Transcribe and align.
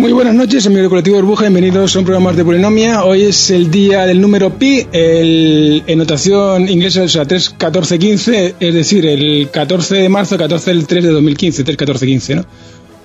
Muy 0.00 0.12
buenas 0.12 0.34
noches, 0.34 0.64
amigo 0.64 0.80
del 0.80 0.88
colectivo 0.88 1.16
Burbuja, 1.16 1.42
bienvenidos 1.42 1.94
a 1.94 1.98
un 1.98 2.06
programa 2.06 2.30
más 2.30 2.36
de 2.36 2.42
polinomia. 2.42 3.04
Hoy 3.04 3.24
es 3.24 3.50
el 3.50 3.70
día 3.70 4.06
del 4.06 4.18
número 4.18 4.48
pi, 4.58 4.86
el, 4.92 5.82
en 5.86 5.98
notación 5.98 6.70
inglesa, 6.70 7.02
o 7.02 7.08
sea, 7.08 7.26
3, 7.26 7.50
14, 7.50 7.98
15, 7.98 8.54
es 8.58 8.74
decir, 8.74 9.04
el 9.04 9.50
14 9.50 9.96
de 9.96 10.08
marzo, 10.08 10.38
14 10.38 10.70
del 10.70 10.86
3 10.86 11.04
de 11.04 11.10
2015, 11.10 11.64
3, 11.64 11.76
14, 11.76 12.06
15, 12.06 12.34
¿no? 12.34 12.46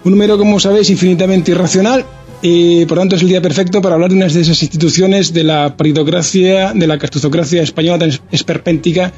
Un 0.06 0.12
número, 0.14 0.38
como 0.38 0.58
sabéis, 0.58 0.90
infinitamente 0.90 1.52
irracional 1.52 2.06
y 2.42 2.86
por 2.86 2.98
tanto 2.98 3.18
es 3.18 3.24
el 3.24 3.28
día 3.28 3.42
perfecto 3.42 3.82
para 3.82 3.96
hablar 3.96 4.12
de 4.12 4.16
una 4.16 4.28
de 4.28 4.40
esas 4.40 4.64
instituciones 4.64 5.34
de 5.34 5.44
la 5.44 5.76
paritocracia, 5.76 6.72
de 6.74 6.88
la 6.88 6.98
castuzocracia 6.98 7.62
española 7.62 8.00
tan 8.00 8.12
esperpéntica 8.32 9.12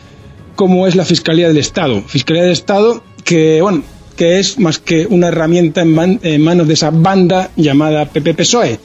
como 0.56 0.88
es 0.88 0.96
la 0.96 1.06
Fiscalía 1.06 1.48
del 1.48 1.58
Estado. 1.58 2.02
Fiscalía 2.08 2.42
del 2.42 2.54
Estado 2.54 3.04
que, 3.24 3.62
bueno, 3.62 3.84
que 4.18 4.40
es 4.40 4.60
más 4.60 4.80
que 4.80 5.06
una 5.06 5.30
herramienta 5.30 5.82
en, 5.84 6.42
manos 6.42 6.68
de 6.68 6.74
esa 6.74 6.90
banda 6.90 7.52
llamada 7.56 8.12
PP-PSOE. 8.12 8.80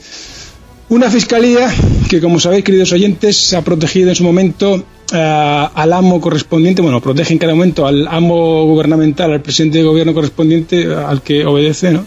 Una 0.90 1.10
fiscalía 1.10 1.68
que, 2.08 2.20
como 2.20 2.38
sabéis, 2.38 2.64
queridos 2.64 2.92
oyentes, 2.92 3.54
ha 3.54 3.62
protegido 3.62 4.10
en 4.10 4.14
su 4.14 4.24
momento 4.24 4.84
eh, 5.12 5.68
al 5.74 5.92
amo 5.92 6.20
correspondiente, 6.20 6.82
bueno, 6.82 7.00
protege 7.00 7.32
en 7.32 7.38
cada 7.38 7.54
momento 7.54 7.86
al 7.86 8.06
amo 8.06 8.66
gubernamental, 8.66 9.32
al 9.32 9.40
presidente 9.40 9.78
de 9.78 9.84
gobierno 9.84 10.12
correspondiente 10.12 10.86
al 10.94 11.22
que 11.22 11.46
obedece, 11.46 11.92
¿no? 11.92 12.06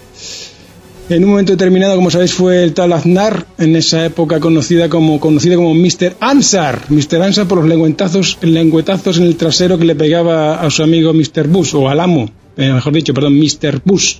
En 1.07 1.23
un 1.23 1.29
momento 1.31 1.51
determinado, 1.51 1.95
como 1.95 2.09
sabéis, 2.09 2.33
fue 2.33 2.63
el 2.63 2.73
tal 2.73 2.91
Aznar, 2.91 3.45
en 3.59 3.75
esa 3.75 4.05
época 4.05 4.39
conocida 4.39 4.89
como, 4.89 5.19
conocido 5.19 5.57
como 5.57 5.75
Mr. 5.75 6.15
Ansar. 6.19 6.81
Mr. 6.89 7.21
Ansar 7.21 7.47
por 7.47 7.59
los 7.59 7.67
lengüetazos, 7.67 8.39
lengüetazos 8.41 9.17
en 9.17 9.25
el 9.25 9.35
trasero 9.35 9.77
que 9.77 9.85
le 9.85 9.93
pegaba 9.93 10.59
a 10.59 10.69
su 10.71 10.81
amigo 10.81 11.13
Mr. 11.13 11.47
Bush, 11.47 11.75
o 11.75 11.89
al 11.89 11.99
amo, 11.99 12.31
eh, 12.57 12.71
mejor 12.71 12.93
dicho, 12.93 13.13
perdón, 13.13 13.37
Mr. 13.37 13.81
Bush, 13.83 14.17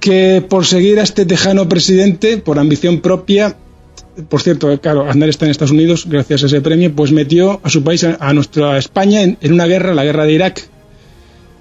que 0.00 0.44
por 0.48 0.66
seguir 0.66 0.98
a 0.98 1.02
este 1.02 1.26
tejano 1.26 1.68
presidente, 1.68 2.38
por 2.38 2.58
ambición 2.58 3.00
propia, 3.00 3.56
por 4.28 4.42
cierto, 4.42 4.78
claro, 4.80 5.08
Aznar 5.08 5.28
está 5.28 5.46
en 5.46 5.52
Estados 5.52 5.70
Unidos, 5.70 6.06
gracias 6.08 6.42
a 6.42 6.46
ese 6.46 6.60
premio, 6.60 6.94
pues 6.94 7.12
metió 7.12 7.60
a 7.62 7.70
su 7.70 7.82
país, 7.82 8.04
a, 8.04 8.32
nuestra 8.34 8.76
España, 8.78 9.22
en, 9.22 9.38
una 9.52 9.66
guerra, 9.66 9.94
la 9.94 10.04
guerra 10.04 10.24
de 10.24 10.32
Irak. 10.32 10.68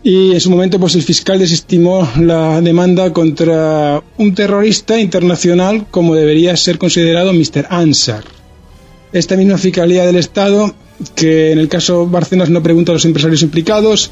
Y 0.03 0.31
en 0.31 0.41
su 0.41 0.49
momento, 0.49 0.79
pues 0.79 0.95
el 0.95 1.03
fiscal 1.03 1.39
desestimó 1.39 2.09
la 2.19 2.59
demanda 2.61 3.13
contra 3.13 4.03
un 4.17 4.33
terrorista 4.33 4.99
internacional 4.99 5.85
como 5.91 6.15
debería 6.15 6.57
ser 6.57 6.77
considerado 6.77 7.31
Mr. 7.33 7.67
Ansar. 7.69 8.23
Esta 9.13 9.37
misma 9.37 9.57
fiscalía 9.57 10.05
del 10.05 10.15
Estado, 10.15 10.73
que 11.15 11.51
en 11.51 11.59
el 11.59 11.69
caso 11.69 12.07
Barcenas 12.07 12.49
no 12.49 12.63
pregunta 12.63 12.91
a 12.91 12.95
los 12.95 13.05
empresarios 13.05 13.43
implicados, 13.43 14.11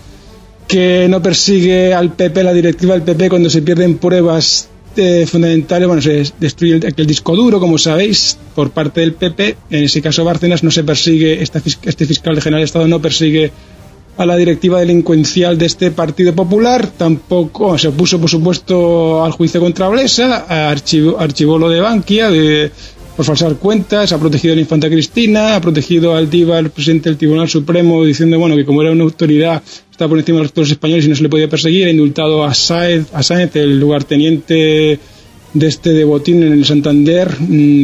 que 0.70 1.08
no 1.10 1.20
persigue 1.20 1.96
al 1.96 2.14
PP, 2.14 2.44
la 2.44 2.54
directiva 2.54 2.94
del 2.94 3.02
PP, 3.02 3.28
cuando 3.28 3.50
se 3.50 3.64
pierden 3.64 3.98
pruebas 3.98 4.70
eh, 4.96 5.26
fundamentales, 5.26 5.88
bueno, 5.88 6.02
se 6.02 6.32
destruye 6.40 6.80
el, 6.96 7.08
disco 7.08 7.36
duro, 7.36 7.60
como 7.60 7.80
sabéis, 7.80 8.38
por 8.54 8.70
parte 8.70 9.02
del 9.02 9.14
PP. 9.14 9.58
En 9.72 9.86
ese 9.86 10.00
caso, 10.00 10.24
Bárcenas 10.24 10.64
no 10.64 10.70
se 10.70 10.84
persigue, 10.84 11.42
este 11.42 12.06
fiscal 12.06 12.40
general 12.40 12.62
de 12.62 12.66
Estado 12.66 12.88
no 12.88 13.02
persigue 13.02 13.52
a 14.18 14.28
la 14.28 14.36
directiva 14.36 14.80
delincuencial 14.80 15.58
de 15.58 15.66
este 15.66 15.90
Partido 15.90 16.36
Popular, 16.36 16.88
tampoco 16.96 17.76
se 17.80 17.88
opuso, 17.88 18.20
por 18.20 18.30
supuesto, 18.30 19.24
al 19.24 19.32
juicio 19.32 19.60
contra 19.62 19.88
Blesa, 19.88 20.70
archivó, 20.70 21.20
archivó 21.20 21.58
lo 21.58 21.70
de 21.70 21.80
Bankia, 21.80 22.30
de 22.30 22.72
por 23.16 23.26
falsar 23.26 23.56
cuentas, 23.56 24.14
ha 24.14 24.18
protegido 24.18 24.54
a 24.54 24.56
la 24.56 24.62
infanta 24.62 24.90
Cristina, 24.90 25.56
ha 25.56 25.60
protegido 25.60 26.16
al 26.16 26.30
DIVA, 26.30 26.60
el 26.60 26.70
presidente 26.70 27.10
del 27.10 27.18
Tribunal 27.18 27.50
Supremo, 27.50 28.06
diciendo 28.06 28.40
bueno 28.40 28.56
que 28.56 28.64
como 28.64 28.82
era 28.82 28.92
una 28.92 29.04
autoridad 29.04 29.62
está 30.00 30.08
por 30.08 30.18
encima 30.18 30.40
de 30.40 30.50
los 30.56 30.72
españoles 30.72 31.04
y 31.04 31.10
no 31.10 31.16
se 31.18 31.24
le 31.24 31.28
podía 31.28 31.50
perseguir, 31.50 31.86
ha 31.88 31.90
indultado 31.90 32.46
a 32.46 32.54
Sáenz, 32.54 33.10
a 33.12 33.22
Sáenz 33.22 33.58
el 33.58 33.82
lugarteniente 33.82 34.98
de 35.54 35.68
este 35.68 35.92
de 35.92 36.06
Botín 36.06 36.42
en 36.42 36.54
el 36.54 36.64
Santander, 36.64 37.30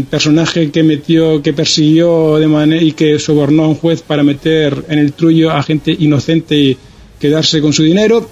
personaje 0.09 0.71
que 0.71 0.81
metió, 0.81 1.41
que 1.41 1.51
persiguió 1.51 2.37
de 2.37 2.47
manera 2.47 2.81
y 2.81 2.93
que 2.93 3.19
sobornó 3.19 3.65
a 3.65 3.67
un 3.67 3.75
juez 3.75 4.01
para 4.01 4.23
meter 4.23 4.85
en 4.87 4.99
el 4.99 5.11
trullo 5.11 5.51
a 5.51 5.61
gente 5.61 5.93
inocente 5.99 6.55
y 6.55 6.77
quedarse 7.19 7.59
con 7.59 7.73
su 7.73 7.83
dinero. 7.83 8.29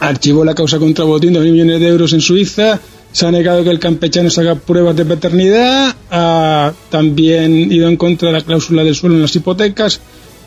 Archivó 0.00 0.44
la 0.44 0.54
causa 0.54 0.78
contra 0.78 1.06
Botín, 1.06 1.32
dos 1.32 1.44
mil 1.44 1.52
millones 1.52 1.80
de 1.80 1.88
euros 1.88 2.12
en 2.12 2.20
Suiza. 2.20 2.78
Se 3.10 3.24
ha 3.24 3.30
negado 3.30 3.64
que 3.64 3.70
el 3.70 3.78
campechano 3.78 4.28
haga 4.36 4.54
pruebas 4.54 4.94
de 4.94 5.06
paternidad, 5.06 5.96
ha 6.10 6.74
también 6.90 7.72
ido 7.72 7.88
en 7.88 7.96
contra 7.96 8.28
de 8.28 8.34
la 8.34 8.44
cláusula 8.44 8.84
del 8.84 8.94
suelo 8.94 9.14
en 9.14 9.22
las 9.22 9.34
hipotecas, 9.34 9.98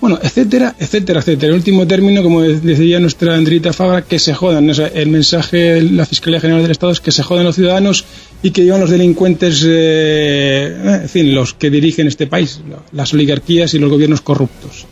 bueno, 0.02 0.20
etcétera, 0.22 0.76
etcétera, 0.80 1.20
etcétera. 1.20 1.52
El 1.52 1.58
último 1.58 1.86
término, 1.86 2.24
como 2.24 2.42
decía 2.42 3.00
nuestra 3.00 3.36
Andrita 3.36 3.72
Fabra, 3.72 4.02
que 4.02 4.18
se 4.18 4.34
jodan. 4.34 4.70
el 4.70 5.08
mensaje 5.10 5.58
de 5.58 5.82
la 5.84 6.08
Fiscalía 6.08 6.42
General 6.42 6.64
del 6.64 6.72
Estado 6.72 6.92
es 6.92 7.00
que 7.00 7.12
se 7.12 7.22
jodan 7.22 7.46
los 7.46 7.56
ciudadanos 7.56 8.04
y 8.42 8.50
que 8.50 8.64
llevan 8.64 8.82
los 8.82 8.90
delincuentes, 8.90 9.64
eh, 9.66 11.02
en 11.04 11.10
fin, 11.10 11.36
los 11.36 11.54
que 11.54 11.70
dirigen 11.70 12.08
este 12.08 12.26
país, 12.26 12.62
las 12.92 13.14
oligarquías 13.14 13.76
y 13.76 13.80
los 13.80 13.92
gobiernos 13.92 14.22
corruptos. 14.22 14.88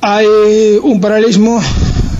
Hay 0.00 0.26
un 0.80 1.00
paralelismo 1.00 1.60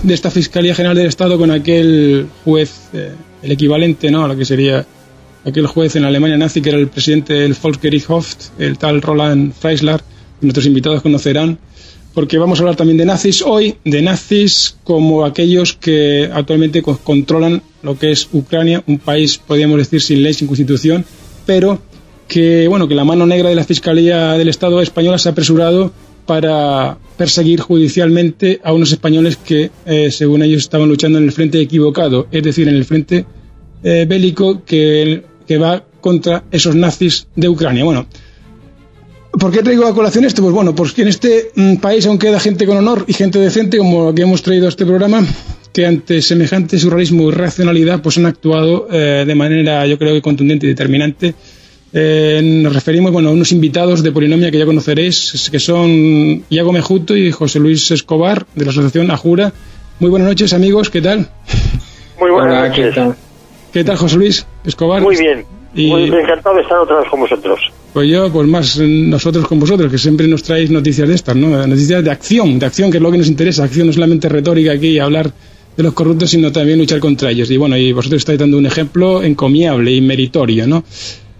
de 0.03 0.13
esta 0.13 0.29
Fiscalía 0.29 0.75
General 0.75 0.97
del 0.97 1.07
Estado 1.07 1.37
con 1.37 1.49
aquel 1.51 2.27
juez. 2.43 2.71
Eh, 2.93 3.11
el 3.41 3.51
equivalente 3.51 4.11
¿no? 4.11 4.25
a 4.25 4.27
lo 4.27 4.35
que 4.35 4.45
sería 4.45 4.85
aquel 5.45 5.67
juez 5.67 5.95
en 5.95 6.03
Alemania 6.03 6.37
nazi 6.37 6.61
que 6.61 6.69
era 6.69 6.77
el 6.77 6.87
presidente 6.87 7.33
del 7.33 7.55
Volksgerichtshof, 7.61 8.35
el 8.59 8.77
tal 8.77 9.01
Roland 9.01 9.53
Freisler, 9.53 10.01
nuestros 10.41 10.65
invitados 10.65 11.01
conocerán, 11.01 11.59
porque 12.13 12.37
vamos 12.37 12.59
a 12.59 12.63
hablar 12.63 12.75
también 12.75 12.97
de 12.97 13.05
nazis 13.05 13.41
hoy, 13.41 13.75
de 13.83 14.01
nazis 14.01 14.75
como 14.83 15.23
aquellos 15.23 15.73
que 15.73 16.29
actualmente 16.33 16.81
controlan 16.81 17.61
lo 17.83 17.97
que 17.97 18.11
es 18.11 18.27
Ucrania, 18.33 18.83
un 18.87 18.97
país, 18.97 19.37
podríamos 19.37 19.77
decir, 19.77 20.01
sin 20.01 20.23
ley, 20.23 20.33
sin 20.33 20.47
constitución, 20.47 21.05
pero 21.45 21.79
que, 22.27 22.67
bueno, 22.67 22.87
que 22.87 22.95
la 22.95 23.05
mano 23.05 23.25
negra 23.25 23.49
de 23.49 23.55
la 23.55 23.63
Fiscalía 23.63 24.33
del 24.33 24.49
Estado 24.49 24.81
española 24.81 25.17
se 25.17 25.29
ha 25.29 25.31
apresurado 25.31 25.91
para 26.25 26.97
perseguir 27.17 27.61
judicialmente 27.61 28.59
a 28.63 28.73
unos 28.73 28.91
españoles 28.91 29.37
que, 29.37 29.71
eh, 29.85 30.11
según 30.11 30.43
ellos, 30.43 30.63
estaban 30.63 30.89
luchando 30.89 31.19
en 31.19 31.23
el 31.23 31.31
frente 31.31 31.61
equivocado, 31.61 32.27
es 32.31 32.43
decir, 32.43 32.67
en 32.67 32.75
el 32.75 32.85
frente 32.85 33.25
eh, 33.83 34.05
bélico 34.07 34.65
que, 34.65 35.23
que 35.47 35.57
va 35.57 35.83
contra 36.01 36.43
esos 36.51 36.75
nazis 36.75 37.27
de 37.35 37.47
Ucrania. 37.47 37.85
Bueno, 37.85 38.07
¿por 39.39 39.51
qué 39.51 39.63
traigo 39.63 39.85
a 39.85 39.93
colación 39.93 40.25
esto? 40.25 40.41
Pues 40.41 40.53
bueno, 40.53 40.75
porque 40.75 41.01
en 41.01 41.07
este 41.09 41.51
mm, 41.55 41.75
país 41.77 42.05
aún 42.05 42.17
queda 42.17 42.39
gente 42.39 42.65
con 42.65 42.77
honor 42.77 43.05
y 43.07 43.13
gente 43.13 43.39
decente, 43.39 43.77
como 43.77 44.13
que 44.13 44.23
hemos 44.23 44.41
traído 44.41 44.65
a 44.65 44.69
este 44.69 44.85
programa, 44.85 45.21
que 45.73 45.85
ante 45.85 46.21
semejante 46.21 46.77
surrealismo 46.79 47.29
y 47.29 47.31
racionalidad, 47.31 48.01
pues 48.01 48.17
han 48.17 48.25
actuado 48.25 48.87
eh, 48.91 49.23
de 49.25 49.35
manera, 49.35 49.85
yo 49.85 49.97
creo 49.97 50.13
que 50.13 50.21
contundente 50.21 50.65
y 50.65 50.69
determinante 50.69 51.35
eh, 51.93 52.41
nos 52.43 52.73
referimos 52.73 53.11
bueno, 53.11 53.29
a 53.29 53.31
unos 53.31 53.51
invitados 53.51 54.03
de 54.03 54.11
Polinomia 54.11 54.51
que 54.51 54.59
ya 54.59 54.65
conoceréis, 54.65 55.49
que 55.49 55.59
son 55.59 56.43
Iago 56.49 56.71
Mejuto 56.73 57.15
y 57.15 57.31
José 57.31 57.59
Luis 57.59 57.91
Escobar, 57.91 58.45
de 58.55 58.65
la 58.65 58.71
Asociación 58.71 59.09
Ajura. 59.11 59.53
Muy 59.99 60.09
buenas 60.09 60.27
noches, 60.27 60.53
amigos, 60.53 60.89
¿qué 60.89 61.01
tal? 61.01 61.29
Muy 62.19 62.31
buenas 62.31 62.69
noches. 62.69 62.95
¿qué 63.71 63.83
tal? 63.83 63.97
José 63.97 64.17
Luis 64.17 64.45
Escobar? 64.65 65.01
Muy 65.01 65.17
bien, 65.17 65.45
muy 65.73 66.03
encantado 66.05 66.55
de 66.55 66.63
estar 66.63 66.77
otra 66.79 66.99
vez 66.99 67.09
con 67.09 67.21
vosotros. 67.21 67.59
Pues 67.93 68.09
yo, 68.09 68.31
pues 68.31 68.47
más 68.47 68.77
nosotros 68.77 69.47
con 69.47 69.59
vosotros, 69.59 69.91
que 69.91 69.97
siempre 69.97 70.27
nos 70.27 70.43
traéis 70.43 70.69
noticias 70.69 71.07
de 71.07 71.15
estas, 71.15 71.35
¿no? 71.35 71.65
Noticias 71.65 72.03
de 72.03 72.11
acción, 72.11 72.59
de 72.59 72.65
acción, 72.65 72.91
que 72.91 72.97
es 72.97 73.03
lo 73.03 73.11
que 73.11 73.17
nos 73.17 73.27
interesa. 73.27 73.63
Acción 73.63 73.87
no 73.87 73.93
solamente 73.93 74.29
retórica 74.29 74.73
aquí 74.73 74.89
y 74.89 74.99
hablar 74.99 75.33
de 75.75 75.83
los 75.83 75.93
corruptos, 75.93 76.29
sino 76.29 76.51
también 76.51 76.77
luchar 76.79 76.99
contra 76.99 77.31
ellos. 77.31 77.49
Y 77.49 77.57
bueno, 77.57 77.77
y 77.77 77.91
vosotros 77.93 78.19
estáis 78.19 78.39
dando 78.39 78.57
un 78.57 78.65
ejemplo 78.65 79.23
encomiable 79.23 79.91
y 79.93 80.01
meritorio, 80.01 80.67
¿no? 80.67 80.83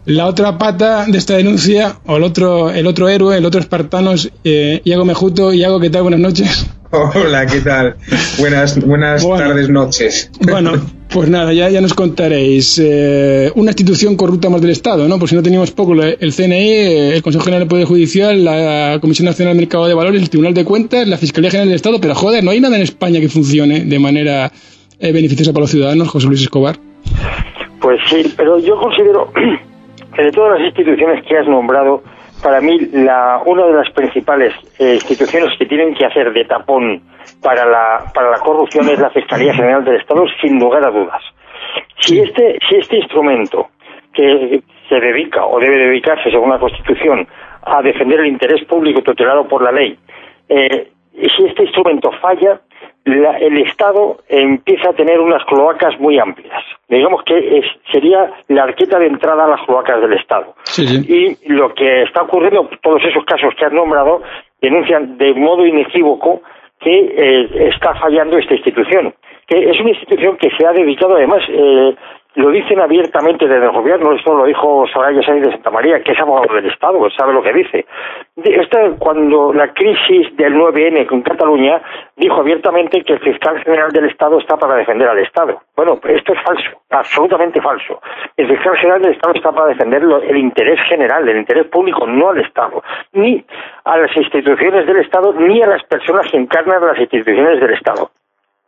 La 0.05 0.25
otra 0.25 0.57
pata 0.57 1.05
de 1.05 1.17
esta 1.17 1.35
denuncia, 1.35 1.99
o 2.05 2.15
el 2.15 2.23
otro, 2.23 2.71
el 2.71 2.87
otro 2.87 3.09
héroe, 3.09 3.37
el 3.37 3.45
otro 3.45 3.59
espartano 3.59 4.13
es 4.13 4.31
eh, 4.43 4.81
Iago 4.85 5.03
Mejuto. 5.03 5.51
Iago, 5.51 5.81
¿qué 5.81 5.89
tal? 5.89 6.03
Buenas 6.03 6.21
noches. 6.21 6.65
Hola, 6.91 7.45
¿qué 7.45 7.59
tal? 7.59 7.95
Buenas, 8.39 8.85
buenas 8.85 9.27
tardes, 9.27 9.69
noches. 9.69 10.31
Bueno, 10.49 10.71
pues 11.09 11.29
nada, 11.29 11.51
ya, 11.51 11.69
ya 11.69 11.81
nos 11.81 11.93
contaréis. 11.93 12.79
Eh, 12.81 13.51
una 13.55 13.71
institución 13.71 14.15
corrupta 14.15 14.49
más 14.49 14.61
del 14.61 14.71
Estado, 14.71 15.07
¿no? 15.07 15.19
Por 15.19 15.27
si 15.27 15.35
no 15.35 15.43
teníamos 15.43 15.71
poco, 15.71 15.93
el 15.93 16.33
CNI, 16.33 17.13
el 17.13 17.21
Consejo 17.21 17.43
General 17.43 17.61
del 17.61 17.67
Poder 17.67 17.85
Judicial, 17.85 18.43
la 18.43 18.99
Comisión 19.01 19.25
Nacional 19.25 19.53
del 19.53 19.65
Mercado 19.65 19.87
de 19.87 19.93
Valores, 19.93 20.21
el 20.21 20.29
Tribunal 20.29 20.53
de 20.53 20.63
Cuentas, 20.63 21.07
la 21.07 21.17
Fiscalía 21.17 21.49
General 21.49 21.67
del 21.67 21.75
Estado, 21.75 21.99
pero 21.99 22.15
joder, 22.15 22.43
no 22.43 22.51
hay 22.51 22.61
nada 22.61 22.77
en 22.77 22.83
España 22.83 23.19
que 23.19 23.27
funcione 23.27 23.81
de 23.81 23.99
manera 23.99 24.51
eh, 24.99 25.11
beneficiosa 25.11 25.51
para 25.51 25.63
los 25.63 25.71
ciudadanos, 25.71 26.07
José 26.07 26.27
Luis 26.27 26.41
Escobar. 26.41 26.77
Pues 27.81 27.99
sí, 28.09 28.33
pero 28.37 28.59
yo 28.59 28.77
considero 28.77 29.31
que 30.15 30.23
de 30.23 30.31
todas 30.31 30.57
las 30.57 30.67
instituciones 30.67 31.23
que 31.27 31.37
has 31.37 31.47
nombrado, 31.47 32.01
para 32.41 32.61
mí 32.61 32.79
la, 32.91 33.41
una 33.45 33.65
de 33.65 33.73
las 33.73 33.89
principales 33.91 34.53
eh, 34.79 34.95
instituciones 34.95 35.57
que 35.57 35.65
tienen 35.65 35.93
que 35.93 36.05
hacer 36.05 36.31
de 36.33 36.45
tapón 36.45 37.01
para 37.41 37.65
la, 37.65 38.03
para 38.13 38.31
la 38.31 38.39
corrupción 38.39 38.89
es 38.89 38.99
la 38.99 39.09
Fiscalía 39.09 39.53
General 39.53 39.83
del 39.83 39.95
Estado, 39.95 40.25
sin 40.41 40.59
lugar 40.59 40.85
a 40.85 40.91
dudas. 40.91 41.21
Si 41.99 42.19
este, 42.19 42.59
si 42.67 42.75
este 42.77 42.97
instrumento 42.97 43.67
que 44.13 44.61
se 44.87 44.95
dedica 44.99 45.45
o 45.45 45.59
debe 45.59 45.77
dedicarse, 45.77 46.31
según 46.31 46.49
la 46.49 46.59
Constitución, 46.59 47.27
a 47.63 47.81
defender 47.81 48.19
el 48.21 48.27
interés 48.27 48.65
público 48.65 49.01
tutelado 49.01 49.47
por 49.47 49.61
la 49.61 49.71
ley, 49.71 49.97
eh, 50.49 50.89
si 51.13 51.45
este 51.45 51.63
instrumento 51.63 52.11
falla, 52.21 52.61
el 53.07 53.57
Estado 53.59 54.17
empieza 54.27 54.89
a 54.89 54.93
tener 54.93 55.19
unas 55.19 55.43
cloacas 55.45 55.99
muy 55.99 56.19
amplias. 56.19 56.63
Digamos 56.89 57.23
que 57.23 57.61
sería 57.91 58.31
la 58.47 58.63
arqueta 58.63 58.99
de 58.99 59.07
entrada 59.07 59.45
a 59.45 59.49
las 59.49 59.61
cloacas 59.65 60.01
del 60.01 60.13
Estado. 60.13 60.55
Y 60.77 61.37
lo 61.53 61.73
que 61.73 62.03
está 62.03 62.23
ocurriendo, 62.23 62.69
todos 62.81 63.01
esos 63.03 63.23
casos 63.25 63.53
que 63.57 63.65
has 63.65 63.73
nombrado, 63.73 64.21
denuncian 64.61 65.17
de 65.17 65.33
modo 65.33 65.65
inequívoco 65.65 66.41
que 66.79 66.99
eh, 66.99 67.69
está 67.73 67.95
fallando 67.95 68.37
esta 68.37 68.53
institución, 68.53 69.13
que 69.47 69.57
es 69.57 69.79
una 69.79 69.89
institución 69.89 70.37
que 70.37 70.49
se 70.57 70.65
ha 70.65 70.71
dedicado 70.71 71.15
además 71.15 71.41
eh, 71.49 71.95
lo 72.37 72.51
dicen 72.51 72.79
abiertamente 72.79 73.47
desde 73.47 73.65
el 73.65 73.71
gobierno, 73.71 74.13
esto 74.13 74.35
lo 74.35 74.45
dijo 74.45 74.85
Soraya 74.93 75.23
Sáenz 75.23 75.43
de 75.43 75.51
Santa 75.53 75.71
María, 75.71 76.03
que 76.03 76.11
es 76.11 76.19
abogado 76.19 76.53
del 76.53 76.67
Estado, 76.67 77.09
sabe 77.09 77.33
lo 77.33 77.41
que 77.41 77.51
dice. 77.51 77.85
Cuando 78.99 79.51
la 79.53 79.73
crisis 79.73 80.37
del 80.37 80.53
9N 80.53 81.07
con 81.07 81.23
Cataluña 81.23 81.81
dijo 82.15 82.35
abiertamente 82.41 83.01
que 83.03 83.13
el 83.13 83.19
fiscal 83.21 83.57
general 83.63 83.91
del 83.91 84.05
Estado 84.05 84.37
está 84.37 84.55
para 84.55 84.75
defender 84.75 85.09
al 85.09 85.17
Estado. 85.17 85.59
Bueno, 85.75 85.99
esto 86.03 86.33
es 86.33 86.41
falso, 86.43 86.69
absolutamente 86.91 87.59
falso. 87.59 87.99
El 88.37 88.47
fiscal 88.47 88.77
general 88.77 89.01
del 89.01 89.13
Estado 89.13 89.33
está 89.33 89.51
para 89.51 89.69
defender 89.69 90.03
el 90.03 90.37
interés 90.37 90.79
general, 90.87 91.27
el 91.27 91.37
interés 91.37 91.65
público, 91.65 92.05
no 92.05 92.29
al 92.29 92.39
Estado, 92.39 92.83
ni 93.13 93.43
a 93.83 93.97
las 93.97 94.15
instituciones 94.15 94.85
del 94.85 94.97
Estado, 94.97 95.33
ni 95.33 95.63
a 95.63 95.67
las 95.67 95.83
personas 95.85 96.29
que 96.29 96.37
encarnan 96.37 96.85
las 96.85 96.99
instituciones 96.99 97.59
del 97.59 97.73
Estado. 97.73 98.11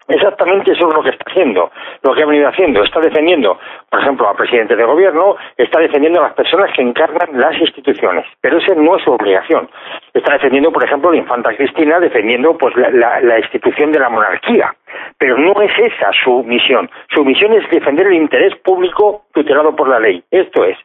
Exactamente 0.09 0.71
eso 0.71 0.89
es 0.89 0.95
lo 0.95 1.03
que 1.03 1.11
está 1.11 1.23
haciendo, 1.29 1.71
lo 2.01 2.15
que 2.15 2.23
ha 2.23 2.25
venido 2.25 2.49
haciendo. 2.49 2.83
Está 2.83 2.99
defendiendo, 2.99 3.59
por 3.91 4.01
ejemplo, 4.01 4.27
al 4.27 4.35
presidente 4.35 4.75
de 4.75 4.83
gobierno, 4.83 5.35
está 5.55 5.79
defendiendo 5.79 6.19
a 6.19 6.23
las 6.23 6.33
personas 6.33 6.71
que 6.75 6.81
encarnan 6.81 7.39
las 7.39 7.55
instituciones, 7.59 8.25
pero 8.41 8.57
esa 8.57 8.73
no 8.73 8.97
es 8.97 9.03
su 9.03 9.11
obligación. 9.11 9.69
Está 10.15 10.33
defendiendo, 10.33 10.71
por 10.71 10.83
ejemplo, 10.83 11.11
la 11.11 11.17
infanta 11.17 11.55
Cristina, 11.55 11.99
defendiendo 11.99 12.57
pues 12.57 12.75
la, 12.75 13.39
institución 13.39 13.91
de 13.91 13.99
la 13.99 14.09
monarquía, 14.09 14.73
pero 15.19 15.37
no 15.37 15.61
es 15.61 15.71
esa 15.77 16.09
su 16.23 16.43
misión. 16.43 16.89
Su 17.13 17.23
misión 17.23 17.53
es 17.53 17.69
defender 17.69 18.07
el 18.07 18.15
interés 18.15 18.55
público 18.63 19.25
tutelado 19.31 19.75
por 19.75 19.89
la 19.89 19.99
ley. 19.99 20.23
Esto 20.31 20.65
es, 20.65 20.77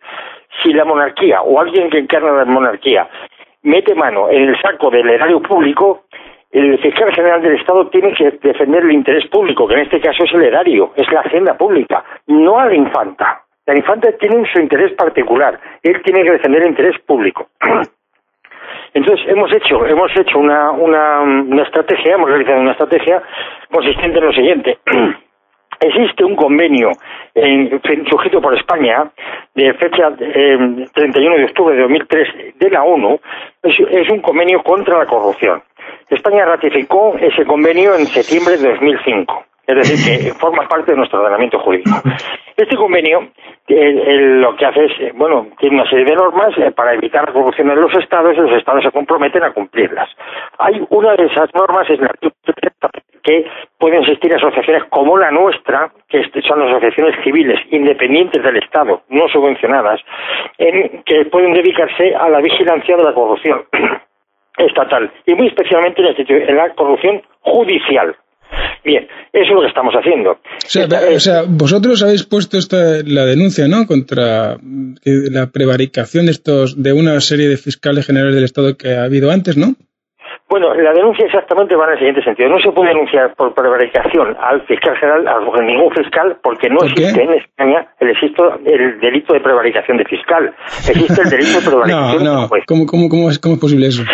si 0.63 0.75
la 0.75 0.85
monarquía 0.85 1.41
o 1.41 1.59
alguien 1.59 1.89
que 1.89 1.99
encarna 1.99 2.33
la 2.33 2.45
monarquía 2.45 3.09
mete 3.63 3.95
mano 3.95 4.29
en 4.29 4.51
el 4.51 4.61
saco 4.61 4.91
del 4.91 5.09
erario 5.09 5.41
público, 5.41 6.03
el 6.55 6.79
fiscal 6.79 7.13
general 7.13 7.43
del 7.43 7.57
Estado 7.57 7.89
tiene 7.89 8.15
que 8.15 8.31
defender 8.41 8.85
el 8.85 8.93
interés 8.93 9.27
público, 9.27 9.67
que 9.67 9.75
en 9.75 9.81
este 9.81 10.01
caso 10.01 10.23
es 10.23 10.33
el 10.35 10.43
erario, 10.43 10.93
es 10.95 11.11
la 11.11 11.21
hacienda 11.21 11.59
pública, 11.59 12.05
no 12.29 12.59
a 12.61 12.67
la 12.67 12.75
infanta. 12.77 13.43
La 13.67 13.75
infanta 13.77 14.13
tiene 14.13 14.49
su 14.53 14.61
interés 14.61 14.93
particular, 14.93 15.59
él 15.83 16.01
tiene 16.05 16.23
que 16.23 16.31
defender 16.31 16.63
el 16.63 16.69
interés 16.69 16.97
público. 17.01 17.49
Entonces 18.95 19.27
hemos 19.29 19.53
hecho, 19.53 19.85
hemos 19.85 20.17
hecho 20.17 20.39
una, 20.39 20.71
una, 20.71 21.63
estrategia, 21.65 22.15
hemos 22.15 22.29
realizado 22.29 22.61
una 22.61 22.73
estrategia 22.73 23.21
consistente 23.73 24.19
en 24.19 24.25
lo 24.25 24.33
siguiente. 24.33 24.79
Existe 25.81 26.25
un 26.25 26.37
convenio 26.37 26.93
en, 27.35 27.83
sujeto 28.09 28.41
por 28.41 28.57
España 28.57 29.11
de 29.57 29.75
fecha 29.75 30.15
31 30.15 31.35
eh, 31.35 31.39
de 31.39 31.45
octubre 31.47 31.75
de 31.75 31.83
2003 31.83 32.29
de 32.61 32.71
la 32.71 32.85
ONU, 32.85 33.19
es 33.61 34.09
un 34.09 34.21
convenio 34.21 34.63
contra 34.63 34.99
la 34.99 35.07
corrupción. 35.07 35.61
España 36.09 36.45
ratificó 36.45 37.17
ese 37.19 37.45
convenio 37.45 37.95
en 37.95 38.07
septiembre 38.07 38.57
de 38.57 38.71
2005. 38.71 39.45
Es 39.67 39.77
decir, 39.77 40.25
que 40.25 40.33
forma 40.39 40.69
parte 40.69 40.93
de 40.93 40.99
nuestro 40.99 41.21
ordenamiento 41.21 41.59
jurídico. 41.61 42.03
Este 42.57 42.77
convenio 42.77 43.31
lo 43.67 44.55
que 44.57 44.67
hace 44.67 44.85
es, 44.85 44.93
eh, 45.01 45.13
bueno, 45.15 45.47
tiene 45.59 45.77
una 45.77 45.89
serie 45.89 46.05
de 46.05 46.15
normas 46.15 46.57
eh, 46.59 46.71
para 46.71 46.93
evitar 46.93 47.27
la 47.27 47.33
corrupción 47.33 47.71
en 47.71 47.81
los 47.81 47.95
estados 47.97 48.35
y 48.37 48.41
los 48.41 48.53
estados 48.53 48.85
se 48.85 48.91
comprometen 48.91 49.43
a 49.43 49.53
cumplirlas. 49.53 50.09
Hay 50.59 50.85
una 50.91 51.15
de 51.17 51.27
esas 51.27 51.49
normas, 51.55 51.89
es 51.89 51.99
la 51.99 52.11
que 53.25 53.47
pueden 53.79 54.03
existir 54.03 54.35
asociaciones 54.35 54.85
como 54.91 55.17
la 55.17 55.31
nuestra, 55.31 55.91
que 56.09 56.23
son 56.47 56.63
asociaciones 56.63 57.17
civiles 57.25 57.59
independientes 57.71 58.43
del 58.43 58.59
Estado, 58.59 59.03
no 59.09 59.29
subvencionadas, 59.29 60.01
en, 60.59 61.03
que 61.05 61.25
pueden 61.25 61.55
dedicarse 61.55 62.15
a 62.15 62.29
la 62.29 62.41
vigilancia 62.41 62.97
de 62.97 63.03
la 63.03 63.15
corrupción. 63.15 63.65
estatal 64.59 65.13
y 65.27 65.35
muy 65.35 65.49
especialmente 65.49 66.03
en 66.03 66.57
la, 66.57 66.75
corrupción 66.75 67.23
judicial. 67.41 68.17
Bien, 68.85 69.09
eso 69.33 69.45
es 69.45 69.51
lo 69.51 69.61
que 69.63 69.69
estamos 69.69 69.95
haciendo. 69.95 70.39
O 71.13 71.21
sea, 71.21 71.43
vosotros 71.49 72.03
habéis 72.03 72.25
puesto 72.25 72.59
esta, 72.59 72.77
la 73.05 73.25
denuncia, 73.25 73.67
¿no? 73.67 73.87
Contra 73.87 74.59
la 75.05 75.51
prevaricación 75.51 76.27
de 76.27 76.33
estos 76.33 76.81
de 76.81 76.93
una 76.93 77.21
serie 77.21 77.49
de 77.49 77.57
fiscales 77.57 78.07
generales 78.07 78.35
del 78.35 78.45
Estado 78.45 78.77
que 78.77 78.95
ha 78.95 79.05
habido 79.05 79.31
antes, 79.31 79.57
¿no? 79.57 79.75
Bueno, 80.49 80.75
la 80.75 80.93
denuncia 80.93 81.25
exactamente 81.25 81.75
va 81.75 81.87
en 81.87 81.93
el 81.93 81.99
siguiente 81.99 82.23
sentido. 82.23 82.49
No 82.51 82.61
se 82.61 82.71
puede 82.71 82.91
denunciar 82.91 83.35
por 83.35 83.55
prevaricación 83.55 84.37
al 84.39 84.61
fiscal 84.67 84.97
general, 84.97 85.27
a 85.27 85.63
ningún 85.63 85.91
fiscal, 85.93 86.37
porque 86.43 86.69
no 86.69 86.85
existe 86.85 87.23
en 87.23 87.33
España 87.33 87.89
el, 87.99 88.11
el 88.11 89.01
delito 89.01 89.33
de 89.33 89.41
prevaricación 89.41 89.97
de 89.97 90.05
fiscal. 90.05 90.55
Existe 90.89 91.23
el 91.23 91.31
delito 91.31 91.61
de 91.61 91.67
prevaricación 91.67 92.25
no, 92.25 92.35
no. 92.35 92.41
de 92.43 92.49
juez. 92.49 92.65
¿Cómo, 92.67 92.87
cómo, 92.87 93.09
cómo, 93.09 93.31
es, 93.31 93.39
¿Cómo 93.39 93.55
es 93.55 93.61
posible 93.61 93.87
eso? 93.87 94.05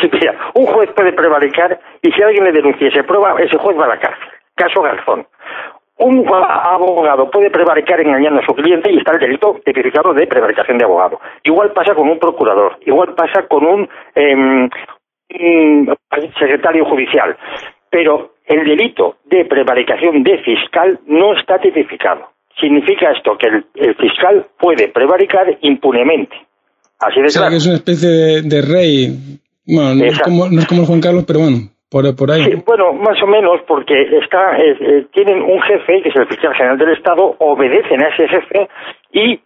Sí, 0.00 0.10
mira, 0.12 0.34
un 0.54 0.66
juez 0.66 0.90
puede 0.94 1.12
prevaricar 1.12 1.78
y 2.02 2.10
si 2.10 2.22
alguien 2.22 2.44
le 2.44 2.52
denuncia 2.52 2.88
y 2.88 2.90
se 2.90 3.04
prueba, 3.04 3.34
ese 3.40 3.56
juez 3.56 3.78
va 3.78 3.84
a 3.84 3.88
la 3.88 3.98
cárcel. 3.98 4.28
Caso 4.56 4.82
Garzón. 4.82 5.26
Un 5.98 6.26
abogado 6.28 7.30
puede 7.30 7.50
prevaricar 7.50 8.00
engañando 8.00 8.40
a 8.40 8.44
su 8.44 8.52
cliente 8.54 8.90
y 8.90 8.98
está 8.98 9.12
el 9.12 9.20
delito 9.20 9.60
tipificado 9.64 10.12
de 10.12 10.26
prevaricación 10.26 10.76
de 10.76 10.84
abogado. 10.84 11.20
Igual 11.44 11.72
pasa 11.72 11.94
con 11.94 12.08
un 12.08 12.18
procurador, 12.18 12.78
igual 12.84 13.14
pasa 13.14 13.46
con 13.46 13.64
un, 13.64 13.88
eh, 14.16 14.68
secretario 16.38 16.84
judicial. 16.84 17.36
Pero 17.90 18.34
el 18.46 18.64
delito 18.64 19.16
de 19.24 19.44
prevaricación 19.44 20.22
de 20.22 20.38
fiscal 20.38 20.98
no 21.06 21.38
está 21.38 21.58
tipificado. 21.58 22.28
Significa 22.60 23.10
esto 23.12 23.36
que 23.38 23.48
el, 23.48 23.94
fiscal 23.96 24.46
puede 24.58 24.88
prevaricar 24.88 25.58
impunemente. 25.62 26.36
Así 27.00 27.20
de 27.20 27.26
o 27.26 27.30
sea, 27.30 27.48
que 27.48 27.56
es 27.56 27.66
una 27.66 27.76
especie 27.76 28.42
de, 28.42 28.62
rey. 28.62 29.38
Bueno, 29.66 29.94
no 29.94 30.04
es, 30.04 30.20
como, 30.20 30.48
no 30.48 30.60
es, 30.60 30.66
como, 30.66 30.84
Juan 30.84 31.00
Carlos, 31.00 31.24
pero 31.26 31.40
bueno, 31.40 31.56
por, 31.90 32.14
por 32.14 32.30
ahí. 32.30 32.62
bueno, 32.64 32.92
más 32.92 33.20
o 33.22 33.26
menos, 33.26 33.60
porque 33.66 33.94
está, 34.22 34.56
eh, 34.58 35.06
tienen 35.12 35.42
un 35.42 35.60
jefe, 35.62 36.02
que 36.02 36.10
es 36.10 36.16
el 36.16 36.26
fiscal 36.28 36.54
general 36.54 36.78
del 36.78 36.92
Estado, 36.92 37.34
obedecen 37.38 38.02
a 38.04 38.08
ese 38.08 38.28
jefe 38.28 38.68
y 39.12 39.40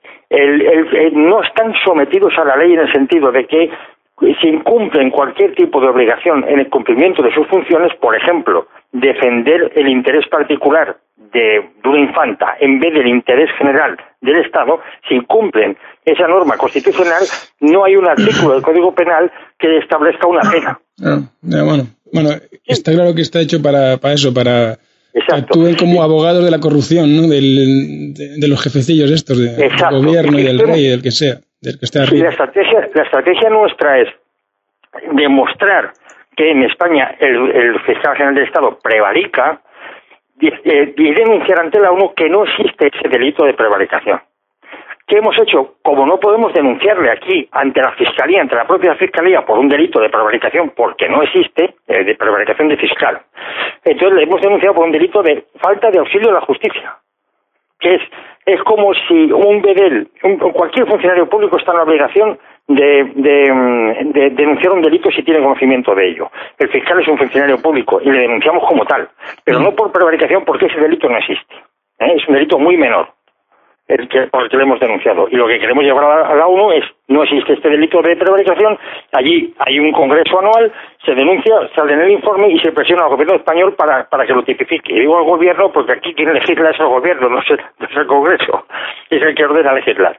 no 1.12 1.42
están 1.42 1.73
sometidos 1.85 2.35
a 2.37 2.45
la 2.45 2.57
ley 2.57 2.75
en 2.75 2.80
el 2.80 2.92
sentido 2.92 3.33
de 3.33 3.47
que 3.47 3.71
si 4.20 4.48
incumplen 4.48 5.10
cualquier 5.10 5.54
tipo 5.54 5.80
de 5.80 5.88
obligación 5.88 6.44
en 6.48 6.58
el 6.60 6.68
cumplimiento 6.68 7.22
de 7.22 7.32
sus 7.32 7.46
funciones, 7.46 7.92
por 8.00 8.16
ejemplo, 8.16 8.66
defender 8.92 9.72
el 9.76 9.88
interés 9.88 10.26
particular 10.28 10.96
de, 11.32 11.70
una 11.84 12.00
infanta 12.00 12.56
en 12.60 12.80
vez 12.80 12.94
del 12.94 13.06
interés 13.06 13.50
general 13.58 13.96
del 14.20 14.37
Estado, 14.44 14.80
si 15.08 15.14
incumplen 15.14 15.76
esa 16.04 16.26
norma 16.26 16.56
constitucional, 16.56 17.22
no 17.60 17.84
hay 17.84 17.96
un 17.96 18.08
artículo 18.08 18.54
del 18.54 18.62
Código 18.62 18.94
Penal 18.94 19.30
que 19.58 19.78
establezca 19.78 20.26
una 20.26 20.42
pena. 20.50 20.80
Ah, 21.02 21.20
bueno, 21.42 21.87
bueno, 22.12 22.30
está 22.64 22.92
claro 22.92 23.14
que 23.14 23.22
está 23.22 23.40
hecho 23.40 23.62
para, 23.62 23.98
para 23.98 24.14
eso, 24.14 24.32
para 24.32 24.78
que 25.12 25.34
actúen 25.34 25.76
como 25.76 26.02
abogados 26.02 26.44
de 26.44 26.50
la 26.50 26.60
corrupción, 26.60 27.14
¿no? 27.16 27.28
Del, 27.28 28.14
de, 28.14 28.48
los 28.48 28.60
jefecillos 28.60 29.10
estos, 29.10 29.38
del 29.38 29.70
gobierno 29.90 30.38
y 30.38 30.42
del 30.42 30.58
rey 30.58 30.87
y 30.87 30.88
del 30.88 31.02
que 31.02 31.10
sea. 31.10 31.40
Del 31.61 31.79
que 31.79 31.85
esté 31.85 32.07
Sí, 32.07 32.19
la 32.19 32.31
estrategia, 32.31 32.88
la 32.95 33.03
estrategia 33.03 33.50
nuestra 33.50 33.99
es 33.99 34.09
demostrar 35.12 35.93
que 36.37 36.50
en 36.50 36.62
España 36.62 37.17
el, 37.19 37.81
fiscal 37.81 38.15
general 38.15 38.35
del 38.37 38.45
Estado 38.45 38.79
prevarica 38.79 39.61
eh, 40.41 40.95
y, 40.97 41.15
denunciar 41.15 41.61
ante 41.61 41.81
la 41.81 41.91
ONU 41.91 42.15
que 42.15 42.29
no 42.29 42.45
existe 42.45 42.91
ese 42.95 43.09
delito 43.09 43.45
de 43.45 43.55
prevaricación. 43.55 44.21
¿Qué 45.07 45.17
hemos 45.17 45.37
hecho? 45.41 45.77
Como 45.83 46.07
no 46.07 46.21
podemos 46.21 46.53
denunciarle 46.53 47.11
aquí 47.11 47.49
ante 47.50 47.81
la 47.81 47.93
Fiscalía, 47.93 48.43
ante 48.43 48.55
la 48.55 48.67
propia 48.67 48.95
Fiscalía, 48.95 49.45
por 49.45 49.59
un 49.59 49.69
delito 49.69 50.00
de 50.00 50.11
prevaricación, 50.11 50.71
porque 50.77 51.09
no 51.09 51.23
existe, 51.23 51.75
eh, 51.88 52.05
de 52.05 52.15
prevaricación 52.15 52.69
de 52.69 52.77
fiscal, 52.77 53.21
entonces 53.85 54.17
le 54.17 54.23
hemos 54.25 54.41
denunciado 54.41 54.75
por 54.75 54.85
un 54.85 54.93
delito 54.93 55.23
de 55.23 55.47
falta 55.61 55.91
de 55.91 55.99
auxilio 55.99 56.31
a 56.31 56.35
la 56.35 56.41
justicia, 56.43 56.99
que 57.78 57.94
es, 57.94 58.02
es 58.47 58.62
como 58.62 58.92
si 58.94 59.30
un 59.32 59.62
bedel, 59.62 60.08
cualquier 60.54 60.87
funcionario 60.87 61.28
público 61.28 61.58
está 61.58 61.73
en 61.73 61.78
la 61.78 61.85
obligación 61.85 62.38
de, 62.66 63.04
mm, 63.04 64.12
de, 64.12 64.30
denunciar 64.30 64.73
un 64.73 64.82
delito 64.82 65.11
si 65.11 65.23
tiene 65.23 65.42
conocimiento 65.42 65.94
de 65.94 66.08
ello. 66.08 66.30
El 66.58 66.68
fiscal 66.68 67.00
es 67.00 67.08
un 67.08 67.18
funcionario 67.18 67.58
público 67.58 68.00
y 68.02 68.11
le 68.11 68.20
denunciamos 68.20 68.64
como 68.66 68.85
tal, 68.85 69.08
pero 69.44 69.61
no 69.61 69.75
por 69.75 69.92
prevaricación 69.92 70.44
porque 70.44 70.66
ese 70.66 70.80
delito 70.80 71.08
no 71.08 71.16
existe. 71.16 71.54
¿eh? 72.00 72.14
Es 72.16 72.26
un 72.28 72.35
delito 72.35 72.58
muy 72.58 72.76
menor 72.76 73.17
el 73.88 74.07
que, 74.09 74.26
por 74.30 74.45
el 74.45 74.50
que 74.50 74.57
le 74.59 74.64
hemos 74.64 74.78
denunciado. 74.78 75.28
Y 75.30 75.37
lo 75.37 75.49
que 75.49 75.59
queremos 75.59 75.83
llevar 75.83 76.04
a 76.04 76.35
la 76.35 76.47
ONU 76.47 76.73
es, 76.73 76.85
no 77.09 77.23
existe 77.23 77.54
este 77.54 77.71
delito 77.71 78.02
de 78.02 78.16
prevaricación, 78.16 78.78
allí 79.12 79.54
hay 79.59 79.78
un 79.78 79.92
congreso 79.92 80.38
anual, 80.38 80.71
se 81.04 81.14
denuncia, 81.14 81.54
sale 81.75 81.95
en 81.95 82.00
el 82.02 82.11
informe 82.11 82.52
y 82.52 82.59
se 82.61 82.71
presiona 82.73 83.04
al 83.04 83.11
gobierno 83.11 83.37
español 83.37 83.75
para, 83.75 84.09
para 84.09 84.26
que 84.26 84.35
lo 84.35 84.45
tipifique. 84.45 84.92
Y 84.92 85.00
digo 85.00 85.16
al 85.16 85.25
gobierno 85.25 85.73
porque 85.73 85.92
aquí 85.92 86.12
quien 86.12 86.35
legisla 86.35 86.71
es 86.71 86.78
el 86.78 86.87
gobierno, 86.87 87.28
no 87.30 87.40
es 87.40 87.47
el, 87.50 88.07
congreso, 88.07 88.66
es 89.09 89.23
el 89.23 89.35
que 89.35 89.45
ordena 89.45 89.73
legislar. 89.73 90.18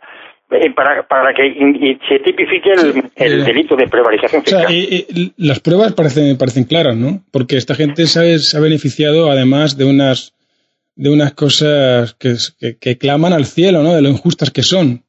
Eh, 0.52 0.72
para, 0.72 1.04
para 1.04 1.32
que 1.32 2.00
se 2.10 2.20
tipifique 2.20 2.72
el, 3.18 3.46
delito 3.46 3.76
de 3.76 3.88
prevaricación 3.88 4.42
fiscal. 4.42 4.66
O 4.66 4.68
sea, 4.68 4.76
y, 4.76 5.32
las 5.38 5.60
pruebas 5.60 5.94
parecen, 5.94 6.36
parecen 6.40 6.64
claras, 6.64 6.98
¿no? 6.98 7.22
Porque 7.32 7.56
esta 7.56 7.76
gente 7.76 8.08
se 8.08 8.58
ha 8.58 8.60
beneficiado 8.60 9.30
además 9.30 9.78
de 9.78 9.86
unas 9.86 10.34
de 11.00 11.10
unas 11.10 11.34
cosas 11.34 12.14
que, 12.16 12.36
que, 12.78 12.98
claman 12.98 13.32
al 13.32 13.46
cielo, 13.46 13.82
¿no? 13.82 13.94
De 13.94 14.02
lo 14.02 14.10
injustas 14.10 14.52
que 14.52 14.64
son. 14.64 15.02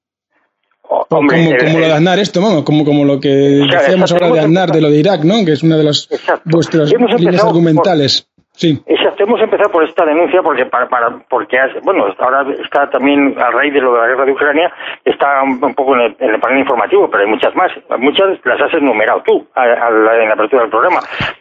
como, 0.89 1.29
como 1.29 1.79
lo 1.81 1.87
de 1.87 1.93
Aznar 1.93 2.21
esto, 2.21 2.41
vamos, 2.41 2.63
como, 2.63 2.85
como 2.85 3.05
lo 3.05 3.19
que 3.19 3.29
decíamos 3.29 4.13
ahora 4.13 4.31
de 4.31 4.41
Aznar, 4.41 4.71
de 4.71 4.81
lo 4.81 4.89
de 4.89 4.99
Irak, 4.99 5.25
¿no? 5.25 5.45
Que 5.45 5.53
es 5.53 5.65
una 5.65 5.77
de 5.77 5.85
las 5.85 6.09
vuestras 6.45 6.93
líneas 6.93 7.45
argumentales. 7.45 8.29
Sí. 8.53 8.81
Exacto, 8.87 9.25
hemos 9.25 9.41
empezado 9.41 9.71
por 9.71 9.83
esta 9.85 10.05
denuncia 10.05 10.43
porque 10.43 10.67
para, 10.67 10.87
para 10.89 11.19
porque 11.29 11.57
bueno, 11.83 12.05
ahora 12.19 12.45
está 12.63 12.89
también 12.91 13.35
a 13.39 13.51
raíz 13.51 13.73
de 13.73 13.81
lo 13.81 13.95
de 13.95 14.01
la 14.01 14.07
guerra 14.09 14.27
de 14.27 14.33
Ucrania, 14.33 14.73
está 15.05 15.43
un, 15.43 15.75
poco 15.75 15.97
en 15.97 16.15
el, 16.21 16.41
panel 16.41 16.59
informativo, 16.61 17.11
pero 17.11 17.25
hay 17.25 17.31
muchas 17.31 17.55
más, 17.57 17.73
muchas 17.99 18.39
las 18.45 18.61
has 18.61 18.75
enumerado 18.75 19.23
tú 19.25 19.47
en 19.57 20.05
la 20.05 20.35
apertura 20.35 20.63
del 20.63 20.71
programa. 20.71 21.01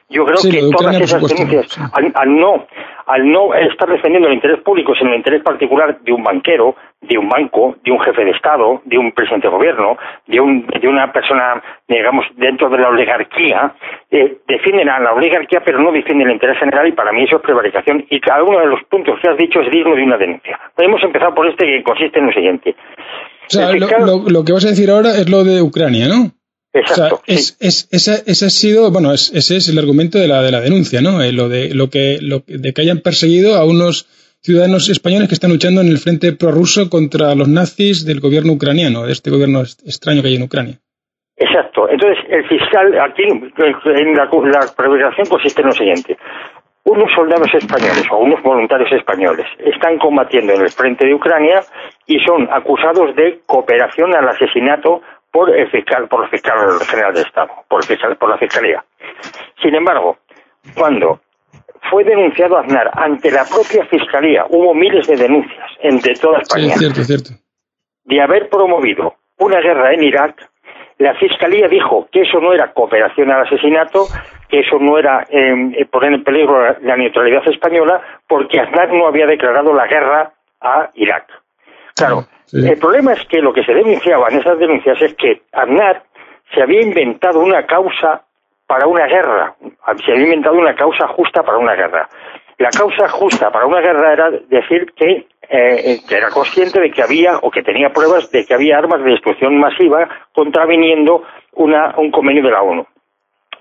Yo 0.10 0.26
creo 0.26 0.38
que 0.42 0.72
todas 0.76 1.00
esas 1.00 1.22
denuncias, 1.22 1.78
al, 1.94 2.36
no, 2.36 2.66
al 3.06 3.32
no 3.32 3.54
estar 3.54 3.88
defendiendo 3.88 4.28
el 4.28 4.36
interés 4.36 4.60
público, 4.62 4.94
sino 4.96 5.12
el 5.12 5.18
interés 5.18 5.44
particular 5.44 6.00
de 6.02 6.12
un 6.12 6.24
banquero, 6.24 6.76
de 7.02 7.18
un 7.18 7.30
banco, 7.30 7.76
de 7.84 7.92
un 7.92 8.00
jefe 8.00 8.26
de 8.26 8.32
Estado, 8.32 8.82
de 8.86 8.98
un 8.98 9.12
presidente 9.12 9.48
de 9.48 9.54
gobierno, 9.54 9.98
de, 10.26 10.40
un, 10.40 10.66
de 10.66 10.88
una 10.88 11.14
persona, 11.14 11.62
digamos, 11.88 12.26
dentro 12.38 12.70
de 12.70 12.80
la 12.80 12.90
oligarquía, 12.90 13.76
eh, 14.10 14.40
defienden 14.48 14.90
a 14.90 15.00
la 15.00 15.14
oligarquía 15.14 15.62
pero 15.64 15.80
no 15.80 15.92
defienden 15.92 16.28
el 16.28 16.34
interés 16.34 16.58
general 16.58 16.88
y 16.88 16.94
para 16.94 17.12
mí 17.12 17.24
eso 17.24 17.36
es 17.36 17.42
prevaricación 17.44 18.06
y 18.10 18.20
cada 18.20 18.44
uno 18.44 18.60
de 18.60 18.66
los 18.66 18.84
puntos 18.90 19.20
que 19.22 19.30
has 19.30 19.38
dicho 19.38 19.62
es 19.62 19.70
digno 19.72 19.96
de 19.96 20.04
una 20.04 20.18
denuncia. 20.18 20.60
Hemos 20.76 21.04
empezado 21.04 21.36
por 21.36 21.48
este 21.48 21.66
que 21.66 21.84
consiste 21.84 22.18
en 22.18 22.26
lo 22.26 22.34
siguiente. 22.34 22.76
O 23.46 23.50
sea, 23.50 23.72
lo, 23.74 24.44
que 24.44 24.54
vas 24.54 24.66
a 24.66 24.70
decir 24.70 24.90
ahora 24.90 25.10
es 25.10 25.30
lo 25.30 25.44
de 25.44 25.62
Ucrania, 25.62 26.08
¿no? 26.08 26.39
Exacto. 26.74 27.16
O 27.16 27.22
sea, 27.26 27.36
es, 27.36 27.58
es, 27.60 27.88
ese, 27.92 28.46
ha 28.46 28.50
sido, 28.50 28.92
bueno, 28.92 29.12
ese 29.14 29.58
es 29.58 29.70
el 29.70 29.80
argumento 29.80 30.20
de 30.20 30.28
la, 30.28 30.42
de 30.42 30.52
la 30.52 30.62
denuncia, 30.62 31.02
¿no? 31.02 31.22
Eh, 31.22 31.32
lo 31.32 31.50
de 31.50 31.74
lo 31.74 31.90
que, 31.90 32.20
lo, 32.22 32.44
de 32.46 32.74
que 32.74 32.82
hayan 32.82 33.00
perseguido 33.00 33.56
a 33.56 33.66
unos 33.66 34.08
ciudadanos 34.42 34.90
españoles 34.90 35.28
que 35.28 35.34
están 35.34 35.52
luchando 35.52 35.82
en 35.82 35.88
el 35.88 35.98
frente 35.98 36.32
prorruso 36.34 36.90
contra 36.90 37.36
los 37.36 37.48
nazis 37.48 38.06
del 38.06 38.20
gobierno 38.20 38.54
ucraniano, 38.54 39.06
de 39.06 39.12
este 39.12 39.32
gobierno 39.32 39.62
extraño 39.62 40.22
que 40.22 40.30
hay 40.30 40.36
en 40.36 40.44
Ucrania. 40.44 40.76
Exacto. 41.36 41.90
Entonces, 41.90 42.24
el 42.30 42.48
fiscal, 42.48 43.00
aquí 43.00 43.24
en 43.24 44.14
la, 44.16 44.26
la 44.26 44.76
prevaricación 44.76 45.28
consiste 45.28 45.62
en 45.62 45.68
lo 45.68 45.74
siguiente. 45.74 46.18
Unos 46.84 47.12
soldados 47.14 47.54
españoles 47.54 48.04
o 48.12 48.18
unos 48.18 48.42
voluntarios 48.42 48.92
españoles 48.92 49.46
están 49.60 49.98
combatiendo 49.98 50.54
en 50.54 50.62
el 50.62 50.70
frente 50.70 51.06
de 51.06 51.14
Ucrania 51.14 51.62
y 52.08 52.20
son 52.20 52.48
acusados 52.52 53.16
de 53.16 53.42
cooperación 53.46 54.16
al 54.16 54.28
asesinato 54.28 55.02
por 55.32 55.56
el 55.56 55.70
fiscal, 55.70 56.08
por 56.08 56.24
el 56.24 56.30
fiscal 56.30 56.58
general 56.86 57.14
de 57.14 57.22
Estado, 57.22 57.50
por, 57.68 57.82
por 58.18 58.30
la 58.30 58.38
fiscalía. 58.38 58.84
Sin 59.62 59.76
embargo, 59.76 60.18
cuando 60.76 61.20
fue 61.90 62.04
denunciado 62.04 62.58
Aznar 62.58 62.92
ante 62.94 63.32
la 63.32 63.46
propia 63.46 63.86
fiscalía, 63.86 64.46
hubo 64.50 64.74
miles 64.74 65.08
de 65.08 65.16
denuncias 65.16 65.72
entre 65.82 66.14
toda 66.16 66.40
España 66.40 66.76
de 68.10 68.22
haber 68.22 68.50
promovido 68.50 69.16
una 69.38 69.60
guerra 69.62 69.94
en 69.94 70.04
Irak. 70.04 70.50
La 70.98 71.14
fiscalía 71.16 71.68
dijo 71.68 72.10
que 72.12 72.22
eso 72.22 72.40
no 72.42 72.54
era 72.54 72.74
cooperación 72.74 73.32
al 73.32 73.46
asesinato, 73.46 74.08
que 74.50 74.62
eso 74.62 74.78
no 74.80 74.98
era 74.98 75.26
em, 75.30 75.74
eh, 75.78 75.86
poner 75.86 76.14
en 76.14 76.24
peligro 76.24 76.76
la 76.82 76.98
neutralidad 76.98 77.48
española, 77.48 78.02
porque 78.28 78.60
Aznar 78.60 78.92
no 78.92 79.08
había 79.08 79.28
declarado 79.28 79.74
la 79.74 79.88
guerra 79.88 80.34
a 80.60 80.90
Irak. 80.96 81.26
Claro, 82.00 82.26
el 82.52 82.80
problema 82.80 83.14
es 83.14 83.26
que 83.28 83.42
lo 83.42 83.54
que 83.54 83.64
se 83.64 83.74
denunciaba 83.74 84.30
en 84.30 84.40
esas 84.40 84.58
denuncias 84.58 85.02
es 85.02 85.14
que 85.16 85.42
Aznar 85.52 86.04
se 86.54 86.62
había 86.62 86.82
inventado 86.82 87.42
una 87.42 87.66
causa 87.66 88.24
para 88.66 88.88
una 88.88 89.06
guerra, 89.06 89.56
se 90.06 90.12
había 90.12 90.26
inventado 90.26 90.56
una 90.56 90.76
causa 90.76 91.08
justa 91.10 91.44
para 91.44 91.58
una 91.58 91.74
guerra. 91.74 92.08
La 92.58 92.70
causa 92.70 93.08
justa 93.08 93.52
para 93.52 93.66
una 93.66 93.80
guerra 93.80 94.14
era 94.14 94.32
decir 94.32 94.94
que, 94.96 95.28
eh, 95.50 96.00
era 96.10 96.30
consciente 96.30 96.80
de 96.80 96.92
que 96.92 97.02
había 97.02 97.38
o 97.38 97.50
que 97.50 97.64
tenía 97.64 97.92
pruebas 97.92 98.30
de 98.32 98.46
que 98.46 98.54
había 98.54 98.78
armas 98.78 99.04
de 99.04 99.12
destrucción 99.12 99.58
masiva 99.58 100.08
contraviniendo 100.34 101.24
una, 101.54 101.96
un 101.98 102.12
convenio 102.12 102.44
de 102.44 102.52
la 102.52 102.62
ONU 102.62 102.86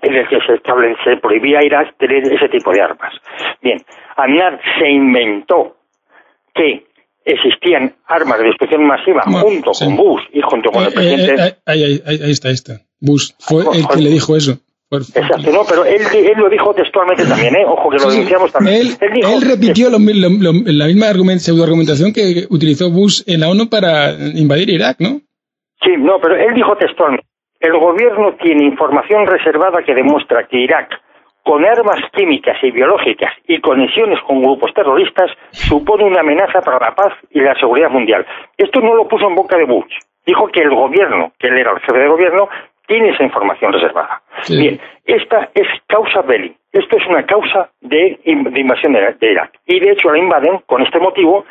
en 0.01 0.15
el 0.15 0.27
que 0.27 0.39
se, 0.41 0.53
establece, 0.53 1.17
prohibía 1.17 1.59
a 1.59 1.63
Irak 1.63 1.95
tener 1.97 2.23
ese 2.31 2.47
tipo 2.49 2.71
de 2.71 2.81
armas. 2.81 3.13
Bien, 3.61 3.79
Aznar 4.15 4.59
se 4.77 4.89
inventó 4.89 5.75
que 6.53 6.85
existían 7.25 7.93
armas 8.05 8.39
de 8.39 8.45
destrucción 8.45 8.85
masiva 8.87 9.23
junto 9.23 9.71
con 9.71 9.95
Bush 9.95 10.23
y 10.33 10.41
junto 10.41 10.71
con 10.71 10.83
el 10.83 10.89
eh, 10.89 10.91
presidente. 10.91 11.45
Eh, 11.47 11.55
ahí, 11.65 11.83
ahí, 11.83 12.01
ahí, 12.05 12.31
está, 12.31 12.47
ahí 12.47 12.53
está. 12.53 12.73
Bush 12.99 13.31
fue 13.39 13.63
el 13.73 13.87
que 13.87 14.01
le 14.01 14.09
dijo 14.09 14.35
eso. 14.35 14.57
Exacto, 14.91 15.51
no, 15.51 15.61
pero 15.69 15.85
él, 15.85 16.01
él, 16.15 16.37
lo 16.37 16.49
dijo 16.49 16.73
textualmente 16.73 17.23
también, 17.29 17.55
¿eh? 17.55 17.65
Ojo 17.65 17.89
que 17.89 17.97
lo 17.97 18.09
denunciamos 18.09 18.51
también. 18.51 18.77
Él, 18.77 18.97
él, 19.01 19.41
repitió 19.41 19.89
la 19.89 19.99
misma 19.99 21.09
argument, 21.09 21.39
pseudoargumentación 21.39 22.11
que 22.11 22.47
utilizó 22.49 22.89
Bush 22.89 23.21
en 23.27 23.41
la 23.41 23.49
ONU 23.49 23.69
para 23.69 24.11
invadir 24.33 24.69
Irak, 24.69 24.97
¿no? 24.99 25.21
Sí, 25.81 25.91
no, 25.97 26.19
pero 26.19 26.35
él 26.35 26.53
dijo 26.55 26.75
textualmente, 26.75 27.25
el 27.59 27.77
gobierno 27.77 28.35
tiene 28.41 28.65
información 28.65 29.27
reservada 29.27 29.83
que 29.85 29.93
demuestra 29.93 30.47
que 30.47 30.57
Irak 30.57 30.89
con 31.43 31.65
armas 31.65 31.99
químicas 32.13 32.57
y 32.61 32.71
biológicas 32.71 33.33
y 33.47 33.59
conexiones 33.59 34.19
con 34.21 34.41
grupos 34.41 34.73
terroristas 34.73 35.31
supone 35.51 36.03
una 36.03 36.21
amenaza 36.21 36.61
para 36.61 36.79
la 36.79 36.95
paz 36.95 37.13
y 37.31 37.39
la 37.39 37.55
seguridad 37.55 37.89
mundial. 37.89 38.25
Esto 38.57 38.81
no 38.81 38.93
lo 38.95 39.07
puso 39.07 39.27
en 39.27 39.35
boca 39.35 39.57
de 39.57 39.65
Bush. 39.65 39.93
Dijo 40.25 40.47
que 40.47 40.61
el 40.61 40.69
gobierno, 40.69 41.31
que 41.39 41.47
él 41.47 41.57
era 41.57 41.71
el 41.71 41.79
jefe 41.79 41.97
de 41.97 42.07
gobierno, 42.07 42.49
tiene 42.87 43.09
esa 43.09 43.23
información 43.23 43.71
reservada. 43.71 44.21
Bien, 44.49 44.79
esta 45.05 45.49
es 45.53 45.67
causa 45.87 46.21
belli. 46.21 46.55
Esto 46.71 46.97
es 46.97 47.07
una 47.07 47.25
causa 47.25 47.69
de, 47.81 48.19
invasión 48.25 48.93
de, 48.93 49.15
Irak. 49.21 49.53
Y 49.65 49.79
de 49.79 49.91
hecho 49.91 50.11
la 50.11 50.19
invaden 50.19 50.59
con 50.65 50.81
este 50.81 50.99
motivo. 50.99 51.45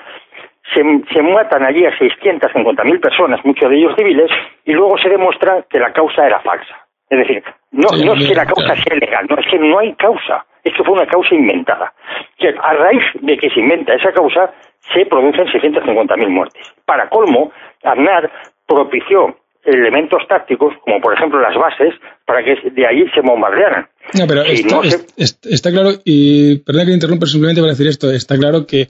Se, 0.75 0.83
se 1.13 1.23
matan 1.23 1.65
allí 1.65 1.87
a 1.87 1.93
650.000 1.93 3.01
personas, 3.01 3.45
muchos 3.45 3.71
de 3.71 3.79
ellos 3.79 3.95
civiles, 3.97 4.31
y 4.65 4.73
luego 4.73 4.99
se 4.99 5.09
demuestra 5.09 5.65
que 5.71 5.79
la 5.79 5.93
causa 5.93 6.27
era 6.27 6.41
falsa. 6.41 6.88
Es 7.11 7.19
decir, 7.19 7.43
no, 7.73 7.89
no 8.05 8.15
es 8.15 8.29
que 8.29 8.35
la 8.35 8.47
causa 8.47 8.75
sea 8.75 8.97
legal, 8.97 9.27
no 9.29 9.39
es 9.39 9.47
que 9.51 9.59
no 9.59 9.79
hay 9.79 9.95
causa, 9.95 10.45
es 10.63 10.75
que 10.75 10.85
fue 10.85 10.95
una 10.95 11.07
causa 11.07 11.35
inventada. 11.35 11.93
Que 12.37 12.49
a 12.49 12.73
raíz 12.75 13.03
de 13.21 13.37
que 13.37 13.51
se 13.51 13.61
inventa 13.61 13.95
esa 13.95 14.13
causa, 14.13 14.53
se 14.93 15.07
producen 15.07 15.47
650.000 15.47 16.29
muertes. 16.29 16.73
Para 16.85 17.09
colmo, 17.09 17.53
Aznar 17.83 18.31
propició 18.67 19.37
elementos 19.65 20.23
tácticos, 20.29 20.75
como 20.85 21.01
por 21.01 21.15
ejemplo 21.15 21.41
las 21.41 21.55
bases, 21.57 21.95
para 22.25 22.43
que 22.43 22.71
de 22.71 22.87
ahí 22.87 23.05
se 23.15 23.21
bombardearan. 23.21 23.87
No, 24.19 24.27
pero 24.27 24.43
está, 24.45 25.71
claro, 25.71 25.91
y 26.05 26.59
perdón 26.61 26.87
que 26.87 26.93
interrumpa 26.93 27.27
simplemente 27.27 27.61
para 27.61 27.73
decir 27.73 27.89
esto, 27.89 28.11
está 28.11 28.37
claro 28.37 28.67
que 28.67 28.89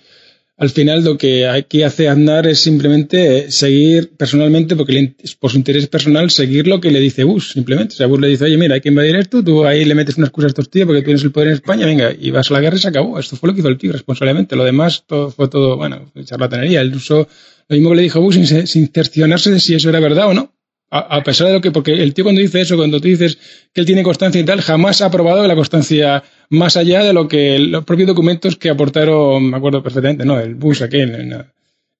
al 0.58 0.70
final 0.70 1.04
lo 1.04 1.16
que 1.16 1.46
aquí 1.46 1.84
hace 1.84 2.08
Aznar 2.08 2.48
es 2.48 2.58
simplemente 2.58 3.48
seguir 3.52 4.10
personalmente, 4.16 4.74
porque 4.74 5.14
por 5.38 5.52
su 5.52 5.56
interés 5.56 5.86
personal, 5.86 6.30
seguir 6.30 6.66
lo 6.66 6.80
que 6.80 6.90
le 6.90 6.98
dice 6.98 7.22
Bush, 7.22 7.52
simplemente. 7.52 7.94
O 7.94 7.96
sea, 7.96 8.08
Bush 8.08 8.20
le 8.20 8.26
dice, 8.26 8.44
oye, 8.44 8.56
mira, 8.56 8.74
hay 8.74 8.80
que 8.80 8.88
invadir 8.88 9.14
esto, 9.14 9.44
tú 9.44 9.64
ahí 9.64 9.84
le 9.84 9.94
metes 9.94 10.16
una 10.16 10.26
excusa 10.26 10.46
a 10.46 10.48
estos 10.48 10.68
tíos 10.68 10.86
porque 10.86 11.02
tienes 11.02 11.22
el 11.22 11.30
poder 11.30 11.48
en 11.48 11.54
España, 11.54 11.86
venga, 11.86 12.12
y 12.12 12.32
vas 12.32 12.50
a 12.50 12.54
la 12.54 12.60
guerra 12.60 12.76
y 12.76 12.80
se 12.80 12.88
acabó. 12.88 13.20
Esto 13.20 13.36
fue 13.36 13.48
lo 13.48 13.54
que 13.54 13.60
hizo 13.60 13.68
el 13.68 13.78
tío 13.78 13.92
responsablemente. 13.92 14.56
Lo 14.56 14.64
demás 14.64 15.04
todo, 15.06 15.30
fue 15.30 15.46
todo, 15.46 15.76
bueno, 15.76 16.10
charlatanería. 16.24 16.80
Él 16.80 16.92
usó 16.92 17.28
lo 17.68 17.76
mismo 17.76 17.90
que 17.90 17.96
le 17.96 18.02
dijo 18.02 18.20
Bush 18.20 18.44
sin, 18.44 18.66
sin 18.66 18.88
cerciorarse 18.88 19.52
de 19.52 19.60
si 19.60 19.74
eso 19.76 19.88
era 19.88 20.00
verdad 20.00 20.26
o 20.26 20.34
no. 20.34 20.52
A, 20.90 21.22
pesar 21.22 21.48
de 21.48 21.52
lo 21.52 21.60
que, 21.60 21.70
porque 21.70 21.92
el 21.92 22.14
tío 22.14 22.24
cuando 22.24 22.40
dice 22.40 22.62
eso, 22.62 22.76
cuando 22.76 22.98
tú 22.98 23.08
dices 23.08 23.36
que 23.74 23.82
él 23.82 23.86
tiene 23.86 24.02
constancia 24.02 24.40
y 24.40 24.44
tal, 24.44 24.62
jamás 24.62 25.02
ha 25.02 25.10
probado 25.10 25.46
la 25.46 25.54
constancia 25.54 26.24
más 26.48 26.78
allá 26.78 27.04
de 27.04 27.12
lo 27.12 27.28
que 27.28 27.58
los 27.58 27.84
propios 27.84 28.06
documentos 28.06 28.56
que 28.56 28.70
aportaron, 28.70 29.50
me 29.50 29.56
acuerdo 29.58 29.82
perfectamente, 29.82 30.24
¿no? 30.24 30.40
El 30.40 30.54
Bush 30.54 30.82
aquel, 30.82 31.44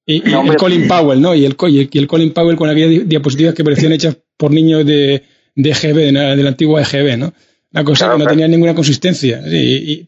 y, 0.07 0.23
el 0.27 0.57
Colin 0.57 0.89
Powell, 0.89 1.21
¿no? 1.21 1.35
Y 1.35 1.45
el, 1.45 1.55
y 1.69 1.99
el 1.99 2.07
Colin 2.07 2.33
Powell 2.33 2.57
con 2.57 2.71
aquellas 2.71 3.07
diapositivas 3.07 3.55
que 3.55 3.63
parecían 3.63 3.93
hechas 3.93 4.17
por 4.39 4.53
niños 4.53 4.87
de, 4.87 5.23
de 5.55 5.71
EGB, 5.71 6.13
de 6.13 6.43
la 6.43 6.49
antigua 6.49 6.81
EGB, 6.81 7.19
¿no? 7.19 7.35
Una 7.71 7.85
cosa 7.85 8.13
que 8.13 8.19
no 8.19 8.25
tenía 8.25 8.49
ninguna 8.49 8.75
consistencia. 8.75 9.41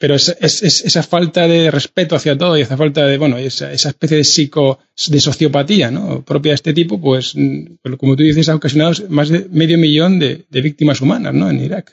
pero 0.00 0.14
es, 0.14 0.32
esa 0.40 1.02
falta 1.02 1.46
de 1.46 1.70
respeto 1.70 2.16
hacia 2.16 2.36
todo 2.36 2.56
y 2.56 2.62
esa 2.62 2.76
falta 2.76 3.06
de, 3.06 3.18
bueno, 3.18 3.36
esa, 3.36 3.70
esa 3.70 3.90
especie 3.90 4.16
de 4.16 4.24
psico, 4.24 4.78
de 5.10 5.20
sociopatía, 5.20 5.90
¿no? 5.90 6.24
Propia 6.26 6.52
de 6.52 6.54
este 6.54 6.72
tipo, 6.72 6.98
pues, 6.98 7.36
pues, 7.82 7.96
como 7.96 8.16
tú 8.16 8.22
dices, 8.22 8.48
ha 8.48 8.56
ocasionado 8.56 8.92
más 9.10 9.28
de 9.28 9.44
medio 9.52 9.76
millón 9.76 10.18
de, 10.18 10.44
víctimas 10.50 11.02
humanas, 11.02 11.34
¿no? 11.34 11.50
En 11.50 11.60
Irak. 11.60 11.92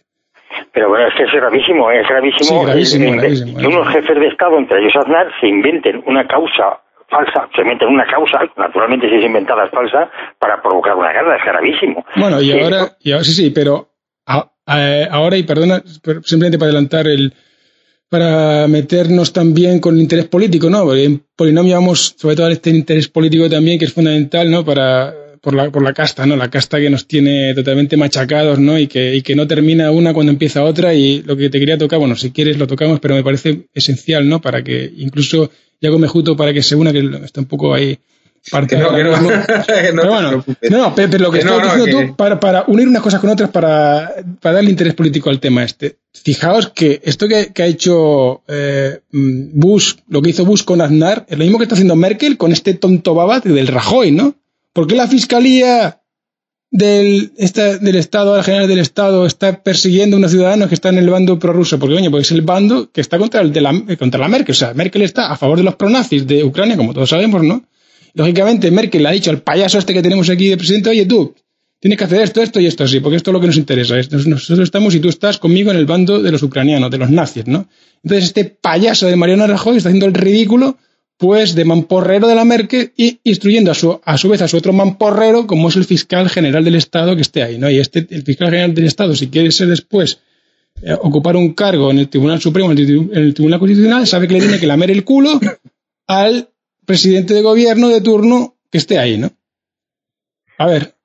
Pero 0.71 0.89
bueno, 0.89 1.07
es 1.07 1.13
que 1.15 1.23
es 1.23 1.31
gravísimo, 1.33 1.91
es 1.91 2.07
gravísimo, 2.07 2.65
que 3.57 3.67
unos 3.67 3.87
jefes 3.89 4.19
de 4.19 4.27
Estado, 4.27 4.57
entre 4.57 4.79
ellos 4.79 4.93
Aznar, 4.95 5.27
se 5.41 5.47
inventen 5.47 6.01
una 6.05 6.25
causa 6.27 6.79
falsa, 7.09 7.49
se 7.55 7.63
meten 7.63 7.89
una 7.89 8.05
causa, 8.05 8.39
naturalmente 8.55 9.09
si 9.09 9.15
es 9.15 9.25
inventada 9.25 9.65
es 9.65 9.71
falsa, 9.71 10.09
para 10.39 10.61
provocar 10.61 10.95
una 10.95 11.11
guerra, 11.11 11.37
es 11.37 11.43
gravísimo. 11.43 12.05
Bueno, 12.15 12.41
y 12.41 12.51
ahora, 12.51 12.95
y 13.01 13.11
ahora 13.11 13.23
sí, 13.23 13.31
sí, 13.31 13.51
pero 13.53 13.87
eh, 14.67 15.07
ahora, 15.09 15.37
y 15.37 15.43
perdona, 15.43 15.83
simplemente 16.23 16.57
para 16.57 16.71
adelantar 16.71 17.07
el 17.07 17.33
para 18.09 18.67
meternos 18.67 19.33
también 19.33 19.79
con 19.79 19.95
el 19.95 20.01
interés 20.01 20.25
político, 20.27 20.69
¿no? 20.69 20.95
En 20.95 21.21
Polinomio 21.35 21.75
vamos 21.75 22.15
sobre 22.17 22.37
todo 22.37 22.47
a 22.47 22.51
este 22.51 22.69
interés 22.69 23.09
político 23.09 23.49
también 23.49 23.77
que 23.77 23.85
es 23.85 23.93
fundamental, 23.93 24.49
¿no? 24.49 24.63
Para 24.63 25.13
por 25.41 25.53
la, 25.53 25.71
por 25.71 25.83
la 25.83 25.93
casta, 25.93 26.25
¿no? 26.25 26.35
La 26.35 26.49
casta 26.49 26.79
que 26.79 26.89
nos 26.89 27.07
tiene 27.07 27.53
totalmente 27.53 27.97
machacados, 27.97 28.59
¿no? 28.59 28.77
Y 28.79 28.87
que, 28.87 29.15
y 29.15 29.21
que 29.21 29.35
no 29.35 29.47
termina 29.47 29.91
una 29.91 30.13
cuando 30.13 30.31
empieza 30.31 30.63
otra 30.63 30.93
y 30.93 31.21
lo 31.23 31.37
que 31.37 31.49
te 31.49 31.59
quería 31.59 31.77
tocar, 31.77 31.99
bueno, 31.99 32.15
si 32.15 32.31
quieres 32.31 32.57
lo 32.57 32.67
tocamos, 32.67 32.99
pero 32.99 33.15
me 33.15 33.23
parece 33.23 33.67
esencial, 33.73 34.27
¿no? 34.27 34.41
Para 34.41 34.63
que 34.63 34.91
incluso 34.97 35.51
Yago 35.79 35.99
Mejuto 35.99 36.35
para 36.35 36.53
que 36.53 36.63
se 36.63 36.75
una, 36.75 36.91
que 36.91 36.99
está 37.23 37.41
un 37.41 37.47
poco 37.47 37.73
ahí 37.73 37.99
parte 38.49 38.77
no, 38.77 38.91
no, 38.91 39.21
no, 39.21 39.29
pero 39.65 40.09
bueno, 40.09 40.43
no, 40.69 40.95
pero, 40.95 41.17
lo 41.17 41.31
que 41.31 41.39
estás 41.39 41.63
diciendo 41.63 42.07
tú, 42.07 42.15
para, 42.15 42.39
para, 42.39 42.63
unir 42.67 42.87
unas 42.87 43.01
cosas 43.01 43.19
con 43.19 43.29
otras, 43.29 43.49
para, 43.49 44.15
para, 44.41 44.55
darle 44.55 44.69
interés 44.69 44.93
político 44.93 45.29
al 45.29 45.39
tema 45.39 45.63
este. 45.63 45.97
Fijaos 46.13 46.69
que 46.69 47.01
esto 47.03 47.27
que, 47.27 47.53
que 47.53 47.63
ha 47.63 47.67
hecho 47.67 48.41
eh, 48.47 49.01
Bush, 49.11 49.95
lo 50.07 50.21
que 50.21 50.29
hizo 50.29 50.45
Bush 50.45 50.63
con 50.63 50.81
Aznar, 50.81 51.25
es 51.29 51.37
lo 51.37 51.43
mismo 51.43 51.57
que 51.57 51.65
está 51.65 51.75
haciendo 51.75 51.95
Merkel 51.95 52.37
con 52.37 52.51
este 52.51 52.73
tonto 52.73 53.13
babat 53.13 53.45
del 53.45 53.67
Rajoy, 53.67 54.11
¿no? 54.11 54.35
¿Por 54.73 54.87
qué 54.87 54.95
la 54.95 55.07
fiscalía 55.07 56.01
del, 56.69 57.31
esta, 57.37 57.77
del 57.77 57.95
Estado, 57.95 58.35
la 58.35 58.43
general 58.43 58.67
del 58.67 58.79
Estado, 58.79 59.25
está 59.25 59.63
persiguiendo 59.63 60.15
a 60.15 60.19
unos 60.19 60.31
ciudadanos 60.31 60.67
que 60.67 60.75
están 60.75 60.97
en 60.97 61.03
el 61.03 61.09
bando 61.09 61.39
prorruso? 61.39 61.79
Porque, 61.79 61.95
coño, 61.95 62.11
pues 62.11 62.27
es 62.27 62.31
el 62.31 62.41
bando 62.41 62.91
que 62.91 63.01
está 63.01 63.17
contra, 63.17 63.41
el 63.41 63.51
de 63.51 63.61
la, 63.61 63.73
contra 63.97 64.19
la 64.19 64.27
Merkel. 64.27 64.53
O 64.53 64.55
sea, 64.55 64.73
Merkel 64.73 65.01
está 65.01 65.31
a 65.31 65.37
favor 65.37 65.57
de 65.57 65.63
los 65.63 65.75
pronazis 65.75 66.27
de 66.27 66.43
Ucrania, 66.43 66.77
como 66.77 66.93
todos 66.93 67.09
sabemos, 67.09 67.43
¿no? 67.43 67.63
Lógicamente, 68.13 68.71
Merkel 68.71 69.03
le 69.03 69.09
ha 69.09 69.11
dicho 69.11 69.29
al 69.29 69.41
payaso 69.41 69.77
este 69.77 69.93
que 69.93 70.01
tenemos 70.01 70.29
aquí 70.29 70.49
de 70.49 70.57
presidente, 70.57 70.89
oye 70.89 71.05
tú, 71.05 71.35
tienes 71.79 71.97
que 71.97 72.05
hacer 72.05 72.21
esto, 72.21 72.41
esto 72.41 72.59
y 72.59 72.65
esto 72.65 72.83
así, 72.83 72.99
porque 72.99 73.17
esto 73.17 73.31
es 73.31 73.33
lo 73.33 73.39
que 73.39 73.47
nos 73.47 73.57
interesa. 73.57 73.95
Nosotros 73.95 74.59
estamos 74.59 74.95
y 74.95 74.99
tú 74.99 75.09
estás 75.09 75.37
conmigo 75.37 75.71
en 75.71 75.77
el 75.77 75.85
bando 75.85 76.21
de 76.21 76.31
los 76.31 76.43
ucranianos, 76.43 76.89
de 76.91 76.97
los 76.97 77.09
nazis, 77.09 77.47
¿no? 77.47 77.67
Entonces 78.03 78.25
este 78.25 78.45
payaso 78.45 79.07
de 79.07 79.15
Mariano 79.15 79.47
Rajoy 79.47 79.77
está 79.77 79.89
haciendo 79.89 80.05
el 80.05 80.13
ridículo, 80.13 80.77
pues, 81.17 81.55
de 81.55 81.65
mamporrero 81.65 82.27
de 82.27 82.35
la 82.35 82.45
Merkel 82.45 82.93
y 82.95 83.19
instruyendo 83.23 83.71
a 83.71 83.73
su, 83.73 83.99
a 84.03 84.17
su 84.17 84.29
vez 84.29 84.41
a 84.41 84.47
su 84.47 84.57
otro 84.57 84.71
mamporrero, 84.71 85.47
como 85.47 85.69
es 85.69 85.75
el 85.75 85.85
fiscal 85.85 86.29
general 86.29 86.63
del 86.63 86.75
Estado 86.75 87.15
que 87.15 87.23
esté 87.23 87.41
ahí, 87.41 87.57
¿no? 87.57 87.69
Y 87.69 87.79
este, 87.79 88.07
el 88.09 88.23
fiscal 88.23 88.49
general 88.49 88.73
del 88.73 88.85
Estado, 88.85 89.15
si 89.15 89.27
quiere 89.27 89.51
ser 89.51 89.67
después 89.67 90.19
eh, 90.81 90.93
ocupar 90.93 91.35
un 91.35 91.53
cargo 91.53 91.89
en 91.89 91.99
el 91.99 92.09
Tribunal 92.09 92.39
Supremo, 92.39 92.71
en 92.71 92.77
el, 93.13 93.33
Tribunal 93.33 93.59
Constitucional, 93.59 94.05
sabe 94.05 94.27
que 94.27 94.35
le 94.35 94.41
tiene 94.41 94.59
que 94.59 94.67
lamer 94.67 94.91
el 94.91 95.03
culo 95.03 95.39
al 96.07 96.49
presidente 96.87 97.33
de 97.33 97.41
gobierno 97.41 97.89
de 97.89 98.01
turno 98.01 98.55
que 98.71 98.79
esté 98.79 98.97
ahí, 98.97 99.17
¿no? 99.17 99.29
A 100.57 100.65
ver, 100.65 100.95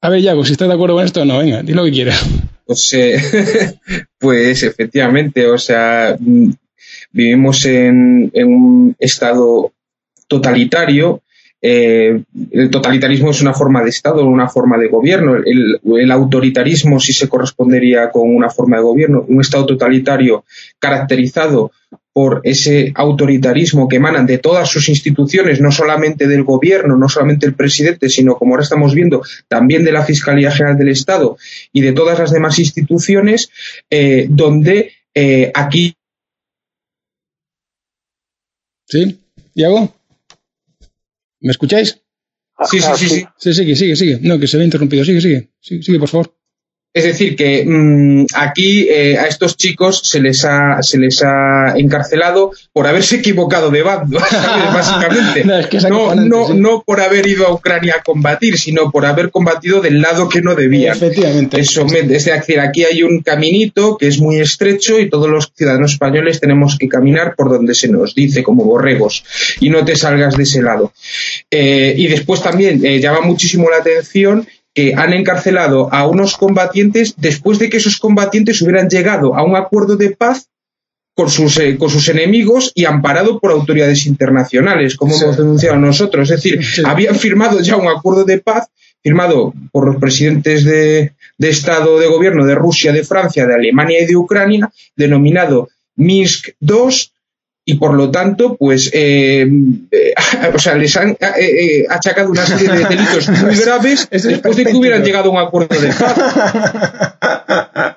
a 0.00 0.08
ver, 0.08 0.22
Yago, 0.22 0.44
si 0.44 0.52
estás 0.52 0.68
de 0.68 0.74
acuerdo 0.74 0.94
con 0.94 1.04
esto 1.04 1.22
o 1.22 1.24
no, 1.26 1.38
venga, 1.38 1.62
di 1.62 1.74
lo 1.74 1.84
que 1.84 1.90
quieras. 1.90 2.24
Pues, 2.64 2.94
eh, 2.94 3.20
pues 4.18 4.62
efectivamente, 4.62 5.46
o 5.46 5.58
sea, 5.58 6.16
mm, 6.18 6.50
vivimos 7.10 7.66
en, 7.66 8.30
un 8.32 8.96
estado 8.98 9.72
totalitario. 10.28 11.20
Eh, 11.60 12.22
el 12.52 12.70
totalitarismo 12.70 13.32
es 13.32 13.42
una 13.42 13.52
forma 13.52 13.82
de 13.82 13.90
Estado, 13.90 14.24
una 14.24 14.48
forma 14.48 14.78
de 14.78 14.88
gobierno. 14.88 15.36
El, 15.36 15.80
el, 15.84 16.10
autoritarismo 16.12 17.00
sí 17.00 17.12
se 17.12 17.28
correspondería 17.28 18.10
con 18.10 18.34
una 18.34 18.48
forma 18.48 18.76
de 18.76 18.84
gobierno. 18.84 19.26
Un 19.28 19.40
Estado 19.40 19.66
totalitario 19.66 20.44
caracterizado 20.78 21.72
por 22.20 22.42
ese 22.44 22.92
autoritarismo 22.96 23.88
que 23.88 23.96
emanan 23.96 24.26
de 24.26 24.36
todas 24.36 24.68
sus 24.68 24.90
instituciones, 24.90 25.58
no 25.58 25.72
solamente 25.72 26.28
del 26.28 26.44
gobierno, 26.44 26.98
no 26.98 27.08
solamente 27.08 27.46
el 27.46 27.54
presidente, 27.54 28.10
sino 28.10 28.34
como 28.34 28.52
ahora 28.52 28.62
estamos 28.62 28.94
viendo, 28.94 29.22
también 29.48 29.84
de 29.84 29.92
la 29.92 30.04
Fiscalía 30.04 30.50
General 30.50 30.76
del 30.76 30.90
Estado 30.90 31.38
y 31.72 31.80
de 31.80 31.92
todas 31.92 32.18
las 32.18 32.30
demás 32.30 32.58
instituciones, 32.58 33.48
eh, 33.88 34.26
donde 34.28 34.92
eh, 35.14 35.50
aquí. 35.54 35.94
¿Sí? 38.86 39.18
¿Diego? 39.54 39.94
¿Me 41.40 41.52
escucháis? 41.52 42.02
Sí, 42.70 42.80
sí, 42.80 42.90
sí, 42.96 43.08
sí. 43.08 43.24
Sí, 43.38 43.54
sigue, 43.54 43.76
sigue, 43.76 43.96
sigue. 43.96 44.18
No, 44.20 44.38
que 44.38 44.46
se 44.46 44.58
ve 44.58 44.64
interrumpido. 44.64 45.06
Sigue, 45.06 45.22
sigue. 45.22 45.48
Sigue, 45.58 45.82
sigue 45.82 45.98
por 45.98 46.10
favor. 46.10 46.39
Es 46.92 47.04
decir, 47.04 47.36
que 47.36 47.64
mm, 47.64 48.26
aquí 48.34 48.88
eh, 48.90 49.16
a 49.16 49.26
estos 49.26 49.56
chicos 49.56 50.00
se 50.02 50.20
les, 50.20 50.44
ha, 50.44 50.82
se 50.82 50.98
les 50.98 51.22
ha 51.22 51.74
encarcelado 51.76 52.50
por 52.72 52.88
haberse 52.88 53.16
equivocado 53.16 53.70
de 53.70 53.82
bando, 53.82 54.18
básicamente. 54.74 55.44
no, 55.88 56.16
no, 56.16 56.52
no, 56.52 56.82
por 56.84 57.00
haber 57.00 57.28
ido 57.28 57.46
a 57.46 57.54
Ucrania 57.54 57.96
a 57.98 58.02
combatir, 58.02 58.58
sino 58.58 58.90
por 58.90 59.06
haber 59.06 59.30
combatido 59.30 59.80
del 59.80 60.02
lado 60.02 60.28
que 60.28 60.42
no 60.42 60.56
debían. 60.56 60.96
Efectivamente. 60.96 61.60
Eso, 61.60 61.86
es 61.86 62.24
decir, 62.24 62.58
aquí 62.58 62.82
hay 62.82 63.04
un 63.04 63.22
caminito 63.22 63.96
que 63.96 64.08
es 64.08 64.18
muy 64.18 64.40
estrecho 64.40 64.98
y 64.98 65.08
todos 65.08 65.30
los 65.30 65.52
ciudadanos 65.54 65.92
españoles 65.92 66.40
tenemos 66.40 66.76
que 66.76 66.88
caminar 66.88 67.36
por 67.36 67.50
donde 67.50 67.74
se 67.74 67.86
nos 67.86 68.16
dice, 68.16 68.42
como 68.42 68.64
borregos, 68.64 69.24
y 69.60 69.70
no 69.70 69.84
te 69.84 69.94
salgas 69.94 70.36
de 70.36 70.42
ese 70.42 70.60
lado. 70.60 70.92
Eh, 71.52 71.94
y 71.96 72.08
después 72.08 72.42
también 72.42 72.84
eh, 72.84 72.98
llama 72.98 73.20
muchísimo 73.20 73.70
la 73.70 73.76
atención 73.76 74.44
que 74.74 74.94
han 74.94 75.12
encarcelado 75.12 75.92
a 75.92 76.06
unos 76.06 76.36
combatientes 76.36 77.14
después 77.16 77.58
de 77.58 77.68
que 77.68 77.78
esos 77.78 77.98
combatientes 77.98 78.60
hubieran 78.62 78.88
llegado 78.88 79.34
a 79.34 79.42
un 79.42 79.56
acuerdo 79.56 79.96
de 79.96 80.10
paz 80.10 80.48
con 81.14 81.28
sus, 81.28 81.58
eh, 81.58 81.76
con 81.76 81.90
sus 81.90 82.08
enemigos 82.08 82.72
y 82.74 82.84
amparado 82.84 83.40
por 83.40 83.50
autoridades 83.50 84.06
internacionales, 84.06 84.96
como 84.96 85.14
hemos 85.14 85.36
denunciado 85.36 85.76
nosotros. 85.76 86.30
Es 86.30 86.42
decir, 86.42 86.60
habían 86.86 87.16
firmado 87.16 87.60
ya 87.60 87.76
un 87.76 87.88
acuerdo 87.88 88.24
de 88.24 88.38
paz 88.38 88.68
firmado 89.02 89.52
por 89.72 89.86
los 89.86 89.96
presidentes 89.96 90.64
de, 90.64 91.12
de 91.36 91.48
Estado 91.48 91.98
de 91.98 92.06
Gobierno 92.06 92.46
de 92.46 92.54
Rusia, 92.54 92.92
de 92.92 93.04
Francia, 93.04 93.46
de 93.46 93.54
Alemania 93.54 94.02
y 94.02 94.06
de 94.06 94.16
Ucrania, 94.16 94.70
denominado 94.94 95.68
Minsk 95.96 96.50
II, 96.60 97.10
y 97.64 97.74
por 97.74 97.94
lo 97.94 98.10
tanto, 98.10 98.56
pues, 98.56 98.90
eh, 98.92 99.46
eh, 99.90 100.14
o 100.54 100.58
sea, 100.58 100.74
les 100.74 100.96
han 100.96 101.16
eh, 101.38 101.84
achacado 101.88 102.30
una 102.30 102.44
serie 102.46 102.68
de 102.68 102.84
delitos 102.84 103.28
muy 103.42 103.54
graves 103.56 104.08
después 104.10 104.56
de 104.56 104.64
que 104.64 104.74
hubieran 104.74 105.04
llegado 105.04 105.28
a 105.30 105.32
un 105.32 105.38
acuerdo 105.38 105.78
de 105.80 105.88
paz. 105.88 106.18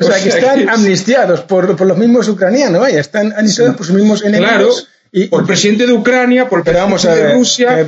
o 0.00 0.04
sea, 0.04 0.22
que 0.22 0.28
están 0.28 0.68
amnistiados 0.68 1.42
por, 1.42 1.76
por, 1.76 1.86
los 1.86 1.98
mismos 1.98 2.28
ucranianos, 2.28 2.80
vaya, 2.80 3.00
están 3.00 3.32
amnistiados 3.36 3.76
por 3.76 3.86
sus 3.86 3.94
mismos 3.94 4.24
enemigos. 4.24 4.52
Claro. 4.52 4.70
Y, 5.12 5.28
por 5.28 5.42
el 5.42 5.46
presidente 5.46 5.86
de 5.86 5.92
Ucrania, 5.92 6.48
por 6.48 6.58
el 6.58 6.64
presidente 6.64 7.08
de 7.08 7.34
Rusia, 7.34 7.86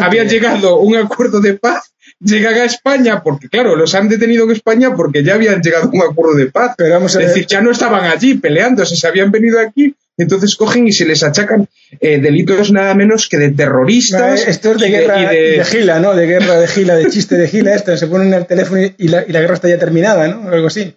había 0.00 0.22
llegado 0.22 0.78
un 0.78 0.94
acuerdo 0.94 1.40
de 1.40 1.54
paz 1.54 1.92
llegan 2.24 2.54
a 2.54 2.64
España, 2.64 3.20
porque 3.20 3.48
claro, 3.48 3.74
los 3.74 3.96
han 3.96 4.08
detenido 4.08 4.44
en 4.44 4.52
España 4.52 4.94
porque 4.94 5.24
ya 5.24 5.34
habían 5.34 5.60
llegado 5.60 5.86
a 5.86 5.90
un 5.92 6.02
acuerdo 6.02 6.34
de 6.34 6.46
paz. 6.46 6.74
Pero 6.78 6.94
vamos 6.94 7.16
a 7.16 7.20
es 7.20 7.28
decir, 7.28 7.46
ya 7.46 7.60
no 7.60 7.72
estaban 7.72 8.04
allí 8.04 8.34
peleándose, 8.34 8.94
se 8.94 9.08
habían 9.08 9.32
venido 9.32 9.58
aquí 9.58 9.96
entonces 10.16 10.56
cogen 10.56 10.86
y 10.86 10.92
se 10.92 11.06
les 11.06 11.22
achacan 11.22 11.68
eh, 12.00 12.18
delitos 12.18 12.70
nada 12.70 12.94
menos 12.94 13.28
que 13.28 13.38
de 13.38 13.50
terroristas. 13.50 14.46
esto 14.46 14.72
es 14.72 14.80
de 14.80 14.88
guerra 14.88 15.30
de, 15.30 15.64
gila, 15.64 16.00
¿no? 16.00 16.14
De 16.14 16.26
guerra 16.26 16.58
de 16.58 16.68
gila, 16.68 16.96
de 16.96 17.06
chiste 17.08 17.36
de 17.36 17.48
gila, 17.48 17.74
esto, 17.74 17.96
se 17.96 18.06
ponen 18.06 18.32
el 18.34 18.46
teléfono 18.46 18.82
y 18.96 19.08
la, 19.08 19.22
guerra 19.22 19.54
está 19.54 19.68
ya 19.68 19.78
terminada, 19.78 20.28
¿no? 20.28 20.48
algo 20.50 20.66
así. 20.66 20.94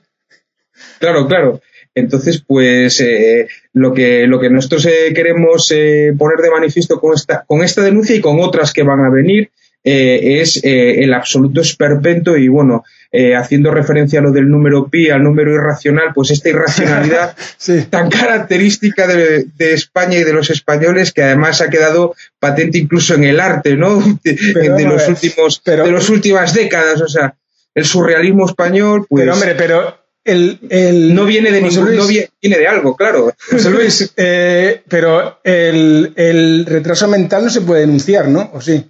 Claro, 0.99 1.27
claro. 1.27 1.61
Entonces, 1.93 2.43
pues 2.45 2.99
eh, 2.99 3.47
lo, 3.71 3.93
que, 3.93 4.27
lo 4.27 4.39
que 4.39 4.49
nosotros 4.49 4.85
eh, 4.85 5.13
queremos 5.13 5.73
poner 6.17 6.39
de 6.39 6.51
manifiesto 6.51 6.99
con 6.99 7.13
esta, 7.13 7.45
con 7.47 7.63
esta 7.63 7.81
denuncia 7.81 8.15
y 8.15 8.21
con 8.21 8.41
otras 8.41 8.73
que 8.73 8.83
van 8.83 8.99
a 8.99 9.09
venir 9.09 9.49
es 9.87 10.61
el 10.63 11.13
absoluto 11.13 11.61
esperpento 11.61 12.35
y, 12.35 12.47
bueno, 12.47 12.83
eh, 13.11 13.35
haciendo 13.35 13.71
referencia 13.71 14.19
a 14.19 14.21
lo 14.21 14.31
del 14.31 14.49
número 14.49 14.87
pi, 14.89 15.09
al 15.09 15.23
número 15.23 15.53
irracional, 15.53 16.11
pues 16.13 16.31
esta 16.31 16.49
irracionalidad 16.49 17.35
tan 17.89 18.09
característica 18.09 19.07
de, 19.07 19.45
España 19.57 20.17
y 20.17 20.23
de 20.23 20.33
los 20.33 20.49
españoles 20.49 21.11
que 21.11 21.23
además 21.23 21.61
ha 21.61 21.69
quedado 21.69 22.15
patente 22.39 22.77
incluso 22.77 23.15
en 23.15 23.23
el 23.23 23.39
arte, 23.39 23.75
¿no? 23.75 24.01
De, 24.23 24.85
los 24.85 25.07
últimos, 25.07 25.61
de 25.63 25.91
las 25.91 26.09
últimas 26.09 26.53
décadas, 26.53 27.01
o 27.01 27.07
sea, 27.07 27.35
el 27.73 27.85
surrealismo 27.85 28.45
español, 28.45 29.05
pues. 29.07 29.21
Pero 29.23 29.33
hombre, 29.33 29.55
pero 29.55 29.97
el, 30.23 31.13
no 31.13 31.25
viene 31.25 31.51
de 31.51 31.61
ningún, 31.61 31.95
no 31.95 32.07
viene, 32.07 32.29
de 32.41 32.67
algo, 32.67 32.95
claro. 32.95 33.33
José 33.51 33.69
Luis, 33.69 34.13
eh, 34.17 34.81
pero 34.87 35.39
el, 35.43 36.13
el 36.15 36.65
retraso 36.65 37.07
mental 37.07 37.43
no 37.43 37.49
se 37.49 37.61
puede 37.61 37.81
denunciar, 37.81 38.27
¿no? 38.27 38.49
¿O 38.53 38.61
sí? 38.61 38.83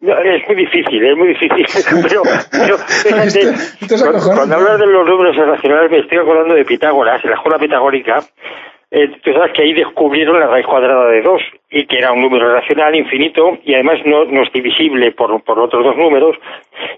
Es 0.00 0.46
muy 0.46 0.56
difícil, 0.56 1.04
es 1.04 1.16
muy 1.16 1.28
difícil. 1.28 1.66
Pero, 2.02 2.22
cuando, 4.34 4.54
hablas 4.54 4.78
de 4.78 4.86
los 4.86 5.08
números 5.08 5.36
irracionales, 5.36 5.90
me 5.90 5.98
estoy 5.98 6.18
acordando 6.18 6.54
de 6.54 6.64
Pitágoras, 6.64 7.24
en 7.24 7.30
la 7.30 7.36
escuela 7.36 7.58
pitagórica. 7.58 8.20
Eh, 8.88 9.08
tú 9.22 9.32
sabes 9.32 9.52
que 9.52 9.62
ahí 9.62 9.74
descubrieron 9.74 10.38
la 10.38 10.46
raíz 10.46 10.64
cuadrada 10.64 11.08
de 11.08 11.20
2 11.20 11.42
y 11.70 11.86
que 11.86 11.98
era 11.98 12.12
un 12.12 12.22
número 12.22 12.52
racional 12.52 12.94
infinito 12.94 13.58
y 13.64 13.74
además 13.74 13.98
no, 14.04 14.24
no 14.26 14.42
es 14.42 14.52
divisible 14.52 15.10
por, 15.10 15.42
por 15.42 15.58
otros 15.58 15.82
dos 15.82 15.96
números 15.96 16.36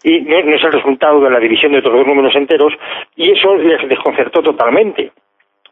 y 0.05 0.21
no, 0.21 0.39
no 0.43 0.55
es 0.55 0.63
el 0.63 0.73
resultado 0.73 1.19
de 1.19 1.31
la 1.31 1.41
división 1.41 1.73
de 1.73 1.79
otros 1.79 1.95
dos 1.95 2.07
números 2.07 2.37
enteros 2.37 2.75
y 3.17 3.31
eso 3.31 3.57
les 3.57 3.89
desconcertó 3.89 4.43
totalmente 4.43 5.13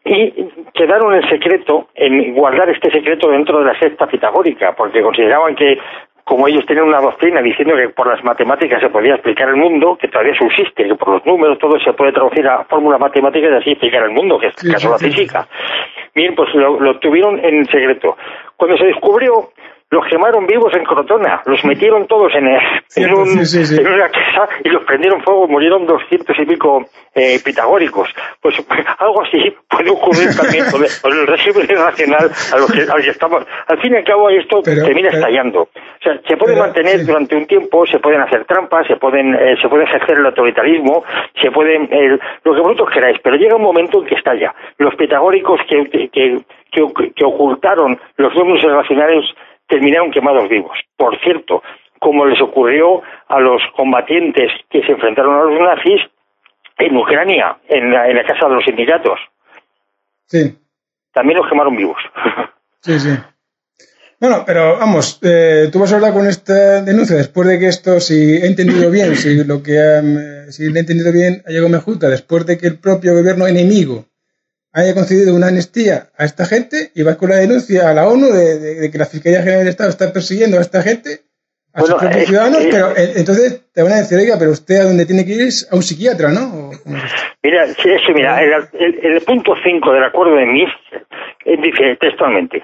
y 0.06 0.32
quedaron 0.72 1.16
en 1.16 1.28
secreto, 1.28 1.88
en 1.94 2.32
guardar 2.32 2.70
este 2.70 2.92
secreto 2.92 3.28
dentro 3.28 3.58
de 3.58 3.64
la 3.64 3.78
secta 3.78 4.06
pitagórica, 4.06 4.72
porque 4.76 5.02
consideraban 5.02 5.56
que 5.56 5.78
como 6.26 6.48
ellos 6.48 6.66
tienen 6.66 6.82
una 6.82 7.00
doctrina 7.00 7.40
diciendo 7.40 7.76
que 7.76 7.88
por 7.90 8.08
las 8.08 8.22
matemáticas 8.24 8.80
se 8.80 8.88
podía 8.88 9.14
explicar 9.14 9.48
el 9.48 9.54
mundo, 9.54 9.96
que 9.96 10.08
todavía 10.08 10.34
subsiste, 10.36 10.82
que 10.82 10.94
por 10.96 11.10
los 11.10 11.24
números 11.24 11.56
todo 11.60 11.78
se 11.78 11.92
puede 11.92 12.10
traducir 12.10 12.44
a 12.48 12.64
fórmulas 12.64 12.98
matemáticas 12.98 13.48
y 13.52 13.54
así 13.54 13.70
explicar 13.70 14.02
el 14.02 14.10
mundo, 14.10 14.36
que 14.36 14.48
es 14.48 14.64
el 14.64 14.72
caso 14.72 14.88
de 14.88 14.92
la 14.94 14.98
física. 14.98 15.46
Bien, 16.16 16.34
pues 16.34 16.52
lo, 16.54 16.80
lo 16.80 16.98
tuvieron 16.98 17.38
en 17.44 17.64
secreto. 17.66 18.16
Cuando 18.56 18.76
se 18.76 18.86
descubrió 18.86 19.50
los 19.88 20.04
quemaron 20.08 20.46
vivos 20.48 20.74
en 20.74 20.82
Crotona, 20.82 21.42
los 21.46 21.64
metieron 21.64 22.08
todos 22.08 22.32
en, 22.34 22.48
en, 22.48 23.14
una 23.14 24.08
casa 24.08 24.48
y 24.64 24.68
los 24.68 24.82
prendieron 24.82 25.22
fuego, 25.22 25.46
murieron 25.46 25.86
doscientos 25.86 26.36
y 26.40 26.44
pico 26.44 26.84
eh, 27.14 27.38
pitagóricos. 27.44 28.08
Pues 28.42 28.56
algo 28.98 29.22
así 29.22 29.54
puede 29.68 29.90
ocurrir 29.90 30.34
también 30.36 30.64
con 30.72 30.82
el, 30.82 31.26
régimen 31.28 31.68
nacional 31.74 32.30
a 32.52 32.58
lo 32.58 32.66
que, 32.66 32.80
al 32.80 33.00
que 33.00 33.10
estamos. 33.10 33.44
Al 33.68 33.80
fin 33.80 33.94
y 33.94 33.98
al 33.98 34.04
cabo 34.04 34.28
esto 34.28 34.60
termina 34.62 35.10
estallando. 35.10 35.68
Sea, 36.06 36.20
se 36.28 36.36
puede 36.36 36.56
mantener 36.56 37.04
durante 37.04 37.34
un 37.34 37.46
tiempo, 37.46 37.84
se 37.86 37.98
pueden 37.98 38.20
hacer 38.20 38.44
trampas, 38.44 38.86
se 38.86 38.96
pueden, 38.96 39.34
eh, 39.34 39.56
se 39.60 39.68
puede 39.68 39.84
ejercer 39.84 40.18
el 40.18 40.26
autoritarismo, 40.26 41.04
se 41.40 41.50
pueden, 41.50 41.88
lo 42.44 42.54
que 42.54 42.60
vosotros 42.60 42.90
queráis, 42.92 43.18
pero 43.22 43.36
llega 43.36 43.56
un 43.56 43.62
momento 43.62 44.00
en 44.00 44.06
que 44.06 44.14
estalla. 44.14 44.54
Los 44.78 44.94
pitagóricos 44.94 45.60
que, 45.68 45.84
que, 45.90 46.08
que, 46.10 47.12
que 47.14 47.24
ocultaron 47.24 47.98
los 48.16 48.34
números 48.34 48.62
racionales 48.62 49.24
terminaron 49.66 50.10
quemados 50.10 50.48
vivos. 50.48 50.78
Por 50.96 51.18
cierto, 51.20 51.62
como 51.98 52.26
les 52.26 52.40
ocurrió 52.40 53.02
a 53.28 53.40
los 53.40 53.62
combatientes 53.74 54.52
que 54.70 54.82
se 54.82 54.92
enfrentaron 54.92 55.34
a 55.34 55.42
los 55.42 55.60
nazis 55.60 56.00
en 56.78 56.96
Ucrania, 56.96 57.56
en 57.68 57.90
la, 57.90 58.24
casa 58.24 58.48
de 58.48 58.54
los 58.54 58.64
sindicatos. 58.64 59.18
Sí. 60.26 60.56
También 61.12 61.38
los 61.38 61.48
quemaron 61.48 61.76
vivos. 61.76 61.98
Sí, 62.80 63.00
sí. 63.00 63.18
Bueno, 64.18 64.44
pero 64.46 64.78
vamos, 64.78 65.18
eh, 65.22 65.68
tú 65.70 65.78
vas 65.78 65.92
a 65.92 65.96
hablar 65.96 66.12
con 66.12 66.26
esta 66.26 66.82
denuncia 66.82 67.16
después 67.16 67.46
de 67.48 67.58
que 67.58 67.66
esto, 67.66 68.00
si 68.00 68.14
he 68.14 68.46
entendido 68.46 68.90
bien, 68.90 69.14
si 69.14 69.44
lo 69.44 69.62
que 69.62 70.46
si 70.50 70.70
le 70.70 70.78
he 70.78 70.80
entendido 70.80 71.12
bien 71.12 71.42
a 71.46 71.50
Diego 71.50 71.68
Mejuta, 71.68 72.08
después 72.08 72.46
de 72.46 72.56
que 72.56 72.66
el 72.66 72.78
propio 72.78 73.14
gobierno 73.14 73.46
enemigo 73.46 74.06
haya 74.76 74.94
concedido 74.94 75.34
una 75.34 75.48
amnistía 75.48 76.10
a 76.18 76.26
esta 76.26 76.44
gente 76.44 76.90
y 76.94 77.02
vas 77.02 77.16
con 77.16 77.30
la 77.30 77.36
denuncia 77.36 77.88
a 77.88 77.94
la 77.94 78.06
ONU 78.08 78.26
de, 78.26 78.90
que 78.92 78.98
la 78.98 79.06
Fiscalía 79.06 79.40
General 79.40 79.60
del 79.60 79.68
Estado 79.68 79.88
está 79.88 80.12
persiguiendo 80.12 80.58
a 80.58 80.60
esta 80.60 80.82
gente, 80.82 81.20
a 81.72 81.80
sus 81.80 81.94
propios 81.94 82.24
eh, 82.24 82.26
ciudadanos, 82.26 82.62
eh, 82.62 82.68
pero 82.70 82.90
eh, 82.90 83.12
entonces 83.16 83.72
te 83.72 83.82
van 83.82 83.92
a 83.92 83.96
decir, 83.96 84.18
oiga, 84.18 84.36
pero 84.38 84.50
usted 84.50 84.80
a 84.80 84.84
dónde 84.84 85.06
tiene 85.06 85.24
que 85.24 85.32
ir 85.32 85.40
es 85.42 85.66
a 85.72 85.76
un 85.76 85.82
psiquiatra, 85.82 86.28
¿no? 86.30 86.72
mira, 87.42 87.64
eso, 87.64 88.12
mira, 88.14 88.38
el, 88.42 89.20
punto 89.22 89.54
5 89.64 89.92
del 89.92 90.04
acuerdo 90.04 90.36
de 90.36 90.44
Minsk 90.44 90.76
dice 91.46 91.96
textualmente, 91.98 92.62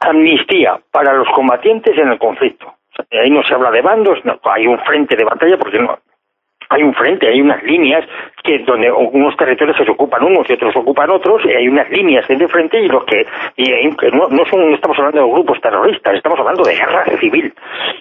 amnistía 0.00 0.78
para 0.90 1.12
los 1.12 1.28
combatientes 1.28 1.96
en 1.98 2.08
el 2.08 2.18
conflicto. 2.18 2.74
ahí 3.10 3.30
no 3.30 3.42
se 3.42 3.54
habla 3.54 3.70
de 3.70 3.82
bandos, 3.82 4.24
no, 4.24 4.38
hay 4.44 4.66
un 4.66 4.78
frente 4.80 5.16
de 5.16 5.24
batalla 5.24 5.56
porque 5.58 5.78
no, 5.78 5.98
hay 6.70 6.82
un 6.82 6.94
frente, 6.94 7.28
hay 7.28 7.40
unas 7.40 7.62
líneas 7.62 8.04
que 8.44 8.58
donde 8.60 8.90
unos 8.92 9.36
territorios 9.36 9.76
se 9.76 9.90
ocupan 9.90 10.22
unos 10.22 10.48
y 10.48 10.52
otros 10.52 10.76
ocupan 10.76 11.10
otros, 11.10 11.42
y 11.44 11.50
hay 11.50 11.68
unas 11.68 11.88
líneas 11.90 12.26
de 12.28 12.48
frente 12.48 12.80
y 12.80 12.88
los 12.88 13.04
que 13.04 13.26
y 13.56 13.70
no, 14.12 14.28
no, 14.28 14.44
son, 14.46 14.74
estamos 14.74 14.98
hablando 14.98 15.24
de 15.24 15.32
grupos 15.32 15.60
terroristas, 15.60 16.14
estamos 16.14 16.38
hablando 16.38 16.62
de 16.62 16.74
guerra 16.74 17.04
civil. 17.18 17.52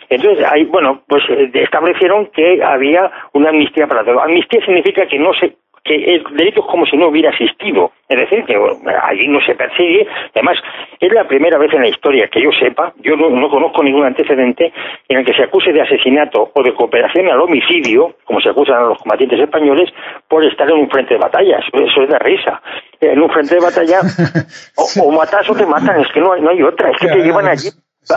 Entonces, 0.10 0.46
hay, 0.46 0.66
bueno, 0.66 1.02
pues 1.08 1.24
eh, 1.30 1.50
establecieron 1.54 2.28
que 2.28 2.62
había 2.64 3.10
una 3.34 3.50
amnistía 3.50 3.88
para 3.88 4.04
todo. 4.04 4.22
Amnistía 4.22 4.64
significa 4.66 5.06
que 5.08 5.20
no 5.20 5.34
se 5.34 5.56
que 5.88 5.96
el 5.96 6.24
delito 6.36 6.62
es 6.62 6.68
como 6.68 6.86
si 6.86 6.98
no 6.98 7.08
hubiera 7.08 7.30
existido. 7.30 7.92
Es 8.08 8.20
decir, 8.20 8.46
que 8.46 8.56
allí 8.56 9.28
no 9.28 9.40
se 9.42 9.56
persigue. 9.56 10.08
Además, 10.34 10.58
es 11.00 11.12
la 11.12 11.28
primera 11.28 11.58
vez 11.58 11.74
en 11.74 11.82
la 11.82 11.88
historia 11.88 12.28
que 12.28 12.42
yo 12.42 12.52
sepa, 12.60 12.94
yo 12.98 13.16
no, 13.16 13.50
conozco 13.50 13.84
ningún 13.84 14.06
antecedente 14.06 14.72
en 15.08 15.18
el 15.18 15.26
que 15.26 15.34
se 15.34 15.44
acuse 15.44 15.74
de 15.74 15.82
asesinato 15.82 16.52
o 16.54 16.64
de 16.64 16.74
cooperación 16.74 17.30
al 17.30 17.42
homicidio, 17.42 18.16
como 18.26 18.40
se 18.40 18.50
acusan 18.50 18.78
a 18.78 18.88
los 18.88 19.00
combatientes 19.00 19.40
españoles, 19.40 19.90
por 20.28 20.44
estar 20.46 20.70
en 20.70 20.78
un 20.78 20.90
frente 20.90 21.16
de 21.16 21.20
batalla. 21.20 21.60
Eso 21.60 22.02
es 22.04 22.10
de 22.10 22.20
risa. 22.20 22.62
En 23.02 23.22
un 23.22 23.30
frente 23.30 23.56
de 23.56 23.62
batalla, 23.62 24.00
o, 25.02 25.12
matas 25.12 25.50
o 25.50 25.56
te 25.56 25.66
matan, 25.66 26.02
es 26.02 26.08
que 26.12 26.20
no 26.20 26.34
hay, 26.34 26.42
no 26.42 26.50
hay 26.50 26.62
otra, 26.64 26.92
es 26.92 26.98
que 26.98 27.08
te 27.08 27.24
llevan 27.24 27.48
allí 27.48 27.70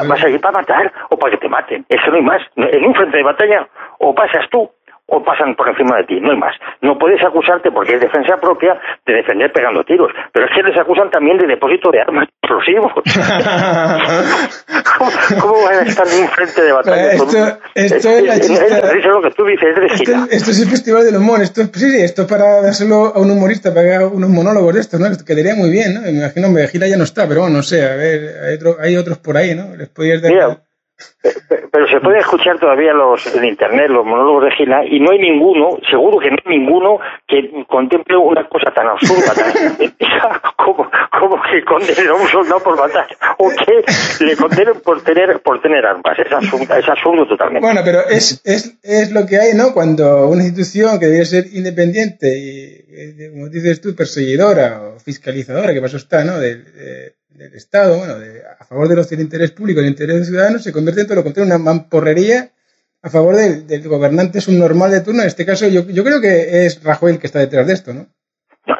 vas 0.08 0.22
a 0.22 0.28
ir 0.28 0.40
para 0.40 0.58
matar 0.58 0.92
o 1.10 1.18
para 1.18 1.32
que 1.32 1.38
te 1.38 1.48
maten. 1.48 1.84
Eso 1.88 2.10
no 2.10 2.16
hay 2.16 2.22
más. 2.22 2.42
En 2.56 2.84
un 2.84 2.94
frente 2.94 3.16
de 3.16 3.22
batalla 3.22 3.68
o 3.98 4.14
pasas 4.14 4.48
tú 4.50 4.70
o 5.10 5.22
pasan 5.24 5.56
por 5.56 5.68
encima 5.68 5.96
de 5.98 6.04
ti, 6.04 6.20
no 6.20 6.30
hay 6.30 6.36
más. 6.36 6.54
No 6.80 6.96
puedes 6.96 7.20
acusarte, 7.22 7.72
porque 7.72 7.94
es 7.94 8.00
defensa 8.00 8.36
propia, 8.36 8.80
de 9.04 9.14
defender 9.14 9.52
pegando 9.52 9.82
tiros, 9.84 10.12
pero 10.32 10.46
es 10.46 10.52
que 10.54 10.62
les 10.62 10.78
acusan 10.78 11.10
también 11.10 11.36
de 11.36 11.48
depósito 11.48 11.90
de 11.90 12.00
armas 12.00 12.28
explosivos. 12.42 12.92
¿Cómo, 15.40 15.64
van 15.64 15.78
a 15.78 15.82
estar 15.82 16.06
en 16.06 16.22
un 16.22 16.28
frente 16.28 16.62
de 16.62 16.70
batalla? 16.72 17.12
Esto, 17.12 17.58
esto 17.74 18.08
es, 18.08 18.24
la 18.24 18.36
lo 19.10 19.22
que 19.22 19.30
tú 19.32 19.44
dices, 19.44 19.76
es 19.76 20.00
esto, 20.00 20.12
esto, 20.30 20.50
es 20.50 20.62
el 20.62 20.68
Festival 20.68 21.04
del 21.04 21.16
Humor, 21.16 21.42
esto, 21.42 21.62
sí, 21.72 22.00
esto 22.00 22.26
para 22.26 22.62
dárselo 22.62 23.12
a 23.14 23.20
un 23.20 23.30
humorista, 23.30 23.74
para 23.74 23.82
que 23.82 23.94
haga 23.94 24.06
unos 24.06 24.30
monólogos 24.30 24.74
de 24.74 24.80
esto, 24.80 24.98
¿no? 24.98 25.06
Esto 25.06 25.24
quedaría 25.24 25.54
muy 25.56 25.70
bien, 25.70 25.94
¿no? 25.94 26.02
Me 26.02 26.10
imagino 26.10 26.54
que 26.54 26.68
Gila 26.68 26.86
ya 26.86 26.96
no 26.96 27.02
está, 27.04 27.26
pero 27.26 27.40
bueno, 27.40 27.56
no 27.56 27.62
sé, 27.62 27.84
a 27.84 27.96
ver, 27.96 28.36
hay, 28.46 28.54
otro, 28.54 28.76
hay 28.80 28.96
otros 28.96 29.18
por 29.18 29.36
ahí, 29.36 29.56
¿no? 29.56 29.74
Les 29.76 29.88
podías 29.88 30.22
dar... 30.22 30.62
Pero 31.72 31.88
se 31.88 32.00
puede 32.00 32.18
escuchar 32.20 32.58
todavía 32.58 32.92
los 32.92 33.34
en 33.34 33.44
internet 33.44 33.88
los 33.88 34.04
monólogos 34.04 34.44
de 34.44 34.50
Gila 34.52 34.84
y 34.86 35.00
no 35.00 35.10
hay 35.12 35.18
ninguno, 35.18 35.78
seguro 35.90 36.18
que 36.18 36.30
no 36.30 36.36
hay 36.44 36.58
ninguno 36.58 36.98
que 37.26 37.64
contemple 37.68 38.16
una 38.16 38.48
cosa 38.48 38.70
tan 38.72 38.88
absurda 38.88 39.32
como, 40.56 40.90
como 41.18 41.42
que 41.42 41.64
condenen 41.64 42.08
a 42.08 42.14
un 42.14 42.26
soldado 42.26 42.60
por 42.62 42.78
matar 42.78 43.06
o 43.38 43.50
que 43.50 44.24
le 44.24 44.36
condenen 44.36 44.80
por 44.80 45.02
tener 45.02 45.40
por 45.40 45.60
tener 45.60 45.84
armas. 45.84 46.18
Es 46.18 46.32
absurdo, 46.32 46.74
es 46.74 46.88
absurdo 46.88 47.26
totalmente. 47.26 47.66
Bueno, 47.66 47.82
pero 47.84 48.00
es, 48.08 48.40
es, 48.44 48.78
es 48.82 49.12
lo 49.12 49.26
que 49.26 49.38
hay, 49.38 49.54
¿no? 49.54 49.72
Cuando 49.72 50.28
una 50.28 50.42
institución 50.42 50.98
que 50.98 51.06
debe 51.06 51.24
ser 51.24 51.44
independiente 51.52 52.36
y, 52.38 53.30
como 53.30 53.48
dices 53.48 53.80
tú, 53.80 53.94
perseguidora 53.94 54.80
o 54.82 54.98
fiscalizadora, 54.98 55.72
que 55.72 55.80
pasó 55.80 55.96
está, 55.96 56.24
¿no? 56.24 56.38
de, 56.38 56.56
del 57.30 57.54
Estado, 57.54 57.96
bueno, 57.96 58.18
a 58.60 58.64
favor 58.64 58.88
de 58.88 58.96
los 58.96 59.08
del 59.08 59.20
interés 59.20 59.50
público 59.52 59.80
y 59.80 59.84
el 59.84 59.90
interés 59.90 60.28
ciudadanos, 60.28 60.62
se 60.62 60.72
convierte 60.72 61.00
en 61.00 61.06
todo 61.06 61.16
lo 61.16 61.24
contrario, 61.24 61.52
una 61.52 61.62
mamporrería 61.62 62.50
a 63.02 63.08
favor 63.08 63.34
del, 63.34 63.88
gobernante 63.88 64.40
subnormal 64.40 64.90
de 64.90 65.00
turno. 65.00 65.22
En 65.22 65.28
este 65.28 65.46
caso, 65.46 65.66
yo, 65.66 65.82
yo 65.88 66.04
creo 66.04 66.20
que 66.20 66.66
es 66.66 66.84
Rajoy 66.84 67.12
el 67.12 67.18
que 67.18 67.26
está 67.26 67.38
detrás 67.38 67.66
de 67.66 67.72
esto, 67.72 67.94
¿no? 67.94 68.06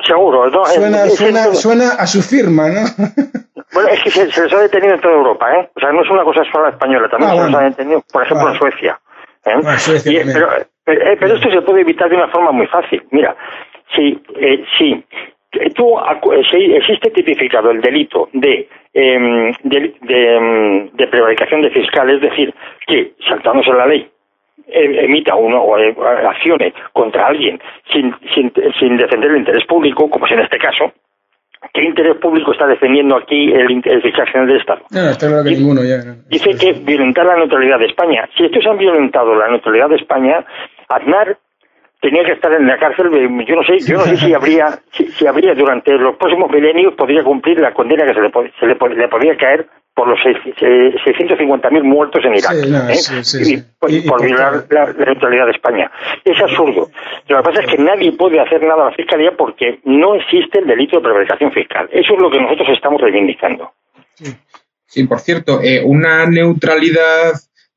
seguro, 0.06 0.50
¿no? 0.50 0.64
Suena, 0.66 1.06
suena, 1.06 1.44
suena 1.54 1.88
a 1.98 2.06
su 2.06 2.22
firma, 2.22 2.68
¿no? 2.68 2.80
Bueno, 3.72 3.88
es 3.90 4.02
que 4.02 4.10
se, 4.10 4.24
les 4.24 4.52
ha 4.52 4.58
detenido 4.58 4.94
en 4.94 5.00
toda 5.00 5.14
Europa, 5.14 5.46
¿eh? 5.54 5.70
O 5.76 5.78
sea, 5.78 5.92
no 5.92 6.02
es 6.02 6.10
una 6.10 6.24
cosa 6.24 6.42
solo 6.50 6.68
española, 6.68 7.08
también 7.08 7.30
ah, 7.30 7.36
se 7.36 7.46
les 7.46 7.54
ha 7.54 7.60
detenido, 7.60 8.02
por 8.12 8.24
ejemplo, 8.24 8.48
en 8.50 8.58
Suecia. 8.58 9.00
¿eh? 9.46 9.78
Suecia 9.78 10.22
pero, 10.26 10.56
eh, 10.56 11.16
pero, 11.20 11.34
esto 11.36 11.50
se 11.50 11.62
puede 11.62 11.82
evitar 11.82 12.10
de 12.10 12.16
una 12.16 12.26
forma 12.28 12.50
muy 12.50 12.66
fácil. 12.66 13.00
Mira, 13.12 13.36
si, 13.94 14.20
eh, 14.40 14.64
si 14.76 15.04
tú, 15.74 15.98
existe 16.72 17.10
tipificado 17.10 17.70
el 17.70 17.80
delito 17.80 18.28
de, 18.32 18.68
em, 18.94 19.48
em, 19.48 20.90
de, 20.92 21.06
prevaricación 21.08 21.62
de 21.62 21.70
fiscal, 21.70 22.10
es 22.10 22.20
decir, 22.20 22.54
que 22.86 23.12
saltándose 23.28 23.72
la 23.72 23.86
ley 23.86 24.08
em, 24.68 24.94
emita 25.00 25.34
uno 25.34 25.60
o 25.62 25.78
eh, 25.78 25.94
accione 26.28 26.72
contra 26.92 27.26
alguien 27.26 27.60
sin, 27.92 28.14
sin, 28.34 28.52
sin, 28.78 28.96
defender 28.96 29.30
el 29.32 29.38
interés 29.38 29.66
público, 29.66 30.08
como 30.08 30.26
es 30.26 30.32
en 30.32 30.40
este 30.40 30.58
caso, 30.58 30.92
¿qué 31.74 31.82
interés 31.82 32.16
público 32.18 32.52
está 32.52 32.66
defendiendo 32.66 33.16
aquí 33.16 33.52
el, 33.52 33.82
fiscal 34.02 34.26
general 34.26 34.46
del 34.46 34.60
Estado? 34.60 34.82
Dice 36.28 36.50
que 36.56 36.72
violentar 36.72 37.26
la 37.26 37.36
neutralidad 37.36 37.78
de 37.80 37.86
España. 37.86 38.28
Si 38.36 38.44
estos 38.44 38.64
han 38.66 38.78
violentado 38.78 39.34
la 39.34 39.48
neutralidad 39.48 39.88
de 39.88 39.96
España, 39.96 40.44
Aznar 40.88 41.38
tenía 42.00 42.24
que 42.24 42.32
estar 42.32 42.52
en 42.52 42.66
la 42.66 42.78
cárcel. 42.78 43.10
Yo 43.10 43.56
no 43.56 43.62
sé, 43.62 43.78
yo 43.80 43.98
no 43.98 44.04
sé 44.04 44.16
si 44.16 44.34
habría, 44.34 44.80
si, 44.92 45.26
habría 45.26 45.54
durante 45.54 45.92
los 45.92 46.16
próximos 46.16 46.50
milenios 46.50 46.94
podría 46.94 47.22
cumplir 47.22 47.58
la 47.60 47.72
condena 47.72 48.06
que 48.06 48.14
se 48.14 48.20
le, 48.20 48.30
se 48.58 48.66
le, 48.66 48.96
le 48.96 49.08
podría 49.08 49.36
caer 49.36 49.66
por 49.94 50.08
los 50.08 50.18
650.000 50.20 51.82
muertos 51.82 52.24
en 52.24 52.34
Irak 52.34 52.54
¿eh? 52.54 52.96
y, 53.88 54.08
por, 54.08 54.24
violar 54.24 54.64
la, 54.70 54.86
neutralidad 54.92 55.46
de 55.46 55.52
España. 55.52 55.90
Es 56.24 56.40
absurdo. 56.40 56.88
Lo 57.28 57.36
que 57.36 57.42
pasa 57.42 57.60
es 57.60 57.70
que 57.70 57.82
nadie 57.82 58.12
puede 58.12 58.40
hacer 58.40 58.62
nada 58.62 58.86
a 58.86 58.90
la 58.90 58.96
Fiscalía 58.96 59.32
porque 59.36 59.80
no 59.84 60.14
existe 60.14 60.60
el 60.60 60.66
delito 60.66 60.96
de 60.96 61.02
prevaricación 61.02 61.52
fiscal. 61.52 61.88
Eso 61.92 62.14
es 62.14 62.22
lo 62.22 62.30
que 62.30 62.40
nosotros 62.40 62.68
estamos 62.72 63.00
reivindicando. 63.00 63.72
Sí, 64.86 65.06
por 65.06 65.20
cierto, 65.20 65.60
eh, 65.62 65.82
una 65.84 66.26
neutralidad 66.26 67.32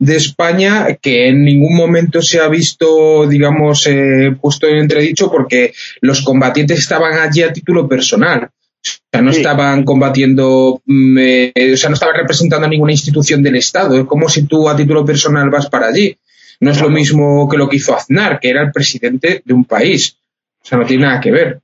de 0.06 0.18
España 0.18 0.98
que 1.02 1.30
en 1.30 1.44
ningún 1.44 1.76
momento 1.76 2.22
se 2.22 2.42
ha 2.42 2.50
visto, 2.50 3.26
digamos, 3.28 3.88
eh, 3.88 4.36
puesto 4.42 4.68
en 4.68 4.78
entredicho 4.78 5.32
porque 5.32 5.74
los 6.02 6.22
combatientes 6.22 6.80
estaban 6.80 7.14
allí 7.20 7.42
a 7.42 7.54
título 7.54 7.88
personal. 7.88 8.50
O 8.86 8.90
sea, 9.10 9.22
no 9.22 9.32
estaban 9.32 9.86
combatiendo, 9.86 10.82
mm, 10.86 11.18
eh, 11.18 11.72
o 11.74 11.78
sea, 11.78 11.90
no 11.90 11.94
estaban 11.94 12.18
representando 12.18 12.66
a 12.66 12.70
ninguna 12.70 12.92
institución 12.92 13.42
del 13.42 13.56
Estado. 13.56 13.98
Es 13.98 14.06
como 14.06 14.28
si 14.28 14.46
tú 14.46 14.68
a 14.68 14.76
título 14.76 15.06
personal 15.06 15.50
vas 15.50 15.70
para 15.70 15.88
allí. 15.88 16.18
No 16.60 16.72
es 16.72 16.82
lo 16.82 16.90
mismo 16.90 17.48
que 17.48 17.58
lo 17.58 17.70
que 17.70 17.78
hizo 17.78 17.96
Aznar, 17.96 18.40
que 18.42 18.50
era 18.50 18.62
el 18.62 18.72
presidente 18.72 19.42
de 19.46 19.54
un 19.54 19.64
país. 19.64 20.18
O 20.62 20.66
sea, 20.66 20.78
no 20.78 20.86
tiene 20.86 21.06
nada 21.06 21.22
que 21.22 21.32
ver. 21.32 21.60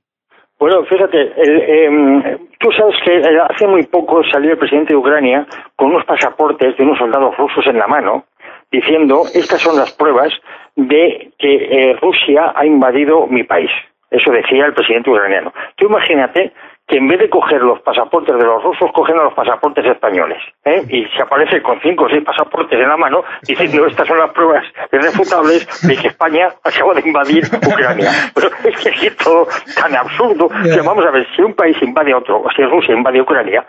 Bueno, 0.58 0.84
fíjate, 0.84 1.32
em, 1.36 2.22
tú 2.58 2.70
sabes 2.72 2.94
que 3.02 3.16
eh, 3.16 3.40
hace 3.48 3.66
muy 3.66 3.84
poco 3.84 4.22
salió 4.30 4.52
el 4.52 4.58
presidente 4.58 4.92
de 4.92 4.98
Ucrania 4.98 5.46
con 5.74 5.88
unos 5.88 6.04
pasaportes 6.04 6.76
de 6.76 6.84
unos 6.84 6.98
soldados 6.98 7.34
rusos 7.38 7.66
en 7.66 7.78
la 7.78 7.86
mano, 7.86 8.26
diciendo, 8.70 9.24
estas 9.34 9.60
son 9.60 9.76
las 9.76 9.92
pruebas 9.92 10.32
de 10.76 11.32
que 11.38 11.54
eh, 11.90 11.96
Rusia 12.00 12.52
ha 12.54 12.64
invadido 12.64 13.26
mi 13.26 13.44
país. 13.44 13.70
Eso 14.10 14.30
decía 14.32 14.66
el 14.66 14.74
presidente 14.74 15.10
ucraniano. 15.10 15.52
Tú 15.76 15.86
imagínate 15.86 16.52
que 16.90 16.96
en 16.96 17.06
vez 17.06 17.20
de 17.20 17.30
coger 17.30 17.62
los 17.62 17.80
pasaportes 17.82 18.36
de 18.36 18.44
los 18.44 18.62
rusos, 18.64 18.90
cogen 18.92 19.16
a 19.16 19.22
los 19.22 19.34
pasaportes 19.34 19.86
españoles. 19.86 20.38
¿eh? 20.64 20.82
Y 20.88 21.06
se 21.16 21.22
aparece 21.22 21.62
con 21.62 21.80
cinco 21.80 22.04
o 22.04 22.08
seis 22.08 22.24
pasaportes 22.24 22.80
en 22.80 22.88
la 22.88 22.96
mano 22.96 23.22
diciendo 23.42 23.86
estas 23.86 24.08
son 24.08 24.18
las 24.18 24.32
pruebas 24.32 24.64
irrefutables 24.92 25.86
de 25.86 25.96
que 25.96 26.08
España 26.08 26.48
acaba 26.64 26.94
de 26.94 27.02
invadir 27.06 27.44
Ucrania. 27.46 28.10
Pero 28.34 28.48
es 28.64 28.98
que 28.98 29.06
es 29.06 29.16
todo 29.18 29.46
tan 29.80 29.94
absurdo 29.94 30.48
que 30.48 30.80
vamos 30.80 31.06
a 31.06 31.12
ver, 31.12 31.24
si 31.36 31.42
un 31.42 31.54
país 31.54 31.76
invade 31.80 32.12
a 32.12 32.18
otro, 32.18 32.42
o 32.42 32.50
si 32.50 32.62
Rusia 32.64 32.92
invade 32.92 33.20
Ucrania, 33.20 33.64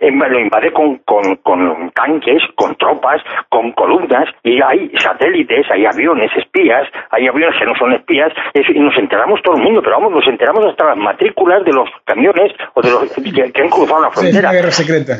lo 0.00 0.40
invade 0.40 0.72
con, 0.72 0.98
con, 0.98 1.36
con, 1.36 1.90
tanques, 1.94 2.42
con 2.56 2.74
tropas, 2.76 3.22
con 3.48 3.72
columnas, 3.72 4.28
y 4.42 4.60
hay 4.60 4.90
satélites, 4.98 5.66
hay 5.70 5.86
aviones 5.86 6.30
espías, 6.36 6.88
hay 7.10 7.26
aviones 7.26 7.58
que 7.58 7.66
no 7.66 7.74
son 7.78 7.92
espías, 7.92 8.32
y 8.54 8.78
nos 8.78 8.96
enteramos 8.98 9.40
todo 9.42 9.56
el 9.56 9.62
mundo, 9.62 9.80
pero 9.82 9.96
vamos, 9.96 10.12
nos 10.12 10.26
enteramos 10.26 10.64
hasta 10.66 10.86
las 10.86 10.98
matrículas 10.98 11.64
de 11.64 11.72
los 11.72 11.88
camiones 12.04 12.52
o 12.74 12.82
de 12.82 12.90
los 12.90 13.12
que, 13.12 13.62
han 13.62 13.68
cruzado 13.68 14.02
la 14.02 14.10
frontera. 14.10 14.50
Sí, 14.50 14.56
guerra 14.56 14.70
secreta. 14.70 15.14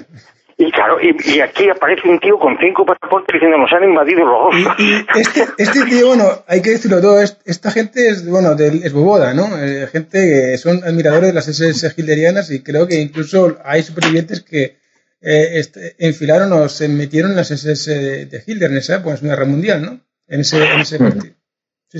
Y 0.66 0.72
claro, 0.72 0.96
y, 1.00 1.40
aquí 1.40 1.68
aparece 1.68 2.08
un 2.08 2.18
tío 2.18 2.38
con 2.38 2.56
cinco 2.58 2.86
pasaportes 2.86 3.34
diciendo 3.34 3.58
nos 3.58 3.70
han 3.72 3.84
invadido 3.84 4.24
los 4.24 4.54
rusos. 4.54 4.72
este, 5.14 5.44
este 5.58 5.84
tío, 5.84 6.06
bueno, 6.06 6.24
hay 6.48 6.62
que 6.62 6.70
decirlo 6.70 7.02
todo, 7.02 7.20
esta 7.20 7.70
gente 7.70 8.08
es, 8.08 8.28
bueno, 8.28 8.54
del, 8.54 8.82
es 8.82 8.92
boboda, 8.94 9.34
¿no? 9.34 9.44
Eh, 9.58 9.86
gente 9.88 10.18
que 10.18 10.56
son 10.56 10.82
admiradores 10.82 11.28
de 11.28 11.34
las 11.34 11.48
SS 11.48 11.94
hilderianas 11.98 12.50
y 12.50 12.62
creo 12.62 12.86
que 12.86 12.98
incluso 12.98 13.58
hay 13.62 13.82
supervivientes 13.82 14.42
que 14.42 14.78
eh, 15.20 15.58
este, 15.58 15.96
enfilaron 15.98 16.50
o 16.54 16.68
se 16.68 16.88
metieron 16.88 17.32
en 17.32 17.36
las 17.36 17.50
SS 17.50 18.26
de 18.26 18.42
Hitler 18.46 18.70
en 18.70 18.78
esa 18.78 18.96
época, 18.96 19.16
en 19.20 19.28
Guerra 19.28 19.44
Mundial, 19.44 19.82
¿no? 19.82 20.00
En 20.26 20.40
ese, 20.40 20.64
en 20.64 20.80
ese 20.80 20.98
partido. 20.98 21.34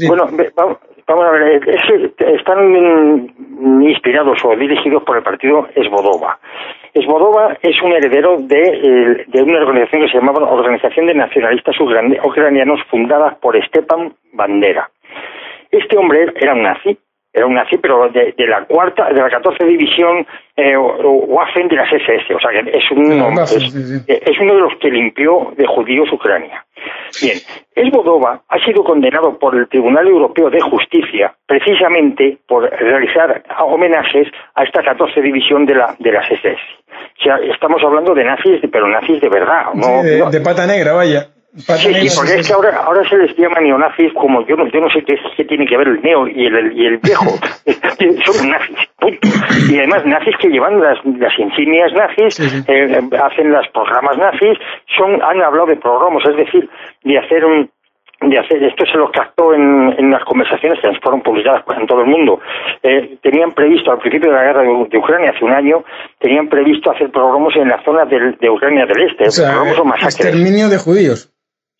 Bueno, 0.08 0.24
vamos, 0.56 0.78
vamos, 1.06 1.24
a 1.24 1.30
ver, 1.32 1.68
es 1.68 1.82
que 2.16 2.34
están 2.34 3.34
inspirados 3.82 4.38
o 4.42 4.56
dirigidos 4.56 5.02
por 5.02 5.18
el 5.18 5.22
partido 5.22 5.68
Esbodova. 5.74 6.38
Esbodova 6.94 7.58
es 7.60 7.82
un 7.82 7.92
heredero 7.92 8.36
de, 8.38 9.26
de, 9.26 9.42
una 9.42 9.58
organización 9.58 10.02
que 10.02 10.12
se 10.12 10.18
llamaba 10.18 10.48
Organización 10.48 11.06
de 11.08 11.14
Nacionalistas 11.14 11.76
Ucranianos 11.80 12.80
fundada 12.88 13.36
por 13.40 13.60
Stepan 13.66 14.14
Bandera. 14.32 14.88
Este 15.72 15.96
hombre 15.96 16.32
era 16.36 16.54
un 16.54 16.62
nazi, 16.62 16.96
era 17.34 17.46
un 17.46 17.54
nazi, 17.54 17.78
pero 17.78 18.08
de, 18.10 18.32
la 18.46 18.64
cuarta, 18.64 19.08
de 19.08 19.20
la 19.20 19.28
14 19.28 19.64
división 19.64 20.24
eh, 20.56 20.76
Waffen 20.76 21.66
de 21.66 21.74
las 21.74 21.92
SS, 21.92 22.32
o 22.32 22.38
sea 22.38 22.50
que 22.52 22.70
es, 22.70 22.90
un, 22.92 23.10
es, 24.06 24.40
uno 24.40 24.54
de 24.54 24.60
los 24.60 24.72
que 24.80 24.88
limpió 24.88 25.52
de 25.56 25.66
judíos 25.66 26.08
Ucrania. 26.12 26.64
Bien, 27.20 27.38
Esbodova 27.74 28.42
ha 28.48 28.58
sido 28.64 28.84
condenado 28.84 29.36
por 29.38 29.56
el 29.56 29.68
Tribunal 29.68 30.06
Europeo 30.06 30.48
de 30.48 30.60
Justicia 30.60 31.34
precisamente 31.46 32.38
por 32.46 32.70
realizar 32.70 33.42
homenajes 33.58 34.28
a 34.54 34.62
esta 34.62 34.82
14 34.82 35.20
división 35.20 35.66
de, 35.66 35.74
la, 35.74 35.96
de 35.98 36.12
las 36.12 36.30
SS. 36.30 36.60
O 37.18 37.22
sea, 37.22 37.36
estamos 37.52 37.82
hablando 37.82 38.14
de 38.14 38.24
nazis, 38.24 38.60
pero 38.70 38.86
nazis 38.86 39.20
de 39.20 39.28
verdad. 39.28 39.74
No, 39.74 40.30
de, 40.30 40.40
pata 40.40 40.66
negra, 40.66 40.92
vaya. 40.92 41.33
Sí, 41.56 41.94
sí, 41.94 42.16
porque 42.16 42.34
es 42.34 42.46
que 42.46 42.52
ahora, 42.52 42.76
ahora 42.84 43.08
se 43.08 43.16
les 43.16 43.36
llama 43.36 43.60
neonazis 43.60 44.12
como 44.14 44.46
yo 44.46 44.56
no, 44.56 44.66
yo 44.68 44.80
no 44.80 44.90
sé 44.90 45.02
qué, 45.04 45.14
qué 45.36 45.44
tiene 45.44 45.66
que 45.66 45.76
ver 45.76 45.88
el 45.88 46.02
neo 46.02 46.26
y 46.26 46.46
el, 46.46 46.72
y 46.76 46.86
el 46.86 46.98
viejo. 46.98 47.26
Son 48.24 48.50
nazis, 48.50 48.78
punto. 48.98 49.28
Y 49.70 49.78
además 49.78 50.04
nazis 50.04 50.36
que 50.40 50.48
llevan 50.48 50.80
las, 50.80 50.98
las 51.04 51.38
insignias 51.38 51.92
nazis, 51.92 52.40
eh, 52.68 53.00
hacen 53.22 53.52
los 53.52 53.68
programas 53.68 54.18
nazis, 54.18 54.58
son, 54.96 55.22
han 55.22 55.42
hablado 55.42 55.66
de 55.66 55.76
programas, 55.76 56.22
es 56.28 56.36
decir, 56.36 56.68
de 57.04 57.18
hacer 57.18 57.44
un, 57.44 57.70
de 58.20 58.38
hacer, 58.38 58.62
esto 58.62 58.84
se 58.86 58.98
lo 58.98 59.10
captó 59.10 59.54
en, 59.54 59.94
en, 59.98 60.10
las 60.10 60.24
conversaciones 60.24 60.78
que 60.80 60.88
fueron 61.00 61.22
publicadas 61.22 61.62
en 61.78 61.86
todo 61.86 62.00
el 62.00 62.06
mundo. 62.06 62.40
Eh, 62.82 63.18
tenían 63.22 63.52
previsto, 63.52 63.90
al 63.90 63.98
principio 63.98 64.30
de 64.30 64.36
la 64.36 64.44
guerra 64.44 64.62
de, 64.62 64.98
Ucrania, 64.98 65.32
hace 65.34 65.44
un 65.44 65.52
año, 65.52 65.84
tenían 66.18 66.48
previsto 66.48 66.90
hacer 66.90 67.10
programas 67.10 67.54
en 67.56 67.68
la 67.68 67.82
zona 67.84 68.04
de, 68.04 68.50
Ucrania 68.50 68.86
del 68.86 69.02
Este, 69.10 69.24
o 69.24 69.30
Exterminio 69.94 70.68
de 70.68 70.78
judíos. 70.78 71.33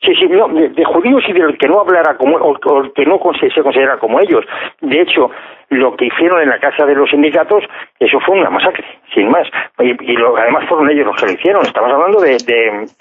Sí, 0.05 0.15
sí, 0.17 0.29
no, 0.29 0.49
de, 0.49 0.85
judíos 0.85 1.25
y 1.29 1.33
del 1.33 1.57
que 1.57 1.67
no 1.67 1.81
hablara 1.81 2.17
como, 2.17 2.37
o, 2.37 2.55
que 2.95 3.07
no 3.07 3.19
se 3.39 3.63
considera 3.63 3.97
como 3.99 4.21
ellos. 4.21 4.45
De 4.83 5.01
hecho, 5.01 5.31
lo 5.71 5.97
que 5.97 6.07
hicieron 6.07 6.43
en 6.43 6.51
la 6.51 6.59
casa 6.59 6.85
de 6.85 6.95
los 6.95 7.09
sindicatos, 7.09 7.65
eso 7.99 8.21
fue 8.21 8.39
una 8.39 8.51
masacre, 8.51 8.85
sin 9.15 9.31
más. 9.31 9.49
Y, 9.79 9.93
además 10.39 10.65
fueron 10.69 10.91
ellos 10.91 11.07
los 11.07 11.17
que 11.17 11.27
lo 11.27 11.33
hicieron. 11.33 11.63
Estamos 11.63 11.91
hablando 11.91 12.21
de, 12.21 12.37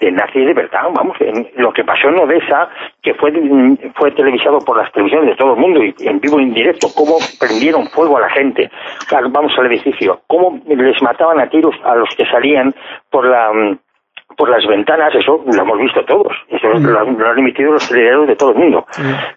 de, 0.00 0.12
nazis 0.12 0.46
de 0.46 0.54
verdad, 0.54 0.84
vamos. 0.94 1.16
lo 1.56 1.72
que 1.72 1.84
pasó 1.84 2.08
en 2.08 2.18
Odessa, 2.18 2.70
que 3.02 3.12
fue, 3.14 3.32
fue 3.94 4.10
televisado 4.12 4.58
por 4.60 4.78
las 4.78 4.90
televisiones 4.92 5.30
de 5.30 5.36
todo 5.36 5.54
el 5.54 5.60
mundo 5.60 5.82
y 5.82 5.94
en 6.00 6.20
vivo 6.20 6.40
en 6.40 6.54
directo, 6.54 6.88
cómo 6.96 7.16
prendieron 7.38 7.86
fuego 7.88 8.16
a 8.16 8.22
la 8.22 8.30
gente, 8.30 8.70
vamos 9.30 9.52
al 9.58 9.66
edificio, 9.66 10.20
cómo 10.26 10.58
les 10.66 11.02
mataban 11.02 11.40
a 11.40 11.48
tiros 11.48 11.74
a 11.84 11.94
los 11.96 12.08
que 12.16 12.24
salían 12.26 12.74
por 13.10 13.26
la 13.26 13.76
por 14.36 14.48
las 14.48 14.66
ventanas, 14.66 15.14
eso 15.14 15.42
lo 15.44 15.62
hemos 15.62 15.78
visto 15.78 16.04
todos, 16.04 16.32
eso 16.48 16.68
lo, 16.68 17.00
han, 17.00 17.38
emitido 17.38 17.72
los 17.72 17.88
telediarios 17.88 18.28
de 18.28 18.36
todo 18.36 18.50
el 18.50 18.56
mundo. 18.56 18.86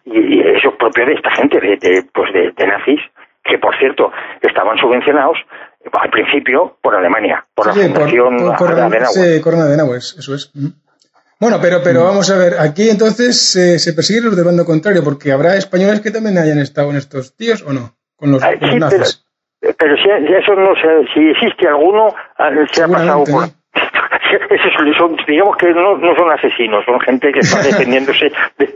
Y, 0.06 0.40
eso 0.40 0.70
es 0.70 0.76
propio 0.76 1.06
de 1.06 1.14
esta 1.14 1.32
gente, 1.32 1.60
de, 1.60 2.04
pues 2.14 2.34
de, 2.34 2.68
nazis, 2.68 3.00
que 3.44 3.58
por 3.58 3.78
cierto 3.78 4.12
estaban 4.42 4.78
subvencionados 4.78 5.38
al 5.94 6.10
principio 6.10 6.78
por 6.82 6.96
Alemania, 6.96 7.46
por 7.56 7.68
la 7.68 7.74
Fundación 7.74 8.38
por, 8.58 8.72
Adenauer. 9.56 9.98
eso 9.98 10.36
es. 10.36 10.52
Bueno, 11.40 11.58
pero, 11.62 11.78
pero 11.84 12.04
vamos 12.04 12.30
a 12.32 12.38
ver, 12.38 12.56
aquí 12.60 12.90
entonces 12.90 13.40
se 13.82 13.94
persiguen 13.94 14.26
los 14.26 14.36
del 14.36 14.46
bando 14.46 14.66
contrario, 14.66 15.04
porque 15.04 15.32
habrá 15.32 15.56
españoles 15.56 16.02
que 16.02 16.12
también 16.12 16.38
hayan 16.38 16.60
estado 16.60 16.90
en 16.90 16.98
estos 16.98 17.36
tíos 17.36 17.64
o 17.64 17.74
no, 17.74 17.96
con 18.16 18.32
los, 18.32 18.42
nazis. 18.42 19.24
Pero, 19.60 19.96
si 19.98 20.34
eso 20.34 20.54
no 20.56 20.74
sé, 20.76 21.12
si 21.14 21.30
existe 21.30 21.68
alguno, 21.68 22.14
ah, 22.38 22.50
se 22.72 22.84
ha 22.84 22.88
pasado 22.88 23.24
por, 23.24 23.50
son, 24.98 25.16
digamos 25.28 25.56
que 25.58 25.68
no, 25.72 25.98
no, 25.98 26.16
son 26.16 26.32
asesinos, 26.32 26.84
son 26.86 27.00
gente 27.02 27.32
que 27.32 27.40
está 27.40 27.62
defendiéndose 27.64 28.32
de, 28.58 28.74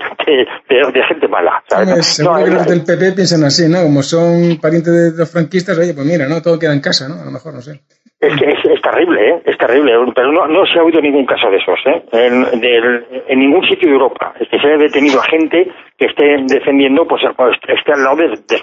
de, 0.69 1.03
gente 1.03 1.27
mala. 1.27 1.63
seguro 2.01 2.45
que 2.45 2.51
los 2.51 2.67
del 2.67 2.83
PP 2.83 3.13
piensan 3.13 3.43
así, 3.43 3.67
¿no? 3.67 3.83
Como 3.83 4.01
son 4.03 4.59
parientes 4.61 4.93
de 4.93 5.17
los 5.17 5.31
franquistas, 5.31 5.77
oye, 5.77 5.93
pues 5.93 6.05
mira, 6.05 6.27
¿no? 6.27 6.41
Todo 6.41 6.59
queda 6.59 6.73
en 6.73 6.81
casa, 6.81 7.07
¿no? 7.07 7.21
A 7.21 7.25
lo 7.25 7.31
mejor, 7.31 7.53
no 7.53 7.61
sé. 7.61 7.81
Es 8.19 8.35
que 8.37 8.51
es, 8.51 8.81
terrible, 8.83 9.29
¿eh? 9.29 9.41
Es 9.45 9.57
terrible, 9.57 9.93
pero 10.13 10.31
no, 10.31 10.47
no 10.47 10.63
se 10.67 10.77
ha 10.77 10.83
oído 10.83 11.01
ningún 11.01 11.25
caso 11.25 11.49
de 11.49 11.57
esos, 11.57 11.79
¿eh? 11.87 12.03
En, 12.11 12.45
en 12.53 13.39
ningún 13.39 13.63
sitio 13.63 13.87
de 13.87 13.93
Europa. 13.93 14.33
Es 14.39 14.47
que 14.47 14.59
se 14.59 14.67
ha 14.67 14.77
detenido 14.77 15.19
a 15.19 15.23
gente 15.23 15.71
que 15.97 16.05
esté 16.05 16.37
defendiendo, 16.47 17.07
pues, 17.07 17.23
pues 17.35 17.57
esté 17.67 17.93
al 17.93 18.03
lado 18.03 18.17
de, 18.17 18.27
de 18.29 18.55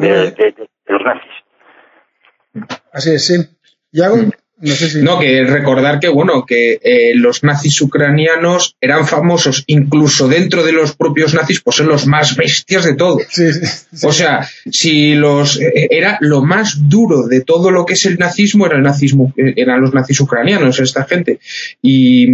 ¿eh? 0.00 0.34
de, 0.36 0.68
los 0.86 1.02
nazis. 1.02 1.32
Así 2.92 3.14
es, 3.14 3.26
sí. 3.26 3.36
¿Y 3.90 4.02
algo? 4.02 4.16
No, 5.02 5.18
que 5.18 5.42
recordar 5.42 5.98
que, 5.98 6.08
bueno, 6.08 6.46
que 6.46 6.78
eh, 6.84 7.14
los 7.16 7.42
nazis 7.42 7.80
ucranianos 7.80 8.76
eran 8.80 9.08
famosos 9.08 9.64
incluso 9.66 10.28
dentro 10.28 10.62
de 10.62 10.70
los 10.70 10.94
propios 10.94 11.34
nazis 11.34 11.60
por 11.60 11.74
ser 11.74 11.86
los 11.86 12.06
más 12.06 12.36
bestias 12.36 12.84
de 12.84 12.94
todos. 12.94 13.24
O 14.02 14.12
sea, 14.12 14.48
si 14.70 15.14
los 15.16 15.60
eh, 15.60 15.88
era 15.90 16.16
lo 16.20 16.42
más 16.42 16.88
duro 16.88 17.26
de 17.26 17.40
todo 17.40 17.72
lo 17.72 17.84
que 17.84 17.94
es 17.94 18.06
el 18.06 18.18
nazismo 18.18 18.66
era 18.66 18.76
el 18.76 18.82
nazismo, 18.82 19.34
eh, 19.36 19.54
eran 19.56 19.80
los 19.80 19.92
nazis 19.92 20.20
ucranianos, 20.20 20.78
esta 20.78 21.04
gente. 21.06 21.40
Y, 21.80 22.28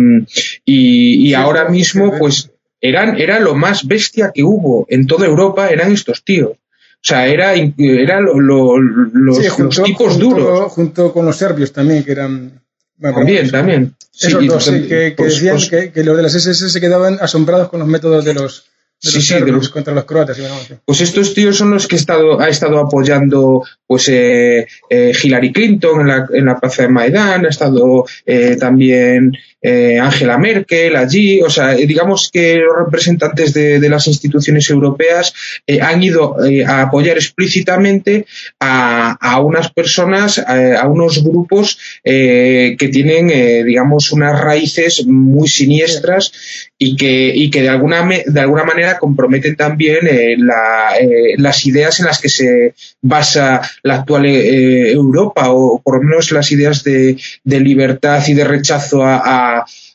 y, 0.66 1.32
ahora 1.32 1.70
mismo, 1.70 2.12
pues 2.18 2.50
eran, 2.82 3.18
era 3.18 3.40
lo 3.40 3.54
más 3.54 3.86
bestia 3.86 4.32
que 4.34 4.42
hubo 4.42 4.86
en 4.90 5.06
toda 5.06 5.26
Europa, 5.26 5.70
eran 5.70 5.92
estos 5.92 6.22
tíos. 6.24 6.58
O 7.00 7.08
sea, 7.08 7.26
era, 7.26 7.54
era 7.54 8.20
lo, 8.20 8.78
los, 8.78 9.38
tipos 9.84 10.18
duros. 10.18 10.72
Junto 10.72 11.12
con 11.12 11.24
los 11.26 11.37
serbios 11.37 11.72
también, 11.72 12.02
que 12.02 12.12
eran. 12.12 12.61
también, 13.00 13.50
también. 13.50 13.94
Sí, 14.11 14.37
que, 14.37 15.14
pues, 15.16 15.34
decían 15.34 15.54
pues 15.54 15.70
que, 15.70 15.92
que, 15.92 16.02
los 16.02 16.16
de 16.16 16.22
las 16.24 16.34
SS 16.34 16.70
se 16.70 16.80
quedaban 16.80 17.18
asombrados 17.20 17.68
con 17.68 17.78
los 17.78 17.88
métodos 17.88 18.24
de 18.24 18.34
los, 18.34 18.64
sí, 18.98 19.22
sí, 19.22 19.34
de 19.34 19.52
los, 19.52 19.68
contra 19.68 19.94
los 19.94 20.04
croatas. 20.04 20.38
Pues 20.84 21.00
estos 21.00 21.34
tíos 21.34 21.56
son 21.56 21.70
los 21.70 21.87
que 21.87 21.96
estado, 21.96 22.40
ha 22.40 22.48
estado 22.48 22.80
apoyando 22.80 23.62
pues 23.87 24.08
eh, 24.08 24.66
eh, 24.90 25.12
Hillary 25.22 25.52
Clinton 25.52 26.00
en 26.00 26.08
la, 26.08 26.26
en 26.32 26.46
la 26.46 26.58
plaza 26.58 26.82
de 26.82 26.88
Maidán, 26.88 27.46
ha 27.46 27.48
estado 27.48 28.06
eh, 28.26 28.56
también 28.56 29.32
eh, 29.61 29.99
Angela 29.99 30.38
Merkel 30.38 30.94
allí, 30.94 31.42
o 31.42 31.51
sea, 31.51 31.75
digamos 31.75 32.31
que 32.33 32.57
los 32.57 32.77
representantes 32.79 33.53
de, 33.53 33.88
las 33.88 34.07
instituciones 34.07 34.71
europeas 34.71 35.35
eh, 35.66 35.81
han 35.81 36.01
ido 36.01 36.37
eh, 36.44 36.64
a 36.64 36.83
apoyar 36.83 37.16
explícitamente 37.16 38.27
a, 38.61 39.40
unas 39.40 39.73
personas, 39.73 40.38
a, 40.38 40.87
unos 40.87 41.25
grupos 41.25 41.79
que 42.05 42.88
tienen, 42.92 43.29
digamos, 43.64 44.12
unas 44.12 44.40
raíces 44.40 45.07
muy 45.07 45.49
siniestras 45.49 46.33
y 46.77 46.97
que, 46.97 47.33
y 47.35 47.51
que 47.51 47.62
de, 47.62 47.68
alguna, 47.68 48.07
de 48.27 48.40
alguna 48.40 48.64
manera 48.64 48.99
comprometen 48.99 49.57
también 49.57 49.99
la, 50.38 50.94
las 51.37 51.66
ideas 51.66 52.01
en 52.01 52.07
las 52.07 52.21
que 52.21 52.29
se 52.29 52.75
basa 53.01 53.62
la 53.83 53.97
actual 53.97 54.27
Europa, 54.27 55.51
o 55.51 55.81
por 55.83 55.97
lo 55.97 56.03
menos 56.03 56.31
las 56.33 56.53
ideas 56.53 56.85
de, 56.85 57.16
de 57.44 57.61
libertad 57.61 58.23
y 58.27 58.35
de 58.35 58.44
rechazo 58.44 59.05
a 59.05 59.47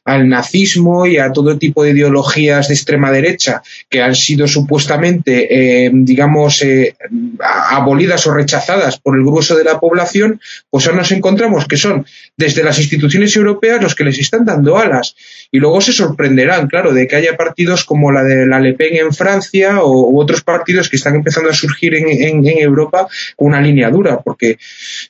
al 0.05 0.27
nazismo 0.27 1.05
y 1.05 1.17
a 1.17 1.31
todo 1.31 1.57
tipo 1.57 1.83
de 1.83 1.91
ideologías 1.91 2.67
de 2.67 2.73
extrema 2.73 3.11
derecha 3.11 3.61
que 3.89 4.01
han 4.01 4.15
sido 4.15 4.47
supuestamente, 4.47 5.85
eh, 5.85 5.91
digamos, 5.93 6.61
eh, 6.61 6.95
abolidas 7.69 8.27
o 8.27 8.33
rechazadas 8.33 8.99
por 8.99 9.17
el 9.17 9.23
grueso 9.23 9.55
de 9.55 9.63
la 9.63 9.79
población, 9.79 10.41
pues 10.69 10.85
ahora 10.85 10.99
nos 10.99 11.11
encontramos 11.11 11.67
que 11.67 11.77
son 11.77 12.05
desde 12.35 12.63
las 12.63 12.79
instituciones 12.79 13.35
europeas 13.35 13.81
los 13.81 13.95
que 13.95 14.03
les 14.03 14.19
están 14.19 14.45
dando 14.45 14.77
alas. 14.77 15.15
Y 15.53 15.59
luego 15.59 15.81
se 15.81 15.93
sorprenderán, 15.93 16.67
claro, 16.67 16.95
de 16.95 17.07
que 17.07 17.15
haya 17.15 17.37
partidos 17.37 17.83
como 17.85 18.11
la 18.11 18.23
de 18.23 18.47
la 18.47 18.59
Le 18.59 18.73
Pen 18.73 18.95
en 18.95 19.13
Francia 19.13 19.83
o 19.83 20.09
u 20.09 20.19
otros 20.19 20.41
partidos 20.41 20.89
que 20.89 20.95
están 20.95 21.13
empezando 21.13 21.51
a 21.51 21.53
surgir 21.53 21.93
en, 21.93 22.09
en, 22.09 22.57
Europa 22.57 23.07
con 23.35 23.49
una 23.49 23.61
línea 23.61 23.91
dura, 23.91 24.19
porque 24.19 24.57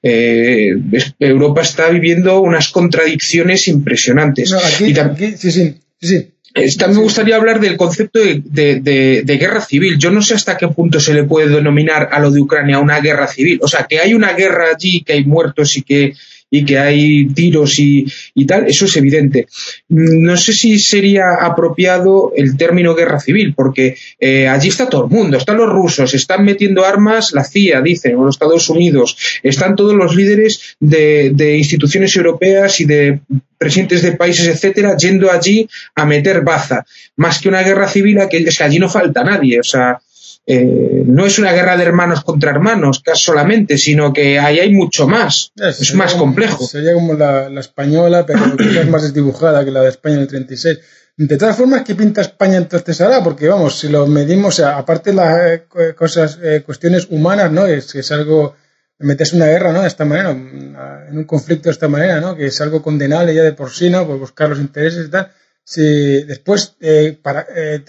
eh, 0.03 0.75
Europa 1.17 1.61
está 1.61 1.87
viviendo 1.87 2.41
unas 2.41 2.67
contradicciones 2.67 3.69
impresionantes 3.69 4.53
sí, 4.77 4.93
sí, 5.37 5.79
sí. 6.01 6.29
También 6.77 6.97
me 6.97 7.03
gustaría 7.03 7.37
hablar 7.37 7.61
del 7.61 7.77
concepto 7.77 8.19
de, 8.19 9.23
guerra 9.39 9.61
civil. 9.61 9.97
Yo 9.97 10.11
no 10.11 10.21
sé 10.21 10.33
hasta 10.33 10.57
qué 10.57 10.67
punto 10.67 10.99
se 10.99 11.13
le 11.13 11.23
puede 11.23 11.47
denominar 11.47 12.09
a 12.11 12.19
lo 12.19 12.31
de 12.31 12.41
Ucrania 12.41 12.79
una 12.79 12.99
guerra 12.99 13.27
civil. 13.27 13.59
O 13.63 13.69
sea, 13.69 13.85
que 13.85 13.99
hay 13.99 14.13
una 14.13 14.33
guerra 14.33 14.65
allí, 14.75 15.05
que 15.05 15.13
hay 15.13 15.23
muertos 15.23 15.77
y 15.77 15.83
que, 15.83 16.13
y 16.55 16.65
que 16.65 16.77
hay 16.77 17.25
tiros 17.33 17.79
y, 17.79 18.05
tal, 18.45 18.67
eso 18.67 18.85
es 18.85 18.95
evidente. 18.95 19.47
No 19.89 20.37
sé 20.37 20.53
si 20.53 20.77
sería 20.77 21.23
apropiado 21.41 22.31
el 22.35 22.55
término 22.57 22.93
guerra 22.93 23.19
civil, 23.19 23.55
porque 23.55 23.97
eh, 24.19 24.47
allí 24.47 24.69
está 24.69 24.87
todo 24.87 25.05
el 25.05 25.09
mundo, 25.09 25.37
están 25.37 25.57
los 25.57 25.67
rusos, 25.67 26.13
están 26.13 26.45
metiendo 26.45 26.85
armas, 26.85 27.31
la 27.33 27.43
CIA, 27.43 27.81
dicen, 27.81 28.17
o 28.17 28.25
los 28.25 28.35
Estados 28.35 28.69
Unidos, 28.69 29.17
están 29.41 29.75
todos 29.75 29.95
los 29.95 30.15
líderes 30.15 30.75
de, 30.79 31.31
de 31.33 31.57
instituciones 31.57 32.15
europeas 32.15 32.79
y 32.81 32.85
de 32.85 33.19
presidentes 33.57 34.03
de 34.03 34.11
países, 34.11 34.47
etcétera, 34.47 34.95
yendo 34.95 35.31
allí 35.31 35.67
a 35.95 36.05
meter 36.05 36.41
baza. 36.41 36.85
Más 37.15 37.39
que 37.39 37.49
una 37.49 37.63
guerra 37.63 37.87
civil, 37.87 38.19
que, 38.29 38.45
allí 38.59 38.77
no 38.77 38.89
falta 38.89 39.23
nadie. 39.23 39.59
O 39.59 39.63
sea, 39.63 39.99
eh, 40.45 41.03
no 41.05 41.25
es 41.25 41.39
una 41.39 41.53
guerra 41.53 41.77
de 41.77 41.83
hermanos 41.83 42.23
contra 42.23 42.51
hermanos 42.51 43.01
solamente, 43.13 43.77
sino 43.77 44.11
que 44.11 44.39
ahí 44.39 44.59
hay 44.59 44.73
mucho 44.73 45.07
más. 45.07 45.53
Es, 45.55 45.93
más 45.95 46.15
complejo. 46.15 46.65
Sería 46.65 46.93
como 46.93 47.13
la, 47.13 47.47
española, 47.59 48.25
pero 48.25 48.39
es 48.59 48.89
más 48.89 49.03
desdibujada 49.03 49.63
que 49.63 49.71
la 49.71 49.81
de 49.81 49.89
España 49.89 50.17
del 50.17 50.27
36. 50.27 50.79
De 51.15 51.37
todas 51.37 51.55
formas, 51.55 51.83
¿qué 51.83 51.95
pinta 51.95 52.21
España 52.21 52.57
entonces 52.57 52.99
ahora? 52.99 53.23
Porque 53.23 53.47
vamos, 53.47 53.79
si 53.79 53.87
lo 53.87 54.07
medimos, 54.07 54.59
aparte 54.59 55.11
de 55.11 55.15
las 55.15 55.37
eh, 55.47 55.93
cosas, 55.95 56.39
eh, 56.41 56.63
cuestiones 56.65 57.07
humanas, 57.09 57.51
¿no? 57.51 57.67
Es, 57.67 57.93
es 57.93 58.11
algo 58.11 58.55
metes 58.99 59.33
una 59.33 59.45
guerra, 59.45 59.71
¿no? 59.71 59.81
De 59.81 59.87
esta 59.87 60.05
manera, 60.05 60.31
en 60.31 61.17
un 61.17 61.23
conflicto 61.25 61.69
de 61.69 61.73
esta 61.73 61.87
manera, 61.87 62.19
¿no? 62.19 62.35
Que 62.35 62.47
es 62.47 62.61
algo 62.61 62.81
condenable 62.81 63.35
ya 63.35 63.43
de 63.43 63.53
por 63.53 63.71
sí, 63.71 63.89
¿no? 63.89 64.07
Por 64.07 64.17
buscar 64.17 64.49
los 64.49 64.59
intereses 64.59 65.07
y 65.07 65.11
tal. 65.11 65.31
Si 65.65 66.23
después 66.23 66.75
eh, 66.81 67.17
para, 67.21 67.47
eh, 67.55 67.83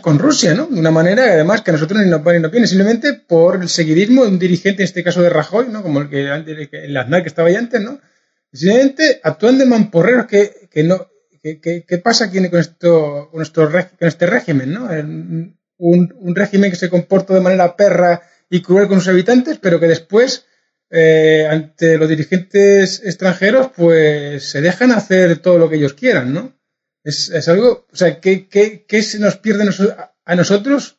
con 0.00 0.18
Rusia, 0.18 0.54
¿no? 0.54 0.66
De 0.66 0.80
una 0.80 0.90
manera 0.90 1.24
además 1.24 1.62
que 1.62 1.70
a 1.70 1.74
nosotros 1.74 2.02
ni 2.02 2.10
nos 2.10 2.26
va 2.26 2.32
ni 2.32 2.40
nos 2.40 2.50
viene, 2.50 2.66
simplemente 2.66 3.12
por 3.14 3.62
el 3.62 3.68
seguidismo 3.68 4.22
de 4.24 4.28
un 4.28 4.38
dirigente, 4.38 4.82
en 4.82 4.86
este 4.86 5.04
caso 5.04 5.22
de 5.22 5.30
Rajoy, 5.30 5.68
¿no? 5.68 5.82
Como 5.82 6.00
el 6.00 6.10
que, 6.10 6.22
el 6.84 6.96
Aznar 6.96 7.22
que 7.22 7.28
estaba 7.28 7.48
ahí 7.48 7.54
antes, 7.54 7.80
¿no? 7.80 8.00
Simplemente 8.52 9.20
actúan 9.22 9.58
de 9.58 9.66
mamporreros 9.66 10.26
que, 10.26 10.68
que 10.70 10.82
no. 10.82 11.08
¿Qué 11.42 12.00
pasa 12.02 12.26
aquí 12.26 12.38
con, 12.48 12.60
esto, 12.60 13.28
con, 13.32 13.44
con 13.44 14.08
este 14.08 14.26
régimen, 14.26 14.72
¿no? 14.72 14.88
Un, 15.78 16.14
un 16.16 16.34
régimen 16.36 16.70
que 16.70 16.76
se 16.76 16.88
comporta 16.88 17.34
de 17.34 17.40
manera 17.40 17.76
perra 17.76 18.22
y 18.52 18.60
cruel 18.60 18.86
con 18.86 19.00
sus 19.00 19.08
habitantes, 19.08 19.58
pero 19.58 19.80
que 19.80 19.88
después, 19.88 20.44
eh, 20.90 21.48
ante 21.50 21.96
los 21.96 22.08
dirigentes 22.08 23.02
extranjeros, 23.02 23.70
pues 23.74 24.44
se 24.44 24.60
dejan 24.60 24.92
hacer 24.92 25.38
todo 25.38 25.56
lo 25.56 25.70
que 25.70 25.76
ellos 25.76 25.94
quieran, 25.94 26.34
¿no? 26.34 26.52
Es, 27.04 27.30
es 27.30 27.48
algo, 27.48 27.86
o 27.92 27.96
sea, 27.96 28.20
¿qué, 28.20 28.48
qué, 28.48 28.84
qué 28.86 29.02
se 29.02 29.18
nos 29.18 29.36
pierde 29.36 29.68
a 30.24 30.36
nosotros 30.36 30.98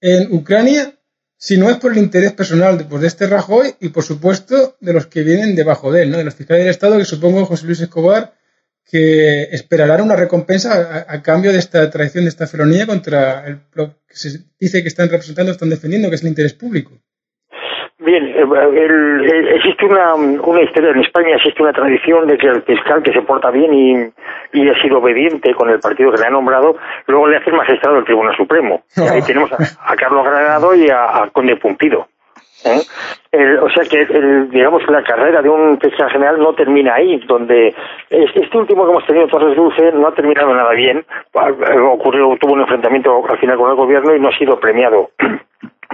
en 0.00 0.32
Ucrania 0.32 1.00
si 1.36 1.56
no 1.56 1.70
es 1.70 1.78
por 1.78 1.92
el 1.92 1.98
interés 1.98 2.32
personal 2.32 2.76
de, 2.76 2.84
pues, 2.84 3.00
de 3.00 3.08
este 3.08 3.26
Rajoy 3.26 3.74
y, 3.80 3.88
por 3.88 4.04
supuesto, 4.04 4.76
de 4.80 4.92
los 4.92 5.06
que 5.06 5.22
vienen 5.22 5.56
debajo 5.56 5.90
de 5.90 6.02
él, 6.02 6.10
¿no? 6.10 6.18
De 6.18 6.24
los 6.24 6.34
fiscales 6.34 6.64
del 6.64 6.70
Estado, 6.70 6.98
que 6.98 7.06
supongo 7.06 7.46
José 7.46 7.64
Luis 7.64 7.80
Escobar, 7.80 8.34
que 8.84 9.44
esperarán 9.44 10.02
una 10.02 10.16
recompensa 10.16 11.06
a, 11.08 11.22
cambio 11.22 11.52
de 11.52 11.58
esta 11.58 11.88
traición, 11.90 12.24
de 12.24 12.30
esta 12.30 12.46
felonía 12.46 12.86
contra 12.86 13.46
el, 13.46 13.60
lo 13.72 14.04
que 14.06 14.16
se 14.16 14.40
dice 14.58 14.82
que 14.82 14.88
están 14.88 15.08
representando, 15.08 15.52
están 15.52 15.70
defendiendo, 15.70 16.10
que 16.10 16.16
es 16.16 16.22
el 16.22 16.28
interés 16.28 16.52
público. 16.52 17.00
Bien, 18.00 18.24
eh, 18.24 19.54
existe 19.56 19.84
una, 19.84 20.14
una 20.14 20.62
historia 20.62 20.90
en 20.90 21.00
España, 21.00 21.36
existe 21.36 21.62
una 21.62 21.72
tradición 21.72 22.26
de 22.26 22.38
que 22.38 22.46
el 22.46 22.62
fiscal 22.62 23.02
que 23.02 23.12
se 23.12 23.20
porta 23.20 23.50
bien 23.50 23.74
y, 23.74 24.68
ha 24.68 24.82
sido 24.82 24.98
obediente 24.98 25.52
con 25.54 25.68
el 25.68 25.80
partido 25.80 26.10
que 26.10 26.18
le 26.18 26.26
ha 26.26 26.30
nombrado, 26.30 26.76
luego 27.06 27.28
le 27.28 27.36
hace 27.36 27.50
el 27.50 27.56
magistrado 27.56 27.96
del 27.96 28.06
Tribunal 28.06 28.34
Supremo. 28.36 28.82
ahí 28.96 29.20
tenemos 29.22 29.52
a, 29.52 29.96
Carlos 29.96 30.24
Granado 30.24 30.74
y 30.74 30.88
a, 30.88 31.24
a 31.24 31.30
Conde 31.30 31.56
Pumpido. 31.56 32.06
¿eh? 32.64 32.80
o 33.60 33.68
sea 33.70 33.84
que, 33.84 34.06
digamos, 34.50 34.82
la 34.88 35.02
carrera 35.02 35.42
de 35.42 35.48
un 35.50 35.78
fiscal 35.78 36.10
general 36.10 36.38
no 36.38 36.54
termina 36.54 36.94
ahí, 36.94 37.18
donde 37.26 37.74
este 38.08 38.58
último 38.58 38.84
que 38.84 38.90
hemos 38.92 39.06
tenido, 39.06 39.26
Torres 39.28 39.56
Dulce, 39.56 39.92
no 39.92 40.08
ha 40.08 40.14
terminado 40.14 40.54
nada 40.54 40.72
bien. 40.72 41.04
Ocurrió, 41.92 42.34
tuvo 42.40 42.54
un 42.54 42.60
enfrentamiento 42.60 43.22
al 43.28 43.38
final 43.38 43.58
con 43.58 43.70
el 43.70 43.76
gobierno 43.76 44.14
y 44.14 44.20
no 44.20 44.28
ha 44.28 44.38
sido 44.38 44.58
premiado 44.58 45.10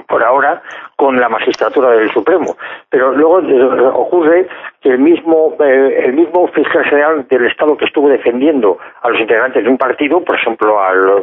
por 0.07 0.23
ahora 0.23 0.62
con 0.97 1.21
la 1.21 1.29
magistratura 1.29 1.90
del 1.90 2.11
Supremo. 2.12 2.57
Pero 2.90 3.12
luego 3.12 3.40
eh, 3.40 3.90
ocurre 3.95 4.49
que 4.81 4.90
el 4.90 4.99
mismo, 4.99 5.55
eh, 5.61 6.05
el 6.07 6.14
mismo 6.14 6.49
fiscal 6.49 6.85
general 6.85 7.27
del 7.29 7.47
Estado 7.47 7.77
que 7.77 7.85
estuvo 7.85 8.09
defendiendo 8.09 8.79
a 9.03 9.11
los 9.11 9.21
integrantes 9.21 9.62
de 9.62 9.71
un 9.71 9.79
partido, 9.79 10.21
por 10.23 10.37
ejemplo, 10.37 10.81
al 10.83 11.23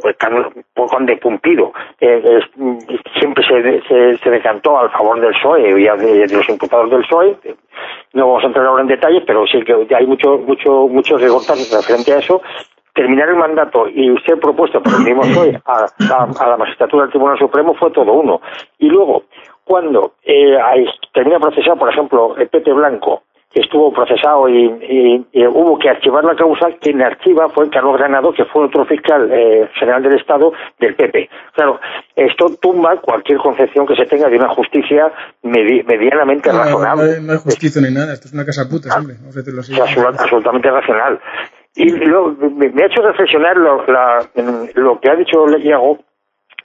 Conde 0.75 1.17
Pumpido, 1.17 1.73
eh, 1.99 2.39
siempre 3.19 3.43
se, 3.47 4.17
se, 4.17 4.29
decantó 4.29 4.77
al 4.77 4.91
favor 4.91 5.19
del 5.19 5.33
PSOE 5.33 5.69
y 5.69 5.83
de, 5.83 6.27
los 6.31 6.47
imputados 6.49 6.89
del 6.89 7.01
PSOE. 7.01 7.37
No 8.13 8.27
vamos 8.27 8.43
a 8.43 8.47
entrar 8.47 8.65
ahora 8.65 8.83
en 8.83 8.87
detalles, 8.87 9.23
pero 9.25 9.45
sí 9.47 9.61
que 9.63 9.87
hay 9.95 10.05
mucho, 10.05 10.37
mucho, 10.37 10.87
mucho 10.87 11.17
referente 11.17 12.13
a 12.13 12.19
eso 12.19 12.41
terminar 12.93 13.29
el 13.29 13.35
mandato 13.35 13.87
y 13.87 14.11
usted 14.11 14.39
propuesto 14.39 14.81
por 14.81 14.93
el 14.93 15.03
mismo 15.03 15.21
hoy 15.39 15.57
a, 15.65 16.47
la 16.47 16.57
magistratura 16.57 17.03
del 17.03 17.11
Tribunal 17.11 17.37
Supremo 17.37 17.73
fue 17.75 17.91
todo 17.91 18.13
uno. 18.13 18.41
Y 18.79 18.87
luego, 18.87 19.23
cuando 19.63 20.13
eh, 20.23 20.57
termina 21.13 21.39
procesado, 21.39 21.77
por 21.77 21.89
ejemplo, 21.89 22.35
el 22.37 22.47
Pepe 22.49 22.73
Blanco, 22.73 23.23
que 23.53 23.61
estuvo 23.61 23.93
procesado 23.93 24.49
y, 24.49 24.65
hubo 25.47 25.77
que 25.77 25.89
archivar 25.89 26.23
la 26.23 26.35
causa, 26.35 26.69
quien 26.81 27.01
archiva 27.03 27.49
fue 27.49 27.69
Carlos 27.69 27.97
Granado, 27.97 28.33
que 28.33 28.45
fue 28.45 28.65
otro 28.65 28.83
fiscal 28.85 29.29
eh, 29.31 29.69
general 29.75 30.01
del 30.01 30.19
Estado 30.19 30.51
del 30.79 30.95
PP. 30.95 31.29
Claro, 31.53 31.79
esto 32.15 32.47
tumba 32.59 32.99
cualquier 32.99 33.37
concepción 33.37 33.85
que 33.85 33.95
se 33.95 34.05
tenga 34.05 34.27
de 34.27 34.37
una 34.37 34.49
justicia 34.49 35.11
medianamente 35.43 36.51
razonable. 36.51 37.21
No, 37.21 37.33
hay 37.33 37.37
justicia 37.37 37.79
ni 37.79 37.93
nada, 37.93 38.13
esto 38.13 38.27
es 38.27 38.33
una 38.33 38.45
casa 38.45 38.67
puta, 38.67 38.97
hombre. 38.97 39.17
absolutamente 40.19 40.71
racional. 40.71 41.19
Y 41.75 41.89
luego 41.89 42.35
me, 42.51 42.67
ha 42.67 42.85
hecho 42.85 43.01
reflexionar 43.01 43.57
lo, 43.57 43.83
lo 44.75 44.99
que 44.99 45.09
ha 45.09 45.15
dicho 45.15 45.45
Iago 45.57 45.99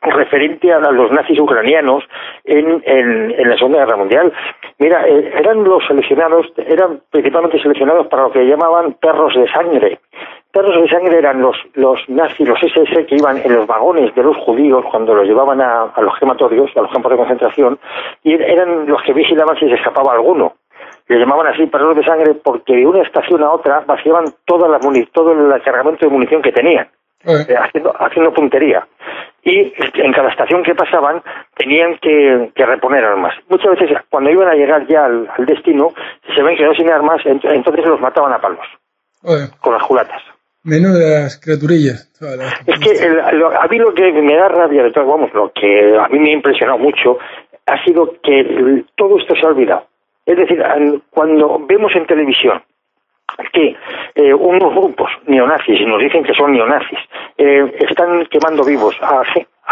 referente 0.01 0.73
a 0.73 0.79
los 0.79 1.11
nazis 1.11 1.39
ucranianos 1.41 2.05
en, 2.45 2.83
en, 2.87 3.49
la 3.49 3.57
Segunda 3.57 3.79
Guerra 3.81 3.97
Mundial. 3.97 4.33
Mira, 4.79 5.07
eh, 5.07 5.33
eran 5.35 5.65
los 5.65 5.85
seleccionados, 5.87 6.47
eran 6.57 7.01
principalmente 7.11 7.61
seleccionados 7.61 8.07
para 8.07 8.25
lo 8.25 8.33
que 8.33 8.47
llamaban 8.47 8.95
perros 8.95 9.35
de 9.35 9.51
sangre. 9.51 9.99
perros 10.53 10.81
de 10.81 10.89
sangre 10.89 11.19
eran 11.19 11.41
los, 11.41 11.57
los 11.75 12.01
nazis, 12.09 12.49
los 12.49 12.63
SS 12.63 13.07
que 13.07 13.17
iban 13.17 13.39
en 13.39 13.55
los 13.55 13.67
vagones 13.67 14.15
de 14.15 14.23
los 14.23 14.37
judíos 14.37 14.85
cuando 14.91 15.15
los 15.15 15.27
llevaban 15.27 15.61
a, 15.61 15.93
los 16.01 16.15
gematorios, 16.19 16.71
a 16.77 16.83
los 16.83 16.93
campos 16.93 17.11
de 17.11 17.19
concentración, 17.19 17.79
y 18.23 18.35
eran 18.35 18.87
los 18.87 19.03
que 19.03 19.13
vigilaban 19.13 19.59
si 19.59 19.69
se 19.69 19.75
escapaba 19.75 20.13
alguno. 20.13 20.55
Le 21.09 21.19
llamaban 21.19 21.47
así 21.49 21.67
perros 21.67 21.97
de 21.97 22.05
sangre 22.05 22.35
porque 22.35 22.77
de 22.77 22.87
una 22.87 23.03
estación 23.03 23.43
a 23.43 23.53
otra 23.53 23.81
vaciaban 23.81 24.27
toda 24.45 24.69
la 24.69 24.79
todo 25.13 25.33
el 25.33 25.63
cargamento 25.63 26.07
de 26.07 26.13
munición 26.13 26.43
que 26.43 26.53
tenían, 26.53 26.89
eh, 27.25 27.55
haciendo, 27.57 27.95
haciendo 27.99 28.33
puntería 28.33 28.87
y 29.49 29.73
en 29.95 30.13
cada 30.13 30.29
estación 30.29 30.63
que 30.63 30.75
pasaban 30.75 31.23
tenían 31.57 31.99
que, 32.01 32.53
reponer 32.57 33.05
armas. 33.05 33.35
Muchas 33.49 33.79
veces 33.79 33.99
cuando 34.11 34.31
iban 34.31 34.49
a 34.49 34.55
llegar 34.55 34.87
ya 34.87 35.07
al, 35.07 35.47
destino, 35.47 35.93
si 36.27 36.35
se 36.35 36.43
ven 36.43 36.57
que 36.57 36.65
no 36.65 36.75
sin 36.75 36.91
armas, 36.91 37.21
entonces 37.25 37.87
los 37.87 38.01
mataban 38.01 38.33
a 38.33 38.41
palos, 38.41 38.67
con 39.61 39.73
las 39.73 39.83
julatas. 39.83 40.23
Menudas 40.65 41.41
criaturillas. 41.43 42.11
Es 42.67 42.79
que 42.81 43.09
a 43.09 43.69
mí 43.69 43.79
lo 43.79 43.95
que 43.95 44.13
me 44.13 44.37
da 44.37 44.49
rabia 44.49 44.83
de 44.83 44.91
todo, 44.91 45.07
vamos, 45.07 45.33
lo 45.33 45.51
que 45.53 45.97
a 45.97 46.09
mí 46.09 46.19
me 46.19 46.31
ha 46.31 46.35
impresionado 46.35 46.79
mucho, 46.79 47.19
ha 47.65 47.83
sido 47.85 48.17
que 48.23 48.85
todo 48.97 49.19
esto 49.19 49.35
se 49.35 49.47
ha 49.47 49.51
olvidado. 49.51 49.87
Es 50.29 50.37
decir, 50.37 50.63
cuando 51.09 51.59
vemos 51.67 51.91
en 51.97 52.05
televisión 52.05 52.63
que 53.55 53.75
eh, 54.15 54.35
unos 54.35 54.75
grupos 54.75 55.11
neonazis, 55.27 55.81
y 55.81 55.87
nos 55.87 56.01
dicen 56.01 56.23
que 56.23 56.35
son 56.35 56.53
neonazis, 56.53 56.99
eh, 57.39 57.75
están 57.89 58.27
quemando 58.27 58.63
vivos 58.63 58.95
a, 59.01 59.25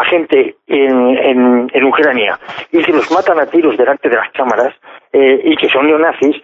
gente 0.04 0.57
en, 0.66 1.84
Ucrania 1.84 2.38
y 2.72 2.82
que 2.82 2.92
los 2.92 3.11
matan 3.12 3.38
a 3.38 3.46
tiros 3.46 3.76
delante 3.76 4.09
de 4.09 4.16
las 4.16 4.30
cámaras 4.32 4.74
eh, 5.12 5.42
y 5.44 5.57
que 5.57 5.68
son 5.68 5.86
neonazis 5.86 6.36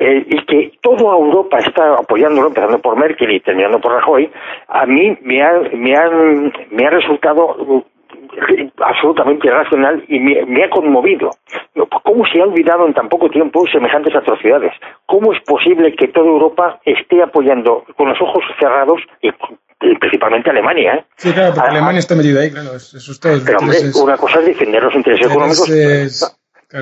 y 0.00 0.44
que 0.46 0.72
toda 0.80 1.16
Europa 1.16 1.58
está 1.58 1.94
apoyándolo, 1.94 2.48
empezando 2.48 2.78
por 2.78 2.96
Merkel 2.96 3.32
y 3.32 3.40
terminando 3.40 3.80
por 3.80 3.92
Rajoy, 3.92 4.30
a 4.68 4.86
mí 4.86 5.18
me 5.22 5.42
ha, 5.42 5.52
me 5.72 6.52
me 6.70 6.86
ha 6.86 6.90
resultado 6.90 7.84
absolutamente 8.78 9.48
irracional 9.48 10.04
y 10.08 10.18
me, 10.18 10.64
ha 10.64 10.70
conmovido. 10.70 11.30
¿Cómo 12.02 12.24
se 12.26 12.40
ha 12.40 12.44
olvidado 12.44 12.86
en 12.86 12.94
tan 12.94 13.08
poco 13.08 13.28
tiempo 13.30 13.66
semejantes 13.70 14.14
atrocidades? 14.14 14.72
¿Cómo 15.06 15.32
es 15.32 15.42
posible 15.44 15.94
que 15.94 16.08
toda 16.08 16.26
Europa 16.26 16.80
esté 16.84 17.22
apoyando 17.22 17.84
con 17.96 18.08
los 18.08 18.20
ojos 18.20 18.44
cerrados 18.58 19.00
y 19.20 19.30
principalmente 20.00 20.50
Alemania. 20.50 20.94
¿eh? 20.94 21.04
Sí, 21.16 21.32
claro, 21.32 21.54
porque 21.54 21.70
Alemania 21.70 22.00
está 22.00 22.16
metida 22.16 22.40
ahí, 22.40 22.50
claro, 22.50 22.74
eso 22.74 22.96
es 22.96 23.20
todo. 23.20 23.38
Pero 23.44 23.58
hombre, 23.58 23.76
una 24.02 24.16
cosa 24.16 24.40
es 24.40 24.46
defender 24.46 24.82
los 24.82 24.94
intereses 24.94 25.26
económicos. 25.26 26.34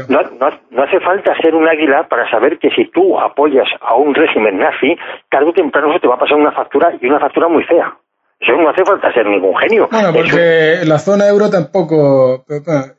No, 0.09 0.21
no, 0.21 0.83
hace 0.83 0.99
falta 0.99 1.33
ser 1.41 1.55
un 1.55 1.69
águila 1.69 2.09
para 2.09 2.29
saber 2.29 2.59
que 2.59 2.71
si 2.71 2.87
tú 2.91 3.21
apoyas 3.21 3.69
a 3.81 3.95
un 3.95 4.15
régimen 4.15 4.59
nazi, 4.59 4.97
tarde 5.31 5.51
o 5.51 5.53
temprano 5.53 5.93
se 5.93 6.01
te 6.01 6.09
va 6.09 6.17
a 6.17 6.19
pasar 6.19 6.37
una 6.37 6.51
factura 6.51 6.93
y 7.01 7.07
una 7.07 7.21
factura 7.21 7.47
muy 7.47 7.63
fea. 7.63 7.97
Eso 8.39 8.53
no 8.53 8.69
hace 8.69 8.85
falta 8.85 9.13
ser 9.13 9.27
ningún 9.27 9.57
genio. 9.57 9.89
Bueno, 9.91 10.13
porque 10.13 10.81
la 10.85 10.99
zona 10.99 11.27
euro 11.27 11.49
tampoco, 11.49 12.45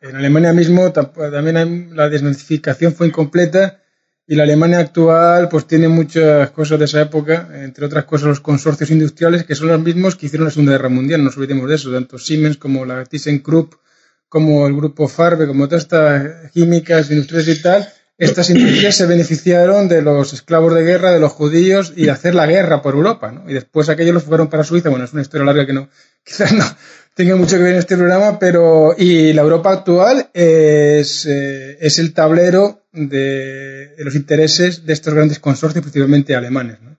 en 0.01 0.15
Alemania 0.15 0.51
mismo 0.51 0.91
también 0.91 1.95
la 1.95 2.09
desnazificación 2.09 2.93
fue 2.93 3.07
incompleta 3.07 3.79
y 4.25 4.35
la 4.35 4.43
Alemania 4.43 4.79
actual 4.79 5.47
pues 5.47 5.67
tiene 5.67 5.87
muchas 5.87 6.51
cosas 6.51 6.79
de 6.79 6.85
esa 6.85 7.01
época, 7.01 7.49
entre 7.53 7.85
otras 7.85 8.05
cosas 8.05 8.27
los 8.27 8.39
consorcios 8.41 8.91
industriales 8.91 9.45
que 9.45 9.55
son 9.55 9.69
los 9.69 9.79
mismos 9.79 10.15
que 10.15 10.25
hicieron 10.25 10.45
la 10.45 10.51
Segunda 10.51 10.73
Guerra 10.73 10.89
Mundial, 10.89 11.21
no 11.21 11.25
nos 11.25 11.37
olvidemos 11.37 11.69
de 11.69 11.75
eso, 11.75 11.93
tanto 11.93 12.17
Siemens 12.17 12.57
como 12.57 12.83
la 12.83 13.05
ThyssenKrupp, 13.05 13.75
como 14.27 14.67
el 14.67 14.75
grupo 14.75 15.07
Farbe, 15.07 15.47
como 15.47 15.67
todas 15.67 15.83
estas 15.83 16.51
químicas 16.51 17.09
industriales 17.09 17.47
y 17.47 17.61
tal, 17.61 17.87
estas 18.17 18.49
industrias 18.49 18.95
se 18.95 19.05
beneficiaron 19.05 19.87
de 19.87 20.01
los 20.01 20.33
esclavos 20.33 20.73
de 20.73 20.83
guerra, 20.83 21.11
de 21.11 21.19
los 21.19 21.31
judíos 21.31 21.93
y 21.95 22.05
de 22.05 22.11
hacer 22.11 22.33
la 22.33 22.47
guerra 22.47 22.81
por 22.81 22.95
Europa, 22.95 23.31
¿no? 23.31 23.49
Y 23.49 23.53
después 23.53 23.89
aquellos 23.89 24.13
los 24.13 24.23
fueron 24.23 24.47
para 24.47 24.63
Suiza. 24.63 24.89
Bueno, 24.89 25.05
es 25.05 25.13
una 25.13 25.21
historia 25.21 25.45
larga 25.45 25.67
que 25.67 25.73
no, 25.73 25.89
quizás 26.23 26.51
no 26.53 26.65
tenga 27.13 27.35
mucho 27.35 27.57
que 27.57 27.63
ver 27.63 27.73
en 27.73 27.79
este 27.79 27.97
programa, 27.97 28.37
pero 28.39 28.95
y 28.97 29.33
la 29.33 29.41
Europa 29.41 29.71
actual 29.71 30.29
es, 30.33 31.25
eh, 31.25 31.77
es 31.79 31.99
el 31.99 32.13
tablero 32.13 32.85
de, 32.91 33.95
los 33.99 34.15
intereses 34.15 34.85
de 34.85 34.93
estos 34.93 35.13
grandes 35.13 35.39
consorcios, 35.39 35.83
principalmente 35.83 36.35
alemanes, 36.35 36.81
¿no? 36.81 36.97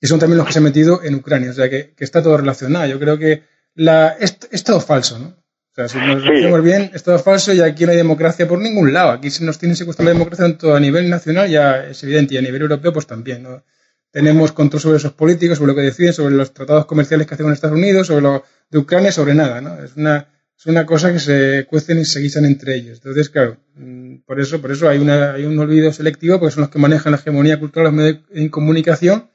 Y 0.00 0.06
son 0.06 0.20
también 0.20 0.38
los 0.38 0.46
que 0.46 0.52
se 0.52 0.58
han 0.58 0.64
metido 0.64 1.02
en 1.02 1.14
Ucrania, 1.14 1.50
o 1.50 1.54
sea 1.54 1.70
que, 1.70 1.94
que 1.96 2.04
está 2.04 2.22
todo 2.22 2.36
relacionado. 2.36 2.86
Yo 2.86 3.00
creo 3.00 3.18
que 3.18 3.42
la, 3.74 4.16
es, 4.20 4.36
es 4.50 4.62
todo 4.62 4.80
falso, 4.80 5.18
¿no? 5.18 5.36
O 5.76 5.86
sea, 5.86 5.88
si 5.88 5.98
nos 6.06 6.24
decimos 6.24 6.62
bien, 6.62 6.90
es 6.94 7.02
todo 7.02 7.18
falso 7.18 7.52
y 7.52 7.60
aquí 7.60 7.84
no 7.84 7.90
hay 7.90 7.98
democracia 7.98 8.48
por 8.48 8.58
ningún 8.58 8.94
lado. 8.94 9.10
Aquí 9.10 9.30
se 9.30 9.44
nos 9.44 9.58
tiene 9.58 9.76
secuestrada 9.76 10.10
la 10.10 10.14
democracia 10.14 10.46
tanto 10.46 10.74
a 10.74 10.80
nivel 10.80 11.10
nacional, 11.10 11.50
ya 11.50 11.88
es 11.88 12.02
evidente, 12.02 12.34
y 12.34 12.38
a 12.38 12.40
nivel 12.40 12.62
europeo, 12.62 12.94
pues 12.94 13.06
también. 13.06 13.42
¿no? 13.42 13.62
Tenemos 14.10 14.52
control 14.52 14.80
sobre 14.80 14.96
esos 14.96 15.12
políticos, 15.12 15.58
sobre 15.58 15.72
lo 15.72 15.76
que 15.76 15.82
deciden, 15.82 16.14
sobre 16.14 16.34
los 16.34 16.54
tratados 16.54 16.86
comerciales 16.86 17.26
que 17.26 17.34
hacen 17.34 17.44
con 17.44 17.52
Estados 17.52 17.76
Unidos, 17.76 18.06
sobre 18.06 18.22
lo 18.22 18.42
de 18.70 18.78
Ucrania, 18.78 19.12
sobre 19.12 19.34
nada. 19.34 19.60
¿no? 19.60 19.84
Es 19.84 19.96
una, 19.96 20.26
es 20.58 20.64
una 20.64 20.86
cosa 20.86 21.12
que 21.12 21.18
se 21.18 21.66
cuecen 21.68 21.98
y 21.98 22.06
se 22.06 22.20
guisan 22.20 22.46
entre 22.46 22.74
ellos. 22.74 22.96
Entonces, 22.96 23.28
claro, 23.28 23.58
mm, 23.74 24.20
por 24.24 24.40
eso, 24.40 24.62
por 24.62 24.72
eso 24.72 24.88
hay, 24.88 24.96
una, 24.96 25.34
hay 25.34 25.44
un 25.44 25.58
olvido 25.58 25.92
selectivo, 25.92 26.40
porque 26.40 26.54
son 26.54 26.62
los 26.62 26.70
que 26.70 26.78
manejan 26.78 27.12
la 27.12 27.18
hegemonía 27.18 27.60
cultural, 27.60 27.88
los 27.88 27.94
medios 27.94 28.20
de 28.30 28.48
comunicación, 28.48 29.28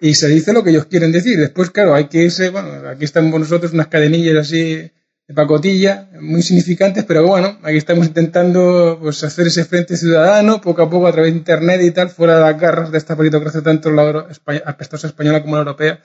y 0.00 0.14
se 0.14 0.26
dice 0.26 0.52
lo 0.52 0.64
que 0.64 0.70
ellos 0.70 0.86
quieren 0.86 1.12
decir. 1.12 1.38
Después, 1.38 1.70
claro, 1.70 1.94
hay 1.94 2.08
que 2.08 2.24
irse, 2.24 2.50
bueno, 2.50 2.68
aquí 2.88 3.04
estamos 3.04 3.38
nosotros, 3.38 3.72
unas 3.72 3.86
cadenillas 3.86 4.38
así 4.38 4.90
de 5.28 5.34
pacotilla, 5.34 6.08
muy 6.20 6.40
significantes, 6.40 7.04
pero 7.04 7.26
bueno, 7.26 7.58
aquí 7.62 7.76
estamos 7.76 8.06
intentando 8.06 8.98
pues, 8.98 9.22
hacer 9.22 9.46
ese 9.46 9.66
frente 9.66 9.98
ciudadano 9.98 10.58
poco 10.62 10.80
a 10.80 10.88
poco 10.88 11.06
a 11.06 11.12
través 11.12 11.32
de 11.32 11.38
Internet 11.38 11.82
y 11.82 11.90
tal, 11.90 12.08
fuera 12.08 12.36
de 12.36 12.40
las 12.40 12.58
garras 12.58 12.90
de 12.90 12.96
esta 12.96 13.14
paritocracia 13.14 13.60
tanto 13.60 13.90
la 13.90 14.26
apestosa 14.64 15.06
española 15.06 15.42
como 15.42 15.56
la 15.56 15.60
europea. 15.60 16.00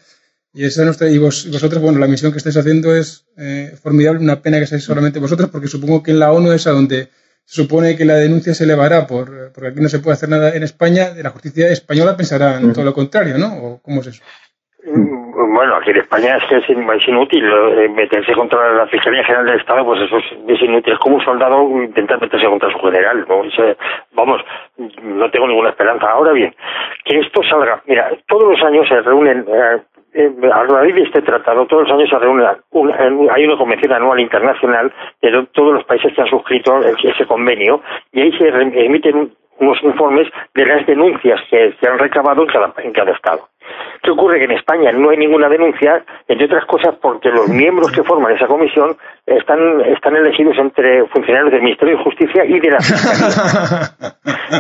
Y, 0.54 0.64
nuestra, 0.64 1.10
y 1.10 1.18
vosotros, 1.18 1.82
bueno, 1.82 2.00
la 2.00 2.08
misión 2.08 2.34
que 2.34 2.38
estáis 2.38 2.58
haciendo 2.58 2.94
es 2.94 3.26
eh, 3.38 3.76
formidable, 3.82 4.20
una 4.20 4.42
pena 4.42 4.60
que 4.60 4.68
seáis 4.68 4.84
solamente 4.84 5.20
vosotros, 5.20 5.50
porque 5.50 5.70
supongo 5.70 6.04
que 6.04 6.12
en 6.12 6.20
la 6.20 6.32
ONU 6.34 6.52
es 6.52 6.68
a 6.68 6.72
donde 6.72 7.10
se 7.46 7.62
supone 7.62 7.96
que 7.96 8.06
la 8.06 8.16
denuncia 8.16 8.54
se 8.54 8.66
elevará 8.66 9.08
por, 9.08 9.52
porque 9.54 9.70
aquí 9.70 9.80
no 9.80 9.90
se 9.90 10.00
puede 10.00 10.16
hacer 10.16 10.30
nada 10.30 10.54
en 10.54 10.64
España, 10.64 11.12
de 11.12 11.24
la 11.24 11.30
justicia 11.30 11.70
española 11.70 12.18
pensará 12.18 12.60
en 12.60 12.74
todo 12.74 12.84
lo 12.84 12.94
contrario, 12.94 13.38
¿no? 13.38 13.56
¿O 13.56 13.82
cómo 13.82 14.02
es 14.02 14.08
eso? 14.08 14.24
Bueno, 14.86 15.76
aquí 15.76 15.92
en 15.92 15.98
España 15.98 16.36
es 16.36 16.44
que 16.46 16.58
es, 16.58 17.08
inútil 17.08 17.46
eh, 17.46 17.88
meterse 17.90 18.34
contra 18.34 18.74
la 18.74 18.86
Fiscalía 18.88 19.24
General 19.24 19.46
del 19.46 19.60
Estado, 19.60 19.86
pues 19.86 20.02
eso 20.02 20.18
es, 20.18 20.62
inútil. 20.62 20.94
Es 20.94 21.00
como 21.00 21.16
un 21.16 21.24
soldado 21.24 21.62
intentar 21.70 22.20
meterse 22.20 22.48
contra 22.48 22.70
su 22.70 22.80
general. 22.80 23.26
vamos, 24.12 24.42
no 25.02 25.32
tengo 25.32 25.48
ninguna 25.48 25.70
esperanza. 25.70 26.10
Ahora 26.10 26.34
bien, 26.34 26.54
que 27.06 27.18
esto 27.20 27.42
salga. 27.44 27.82
Mira, 27.88 28.12
todos 28.28 28.52
los 28.52 28.62
años 28.62 28.88
se 28.90 29.02
reúnen. 29.02 29.46
Eh, 29.48 29.82
eh, 30.16 30.32
a 30.54 30.64
raíz 30.64 30.94
de 30.94 31.04
este 31.04 31.22
tratado, 31.24 31.66
todos 31.66 31.88
los 31.88 31.92
años 31.92 32.10
se 32.10 32.20
reúne 32.20 32.46
hay 32.46 33.46
una 33.46 33.58
convención 33.58 33.94
anual 33.94 34.20
internacional 34.20 34.94
de 35.22 35.48
todos 35.54 35.74
los 35.74 35.84
países 35.86 36.14
que 36.14 36.22
han 36.22 36.28
suscrito 36.28 36.82
ese 36.84 37.26
convenio 37.26 37.82
y 38.12 38.22
ahí 38.22 38.32
se 38.38 38.48
emiten 38.48 39.34
unos 39.60 39.82
informes 39.84 40.28
de 40.54 40.66
las 40.66 40.86
denuncias 40.86 41.40
que 41.50 41.74
se 41.80 41.88
han 41.88 42.00
recabado 42.00 42.46
en 42.78 42.94
cada 42.94 43.12
estado. 43.12 43.50
¿Qué 44.02 44.12
ocurre? 44.12 44.40
Que 44.40 44.46
en 44.46 44.52
España 44.52 44.92
no 44.92 45.10
hay 45.10 45.18
ninguna 45.18 45.48
denuncia, 45.48 46.04
entre 46.28 46.46
otras 46.46 46.66
cosas 46.66 46.96
porque 47.02 47.30
los 47.30 47.48
miembros 47.48 47.92
que 47.92 48.04
forman 48.04 48.36
esa 48.36 48.48
comisión 48.48 48.98
están, 49.26 49.80
están 49.82 50.16
elegidos 50.18 50.58
entre 50.58 51.06
funcionarios 51.08 51.52
del 51.52 51.62
Ministerio 51.62 51.98
de 51.98 52.04
Justicia 52.04 52.44
y 52.44 52.60
de 52.60 52.70
la 52.70 52.80
Fiscalía. 52.80 53.96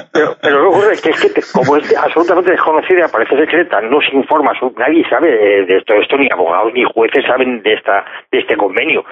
pero, 0.13 0.37
pero 0.41 0.55
lo 0.59 0.69
que 0.69 0.77
ocurre 0.77 0.93
es 0.93 1.01
que, 1.01 1.09
es 1.09 1.33
que 1.33 1.41
como 1.51 1.75
es 1.75 1.97
absolutamente 1.97 2.51
desconocida, 2.51 3.09
parece 3.09 3.37
secreta, 3.37 3.81
no 3.81 3.99
se 3.99 4.15
informa, 4.15 4.53
nadie 4.77 5.03
sabe 5.09 5.65
de 5.65 5.77
esto, 5.77 5.93
esto 5.95 6.17
ni 6.17 6.29
abogados 6.31 6.71
ni 6.73 6.83
jueces 6.85 7.25
saben 7.25 7.61
de, 7.63 7.73
esta, 7.73 8.05
de 8.31 8.39
este 8.39 8.55
convenio 8.55 9.03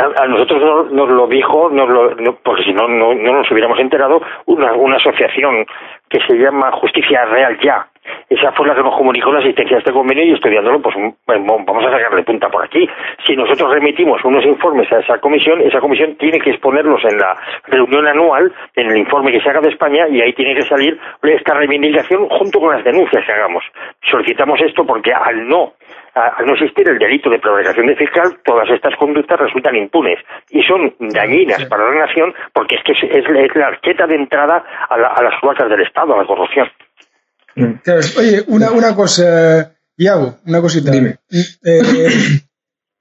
a, 0.00 0.26
nosotros 0.26 0.92
nos, 0.92 1.08
lo 1.08 1.26
dijo, 1.26 1.68
nos 1.70 1.88
lo, 1.88 2.36
porque 2.42 2.64
si 2.64 2.72
no, 2.72 2.88
no, 2.88 3.14
nos 3.14 3.50
hubiéramos 3.50 3.78
enterado, 3.78 4.20
una, 4.46 4.72
una 4.72 4.96
asociación 4.96 5.66
que 6.08 6.20
se 6.26 6.36
llama 6.36 6.72
Justicia 6.72 7.24
Real 7.26 7.58
Ya. 7.60 7.86
Esa 8.28 8.52
fue 8.52 8.66
la 8.66 8.74
que 8.74 8.82
nos 8.82 8.96
comunicó 8.96 9.30
la 9.32 9.40
asistencia 9.40 9.76
a 9.76 9.78
este 9.80 9.92
convenio 9.92 10.24
y 10.24 10.32
estudiándolo, 10.32 10.80
pues 10.80 10.96
vamos 11.26 11.84
a 11.84 11.90
sacarle 11.90 12.22
punta 12.22 12.48
por 12.48 12.64
aquí. 12.64 12.88
Si 13.26 13.36
nosotros 13.36 13.70
remitimos 13.72 14.24
unos 14.24 14.44
informes 14.44 14.90
a 14.92 15.00
esa 15.00 15.18
comisión, 15.18 15.60
esa 15.60 15.80
comisión 15.80 16.16
tiene 16.16 16.40
que 16.40 16.50
exponerlos 16.50 17.02
en 17.04 17.18
la 17.18 17.36
reunión 17.66 18.06
anual, 18.06 18.52
en 18.74 18.90
el 18.90 18.96
informe 18.96 19.32
que 19.32 19.40
se 19.40 19.50
haga 19.50 19.60
de 19.60 19.70
España, 19.70 20.08
y 20.08 20.20
ahí 20.20 20.32
tiene 20.32 20.54
que 20.54 20.62
salir 20.62 20.98
esta 21.22 21.54
reivindicación 21.54 22.28
junto 22.28 22.58
con 22.58 22.74
las 22.74 22.84
denuncias 22.84 23.24
que 23.24 23.32
hagamos. 23.32 23.64
Solicitamos 24.10 24.60
esto 24.62 24.84
porque 24.84 25.12
al 25.12 25.46
no 25.46 25.74
al 26.14 26.46
no 26.46 26.54
existir 26.54 26.88
el 26.88 26.98
delito 26.98 27.30
de 27.30 27.38
prevaricación 27.38 27.86
de 27.86 27.96
fiscal, 27.96 28.38
todas 28.44 28.68
estas 28.70 28.94
conductas 28.96 29.38
resultan 29.38 29.76
impunes 29.76 30.18
y 30.50 30.62
son 30.62 30.94
dañinas 30.98 31.64
para 31.66 31.90
la 31.90 32.06
nación 32.06 32.34
porque 32.52 32.76
es 32.76 32.82
que 32.84 32.92
es, 32.92 33.54
la 33.54 33.66
arqueta 33.68 34.06
de 34.06 34.16
entrada 34.16 34.64
a, 34.88 35.22
las 35.22 35.40
suacas 35.40 35.68
del 35.68 35.82
Estado, 35.82 36.14
a 36.14 36.18
la 36.18 36.26
corrupción. 36.26 36.68
Mm. 37.56 37.74
oye, 38.18 38.42
una, 38.48 38.70
una 38.72 38.94
cosa, 38.94 39.72
Iago, 39.96 40.36
una 40.46 40.60
cosita. 40.60 40.90
Dime. 40.90 41.16
Eh, 41.64 41.80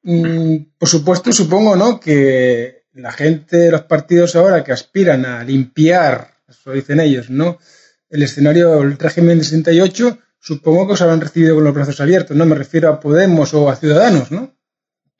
mm, 0.03 0.55
por 0.78 0.89
supuesto, 0.89 1.32
supongo, 1.32 1.76
¿no? 1.76 1.99
Que 1.99 2.84
la 2.93 3.12
gente 3.12 3.57
de 3.57 3.72
los 3.72 3.82
partidos 3.84 4.36
ahora 4.36 4.64
que 4.64 4.72
aspiran 4.72 5.26
a 5.26 5.43
limpiar, 5.43 6.28
eso 6.47 6.72
dicen 6.72 6.99
ellos, 6.99 7.30
¿no? 7.30 7.57
El 8.10 8.24
escenario, 8.24 8.82
el 8.82 8.97
régimen 8.97 9.38
de 9.38 9.43
68, 9.43 10.18
supongo 10.40 10.88
que 10.88 10.94
os 10.94 11.02
habrán 11.02 11.22
recibido 11.22 11.56
con 11.56 11.64
los 11.64 11.74
brazos 11.74 12.00
abiertos, 12.02 12.36
no 12.36 12.46
me 12.46 12.56
refiero 12.56 12.90
a 12.90 13.00
Podemos 13.00 13.54
o 13.54 13.70
a 13.70 13.76
Ciudadanos, 13.76 14.32
¿no? 14.32 14.54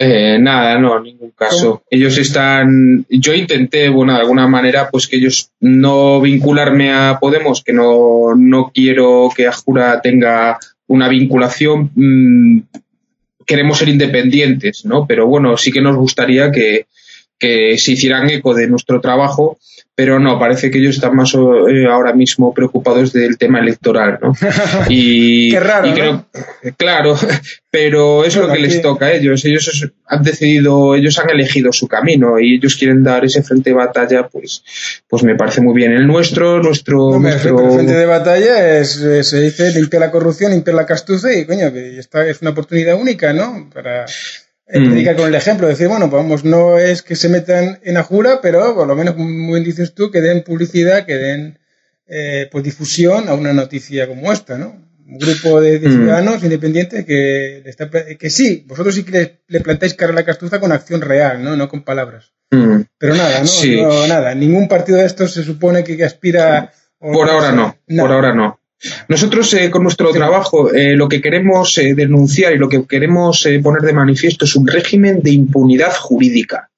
Eh, 0.01 0.39
nada, 0.39 0.80
no, 0.80 0.95
en 0.97 1.03
ningún 1.03 1.32
caso. 1.32 1.84
Ellos 1.89 2.17
están, 2.17 3.05
yo 3.09 3.34
intenté, 3.34 3.89
bueno, 3.89 4.13
de 4.13 4.20
alguna 4.20 4.47
manera, 4.47 4.89
pues 4.89 5.07
que 5.09 5.17
ellos 5.17 5.51
no 5.59 6.22
vincularme 6.22 6.93
a 6.93 7.17
Podemos, 7.20 7.61
que 7.61 7.74
no, 7.74 8.34
no 8.34 8.72
quiero 8.74 9.30
que 9.36 9.45
Ajura 9.45 9.99
tenga 10.01 10.57
una 10.88 11.09
vinculación. 11.09 11.91
Mm, 11.95 12.61
queremos 13.45 13.78
ser 13.78 13.89
independientes, 13.89 14.86
¿no? 14.86 15.05
Pero 15.05 15.28
bueno, 15.28 15.57
sí 15.57 15.70
que 15.70 15.82
nos 15.82 15.97
gustaría 15.97 16.49
que, 16.49 16.86
que 17.38 17.78
se 17.78 17.91
hicieran 17.91 18.30
eco 18.30 18.53
de 18.53 18.70
nuestro 18.70 19.01
trabajo 19.01 19.57
pero 20.00 20.18
no, 20.18 20.39
parece 20.39 20.72
que 20.72 20.78
ellos 20.78 20.95
están 20.95 21.14
más 21.14 21.34
eh, 21.34 21.86
ahora 21.86 22.14
mismo 22.14 22.54
preocupados 22.54 23.12
del 23.12 23.38
tema 23.38 23.60
electoral, 23.60 24.18
¿no? 24.22 24.34
Y, 24.88 25.52
Qué 25.52 25.60
raro, 25.60 25.93
creo, 25.93 26.26
claro, 26.78 27.18
pero 27.70 28.24
es 28.24 28.34
lo 28.38 28.50
que 28.50 28.60
les 28.60 28.82
toca 28.82 29.08
a 29.08 29.12
ellos. 29.12 29.43
Ellos 29.43 29.91
han 30.06 30.24
decidido, 30.24 30.95
ellos 30.95 31.20
han 31.20 31.30
elegido 31.30 31.74
su 31.74 31.89
camino 31.89 32.39
y 32.39 32.56
ellos 32.56 32.78
quieren 32.78 33.04
dar 33.04 33.26
ese 33.26 33.43
frente 33.43 33.72
de 33.72 33.76
batalla, 33.76 34.30
pues, 34.30 34.64
pues 35.06 35.22
me 35.24 35.36
parece 35.36 35.60
muy 35.60 35.76
bien. 35.76 35.91
El 35.91 36.08
nuestro, 36.08 36.64
nuestro, 36.64 37.18
El 37.18 37.34
frente 37.74 37.91
de 37.91 38.06
batalla 38.06 38.80
es, 38.80 38.93
se 38.93 39.41
dice 39.41 39.70
limpiar 39.74 40.00
la 40.00 40.12
corrupción, 40.12 40.54
limpiar 40.54 40.78
la 40.78 40.86
castuza 40.86 41.34
y 41.34 41.43
coño, 41.43 41.74
que 41.74 42.00
esta 42.00 42.26
es 42.26 42.41
una 42.41 42.52
oportunidad 42.52 42.95
única, 42.95 43.34
¿no? 43.34 43.70
Para 43.74 44.06
predicar 44.72 45.15
mm. 45.15 45.17
con 45.17 45.28
el 45.28 45.36
ejemplo, 45.36 45.67
decir, 45.67 45.88
bueno, 45.88 46.09
vamos, 46.09 46.45
no 46.45 46.78
es 46.78 47.01
que 47.01 47.15
se 47.15 47.30
metan 47.30 47.80
en 47.84 47.97
Ajura, 47.97 48.39
pero 48.41 48.76
por 48.76 48.88
lo 48.88 48.95
menos, 48.95 49.15
como 49.15 49.53
bien 49.53 49.63
dices 49.63 49.93
tú, 49.93 50.11
que 50.11 50.22
den 50.22 50.43
publicidad, 50.43 51.05
que 51.05 51.15
den 51.15 51.59
eh, 52.07 52.47
pues 52.51 52.63
difusión 52.63 53.30
a 53.30 53.34
una 53.34 53.53
noticia 53.53 54.07
como 54.07 54.32
esta, 54.32 54.57
¿no? 54.57 54.88
Un 55.07 55.17
grupo 55.17 55.59
de, 55.59 55.80
mm. 55.80 55.91
ciudadanos 55.91 56.43
independientes 56.43 57.03
que, 57.05 57.63
está, 57.65 57.89
que 57.89 58.30
sí, 58.30 58.63
vosotros 58.67 58.93
sí 58.93 59.03
que 59.03 59.39
le, 59.47 59.61
plantáis 59.61 59.95
cara 59.95 60.11
a 60.11 60.15
la 60.15 60.26
castuza 60.26 60.59
con 60.59 60.72
acción 60.72 61.01
real, 61.01 61.43
¿no? 61.43 61.55
No 61.55 61.67
con 61.67 61.84
palabras. 61.84 62.34
Mm. 62.51 62.82
Pero 62.97 63.15
nada, 63.15 63.41
¿no? 63.41 64.07
Nada, 64.07 64.36
ningún 64.36 64.67
partido 64.67 64.99
de 64.99 65.05
estos 65.05 65.34
se 65.34 65.43
supone 65.43 65.84
que, 65.84 66.03
aspira... 66.03 66.74
Por 66.99 67.30
ahora 67.30 67.53
no, 67.53 67.78
por 67.88 68.11
ahora 68.11 68.34
no. 68.34 68.59
Nosotros 69.07 69.53
eh, 69.53 69.69
con 69.69 69.84
nuestro 69.84 70.11
trabajo 70.11 70.73
eh, 70.73 70.95
lo 70.95 71.09
que 71.09 71.21
queremos 71.21 71.77
eh, 71.77 71.95
denunciar 71.95 72.53
y 72.53 72.57
lo 72.57 72.69
que 72.69 72.86
queremos 72.86 73.45
poner 73.61 73.82
de 73.82 73.93
manifiesto 73.93 74.45
es 74.45 74.55
un 74.55 74.67
régimen 74.67 75.21
de 75.21 75.32
impunidad 75.32 75.93
jurídica 75.95 76.69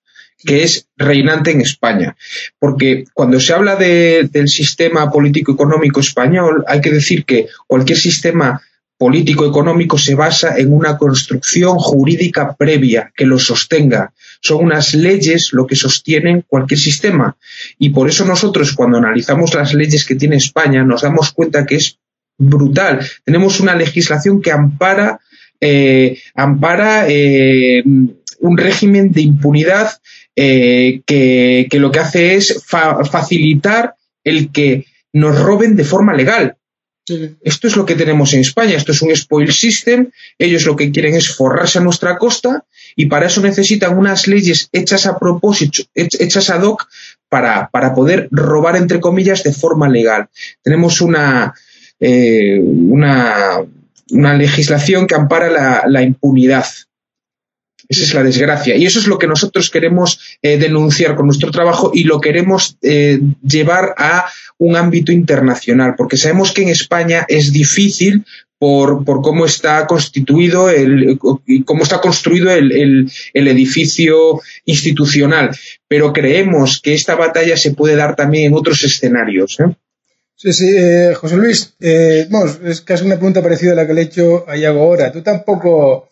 que 0.43 0.63
es 0.63 0.87
reinante 0.97 1.51
en 1.51 1.61
España. 1.61 2.15
Porque 2.57 3.05
cuando 3.13 3.39
se 3.39 3.53
habla 3.53 3.75
del 3.75 4.49
sistema 4.49 5.11
político-económico 5.11 5.99
español, 5.99 6.63
hay 6.67 6.81
que 6.81 6.91
decir 6.91 7.25
que 7.25 7.47
cualquier 7.67 7.99
sistema 7.99 8.59
político-económico 8.97 9.97
se 9.97 10.15
basa 10.15 10.57
en 10.57 10.73
una 10.73 10.97
construcción 10.97 11.77
jurídica 11.77 12.55
previa 12.55 13.11
que 13.15 13.25
lo 13.25 13.39
sostenga. 13.39 14.13
Son 14.41 14.65
unas 14.65 14.93
leyes 14.95 15.53
lo 15.53 15.67
que 15.67 15.75
sostienen 15.75 16.43
cualquier 16.47 16.79
sistema. 16.79 17.37
Y 17.77 17.89
por 17.91 18.09
eso 18.09 18.25
nosotros 18.25 18.73
cuando 18.73 18.97
analizamos 18.97 19.53
las 19.53 19.73
leyes 19.73 20.03
que 20.03 20.15
tiene 20.15 20.37
España 20.37 20.83
nos 20.83 21.03
damos 21.03 21.31
cuenta 21.31 21.65
que 21.65 21.75
es 21.75 21.97
brutal. 22.37 23.07
Tenemos 23.23 23.59
una 23.59 23.75
legislación 23.75 24.41
que 24.41 24.51
ampara, 24.51 25.19
eh, 25.59 26.19
ampara 26.33 27.05
eh, 27.07 27.83
un 27.85 28.57
régimen 28.57 29.11
de 29.11 29.21
impunidad 29.21 29.91
eh, 30.35 31.01
que, 31.05 31.67
lo 31.73 31.91
que 31.91 31.99
hace 31.99 32.35
es 32.35 32.63
facilitar 32.65 33.95
el 34.23 34.51
que 34.51 34.85
nos 35.13 35.39
roben 35.39 35.75
de 35.75 35.83
forma 35.83 36.13
legal. 36.13 36.55
Esto 37.41 37.67
es 37.67 37.75
lo 37.75 37.85
que 37.85 37.95
tenemos 37.95 38.33
en 38.33 38.41
España, 38.41 38.77
esto 38.77 38.91
es 38.91 39.01
un 39.01 39.15
spoil 39.15 39.51
system, 39.51 40.11
ellos 40.37 40.65
lo 40.65 40.75
que 40.75 40.91
quieren 40.91 41.15
es 41.15 41.29
forrarse 41.29 41.79
a 41.79 41.81
nuestra 41.81 42.17
costa 42.17 42.63
y 42.95 43.07
para 43.07 43.27
eso 43.27 43.41
necesitan 43.41 43.97
unas 43.97 44.27
leyes 44.27 44.69
hechas 44.71 45.05
a 45.05 45.17
propósito, 45.17 45.83
hechas 45.93 46.49
ad 46.49 46.63
hoc 46.63 46.87
para, 47.29 47.69
para 47.69 47.93
poder 47.95 48.27
robar, 48.31 48.75
entre 48.75 48.99
comillas, 48.99 49.43
de 49.43 49.53
forma 49.53 49.87
legal. 49.87 50.27
Tenemos 50.61 51.01
una, 51.01 51.53
eh, 51.99 52.59
una, 52.59 53.63
legislación 54.09 55.07
que 55.07 55.15
ampara 55.15 55.49
la, 55.49 55.83
la 55.87 56.01
impunidad. 56.01 56.65
Esa 57.87 58.03
es 58.03 58.13
la 58.13 58.23
desgracia. 58.23 58.75
Y 58.75 58.85
eso 58.85 58.99
es 58.99 59.07
lo 59.07 59.17
que 59.17 59.27
nosotros 59.27 59.69
queremos 59.69 60.19
eh, 60.41 60.57
denunciar 60.57 61.15
con 61.15 61.25
nuestro 61.25 61.51
trabajo 61.51 61.91
y 61.93 62.05
lo 62.05 62.21
queremos 62.21 62.77
eh, 62.81 63.19
llevar 63.41 63.95
a 63.97 64.27
un 64.57 64.75
ámbito 64.77 65.11
internacional, 65.11 65.95
porque 65.97 66.15
sabemos 66.17 66.53
que 66.53 66.61
en 66.63 66.69
España 66.69 67.25
es 67.27 67.51
difícil 67.51 68.25
por, 68.61 69.03
por 69.03 69.23
cómo 69.23 69.47
está 69.47 69.87
constituido 69.87 70.69
el, 70.69 71.17
cómo 71.65 71.81
está 71.81 71.99
construido 71.99 72.51
el, 72.51 73.09
el, 73.33 73.47
edificio 73.47 74.39
institucional. 74.65 75.49
Pero 75.87 76.13
creemos 76.13 76.79
que 76.79 76.93
esta 76.93 77.15
batalla 77.15 77.57
se 77.57 77.71
puede 77.71 77.95
dar 77.95 78.15
también 78.15 78.45
en 78.45 78.53
otros 78.53 78.83
escenarios. 78.83 79.59
¿eh? 79.61 79.75
Sí, 80.35 80.53
sí, 80.53 80.75
José 81.15 81.37
Luis, 81.37 81.73
es 81.79 82.81
casi 82.81 83.03
una 83.03 83.15
pregunta 83.15 83.41
parecida 83.41 83.71
a 83.71 83.75
la 83.77 83.87
que 83.87 83.95
le 83.95 84.01
he 84.01 84.03
hecho 84.03 84.47
a 84.47 84.55
Iago 84.55 84.83
ahora. 84.83 85.11
Tú 85.11 85.23
tampoco 85.23 86.10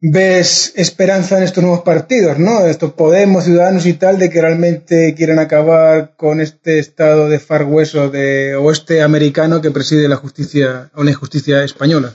ves 0.00 0.72
esperanza 0.76 1.38
en 1.38 1.44
estos 1.44 1.62
nuevos 1.62 1.82
partidos, 1.82 2.38
¿no? 2.38 2.66
Estos 2.66 2.92
Podemos, 2.92 3.44
Ciudadanos 3.44 3.86
y 3.86 3.94
tal, 3.94 4.18
de 4.18 4.30
que 4.30 4.40
realmente 4.40 5.14
quieran 5.14 5.38
acabar 5.38 6.12
con 6.16 6.40
este 6.40 6.78
estado 6.78 7.28
de 7.28 7.38
far 7.38 7.64
hueso 7.64 8.08
de 8.08 8.54
oeste 8.56 9.02
americano 9.02 9.60
que 9.60 9.70
preside 9.70 10.08
la 10.08 10.16
justicia, 10.16 10.90
una 10.94 11.10
injusticia 11.10 11.64
española. 11.64 12.14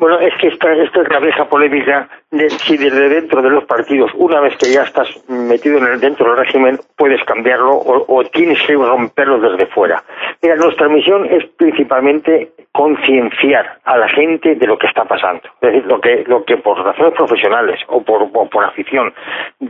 Bueno, 0.00 0.18
es 0.18 0.34
que 0.40 0.48
esta, 0.48 0.72
esta 0.72 1.02
es 1.02 1.10
la 1.10 1.20
vieja 1.20 1.44
polémica 1.44 2.08
de 2.30 2.48
si 2.48 2.78
desde 2.78 3.10
dentro 3.10 3.42
de 3.42 3.50
los 3.50 3.64
partidos, 3.64 4.10
una 4.14 4.40
vez 4.40 4.56
que 4.56 4.72
ya 4.72 4.84
estás 4.84 5.06
metido 5.28 5.76
en 5.76 5.88
el, 5.88 6.00
dentro 6.00 6.26
del 6.26 6.38
régimen, 6.38 6.80
puedes 6.96 7.22
cambiarlo 7.24 7.72
o, 7.74 8.24
tienes 8.32 8.62
que 8.66 8.72
romperlo 8.76 9.38
desde 9.38 9.66
fuera. 9.66 10.02
Mira, 10.40 10.56
nuestra 10.56 10.88
misión 10.88 11.26
es 11.26 11.44
principalmente 11.58 12.52
concienciar 12.72 13.78
a 13.84 13.98
la 13.98 14.08
gente 14.08 14.54
de 14.54 14.66
lo 14.66 14.78
que 14.78 14.86
está 14.86 15.04
pasando. 15.04 15.42
Es 15.60 15.70
decir, 15.70 15.84
lo 15.84 16.00
que, 16.00 16.24
lo 16.26 16.46
que 16.46 16.56
por 16.56 16.82
razones 16.82 17.12
profesionales 17.12 17.78
o 17.88 18.02
por, 18.02 18.32
por 18.48 18.64
afición 18.64 19.12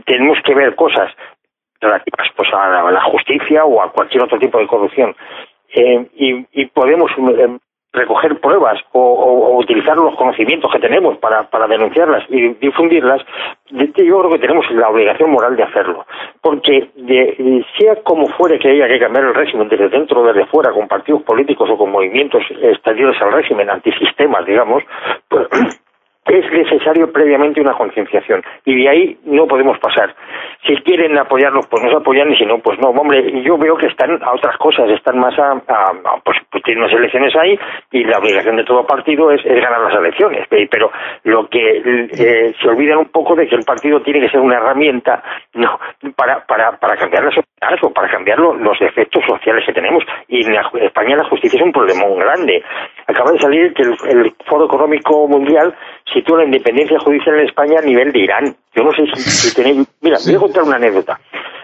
tenemos 0.05 0.37
que 0.45 0.55
ver 0.55 0.75
cosas 0.75 1.11
relativas 1.81 2.29
pues, 2.37 2.47
a 2.53 2.89
la, 2.89 3.01
justicia 3.01 3.65
o 3.65 3.81
a 3.81 3.91
cualquier 3.91 4.23
otro 4.23 4.39
tipo 4.39 4.59
de 4.59 4.67
corrupción. 4.67 5.13
Eh, 5.75 6.07
y, 6.15 6.45
y, 6.53 6.65
podemos 6.67 7.11
eh, 7.17 7.57
recoger 7.93 8.39
pruebas 8.39 8.79
o, 8.93 9.57
utilizar 9.57 9.97
los 9.97 10.15
conocimientos 10.15 10.71
que 10.71 10.79
tenemos 10.79 11.17
para, 11.17 11.43
para 11.49 11.67
denunciarlas 11.67 12.23
y 12.29 12.53
difundirlas, 12.55 13.21
yo 13.69 13.85
creo 13.93 14.29
que 14.29 14.39
tenemos 14.39 14.69
la 14.71 14.89
obligación 14.89 15.31
moral 15.31 15.55
de 15.55 15.63
hacerlo. 15.63 16.05
Porque 16.41 16.89
sea 17.77 17.95
como 18.03 18.27
fuere 18.29 18.59
que 18.59 18.69
haya 18.69 18.87
que 18.87 18.99
cambiar 18.99 19.25
el 19.25 19.35
régimen 19.35 19.69
desde 19.69 19.89
dentro 19.89 20.21
o 20.21 20.27
desde 20.27 20.45
fuera, 20.47 20.71
con 20.71 20.87
partidos 20.87 21.23
políticos 21.23 21.69
o 21.69 21.77
con 21.77 21.91
movimientos 21.91 22.43
exteriores 22.61 23.21
al 23.21 23.33
régimen, 23.33 23.69
antisistemas, 23.69 24.45
digamos, 24.45 24.83
pues 25.27 25.47
es 26.31 26.49
necesario 26.51 27.11
previamente 27.11 27.59
una 27.59 27.73
concienciación 27.73 28.41
y 28.63 28.83
de 28.83 28.89
ahí 28.89 29.17
no 29.25 29.47
podemos 29.47 29.77
pasar. 29.79 30.15
Si 30.65 30.75
quieren 30.77 31.17
apoyarnos, 31.17 31.67
pues 31.67 31.83
nos 31.83 31.95
apoyan 31.95 32.31
y 32.31 32.37
si 32.37 32.45
no, 32.45 32.59
pues 32.59 32.79
no. 32.79 32.89
Hombre, 32.89 33.41
yo 33.41 33.57
veo 33.57 33.75
que 33.75 33.87
están 33.87 34.21
a 34.23 34.33
otras 34.33 34.55
cosas, 34.57 34.89
están 34.89 35.19
más 35.19 35.37
a, 35.37 35.61
pues, 36.23 36.37
pues, 36.49 36.63
tienen 36.63 36.83
unas 36.83 36.95
elecciones 36.95 37.35
ahí 37.35 37.59
y 37.91 38.03
la 38.05 38.19
obligación 38.19 38.55
de 38.55 38.63
todo 38.63 38.85
partido 38.85 39.31
es, 39.31 39.43
ganar 39.43 39.81
las 39.81 39.99
elecciones. 39.99 40.47
Pero 40.49 40.91
lo 41.23 41.47
que 41.47 42.07
eh, 42.13 42.53
se 42.61 42.67
olvidan 42.67 42.99
un 42.99 43.09
poco 43.09 43.35
de 43.35 43.47
que 43.47 43.55
el 43.55 43.63
partido 43.63 44.01
tiene 44.01 44.21
que 44.21 44.29
ser 44.29 44.39
una 44.39 44.55
herramienta 44.55 45.21
no 45.53 45.79
para, 46.15 46.45
para, 46.45 46.77
para 46.77 46.95
cambiar 46.95 47.25
la 47.25 47.31
sociedad 47.31 47.77
o 47.81 47.91
para 47.91 48.09
cambiar 48.09 48.39
los 48.39 48.81
efectos 48.81 49.23
sociales 49.27 49.65
que 49.65 49.73
tenemos. 49.73 50.03
Y 50.27 50.45
en 50.45 50.55
España 50.81 51.17
la 51.17 51.25
justicia 51.25 51.57
es 51.57 51.65
un 51.65 51.71
problema 51.71 52.05
muy 52.07 52.19
grande. 52.19 52.63
Acaba 53.11 53.31
de 53.33 53.39
salir 53.39 53.73
que 53.73 53.83
el 53.83 54.33
Foro 54.45 54.65
Económico 54.65 55.27
Mundial 55.27 55.75
sitúa 56.13 56.39
la 56.39 56.45
independencia 56.45 56.97
judicial 56.99 57.35
en 57.35 57.45
España 57.45 57.79
a 57.79 57.85
nivel 57.85 58.11
de 58.13 58.19
Irán. 58.19 58.55
Yo 58.73 58.83
no 58.83 58.91
sé 58.93 59.05
si, 59.15 59.53
tenéis... 59.53 59.85
Mira, 60.01 60.17
voy 60.25 60.35
a 60.35 60.39
contar 60.39 60.63
una 60.63 60.77
anécdota. 60.77 61.19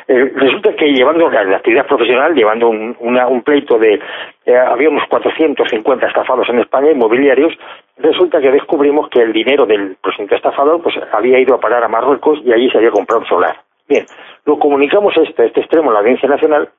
Eh, 0.09 0.31
resulta 0.35 0.73
que 0.73 0.91
llevando 0.91 1.29
la, 1.29 1.55
actividad 1.55 1.85
profesional, 1.85 2.33
llevando 2.33 2.67
un, 2.69 2.95
un 2.99 3.41
pleito 3.43 3.77
de... 3.79 3.99
Eh, 4.45 4.57
había 4.57 4.89
unos 4.89 5.07
450 5.09 6.07
estafados 6.07 6.47
en 6.49 6.59
España, 6.59 6.91
inmobiliarios, 6.91 7.53
resulta 7.97 8.41
que 8.41 8.51
descubrimos 8.51 9.09
que 9.09 9.21
el 9.21 9.31
dinero 9.31 9.65
del 9.65 9.95
presunto 10.01 10.35
estafador 10.35 10.81
pues 10.81 10.95
había 11.13 11.39
ido 11.39 11.55
a 11.55 11.59
parar 11.61 11.83
a 11.83 11.87
Marruecos 11.87 12.39
y 12.43 12.51
allí 12.51 12.69
se 12.69 12.77
había 12.77 12.91
comprado 12.91 13.21
un 13.21 13.27
solar. 13.27 13.55
Bien, 13.87 14.05
lo 14.45 14.59
comunicamos 14.59 15.15
este, 15.15 15.45
este 15.45 15.61
extremo 15.61 15.91
a 15.91 15.93
la 15.93 15.99
Audiencia 15.99 16.27
Nacional 16.27 16.69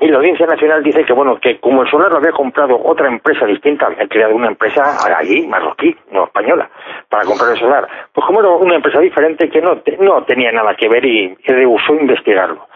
y 0.00 0.08
la 0.08 0.18
Audiencia 0.18 0.46
Nacional 0.46 0.82
dice 0.82 1.04
que, 1.04 1.12
bueno, 1.12 1.38
que 1.40 1.60
como 1.60 1.82
el 1.82 1.90
solar 1.90 2.10
lo 2.10 2.18
había 2.18 2.32
comprado 2.32 2.80
otra 2.82 3.08
empresa 3.08 3.46
distinta, 3.46 3.86
había 3.86 4.08
creado 4.08 4.34
una 4.34 4.48
empresa 4.48 4.82
allí, 5.16 5.46
marroquí, 5.46 5.94
no 6.10 6.24
española, 6.24 6.68
para 7.08 7.24
comprar 7.24 7.52
el 7.52 7.58
solar. 7.58 7.86
Pues 8.12 8.26
como 8.26 8.40
era 8.40 8.48
una 8.50 8.76
empresa 8.76 8.98
diferente 9.00 9.48
que 9.48 9.60
no, 9.60 9.80
no 10.00 10.24
tenía 10.24 10.50
nada 10.50 10.74
que 10.74 10.88
ver 10.88 11.04
y, 11.04 11.34
rehusó 11.46 11.94
investigarlo. 11.94 12.66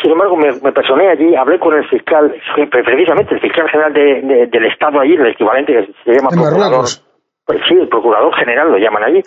Sin 0.00 0.10
embargo, 0.10 0.36
me, 0.36 0.72
personé 0.72 1.10
allí, 1.10 1.36
hablé 1.36 1.60
con 1.60 1.74
el 1.74 1.88
fiscal, 1.88 2.34
precisamente 2.54 3.34
el 3.34 3.40
fiscal 3.40 3.68
general 3.68 3.92
del 3.92 4.64
Estado 4.64 4.98
allí, 4.98 5.14
el 5.14 5.26
equivalente 5.26 5.72
que 5.72 5.92
se 6.04 6.18
llama 6.18 6.30
procurador. 6.30 6.86
Pues 7.46 7.60
sí, 7.68 7.74
el 7.74 7.88
procurador 7.88 8.34
general 8.34 8.72
lo 8.72 8.78
llaman 8.78 9.04
allí. 9.04 9.22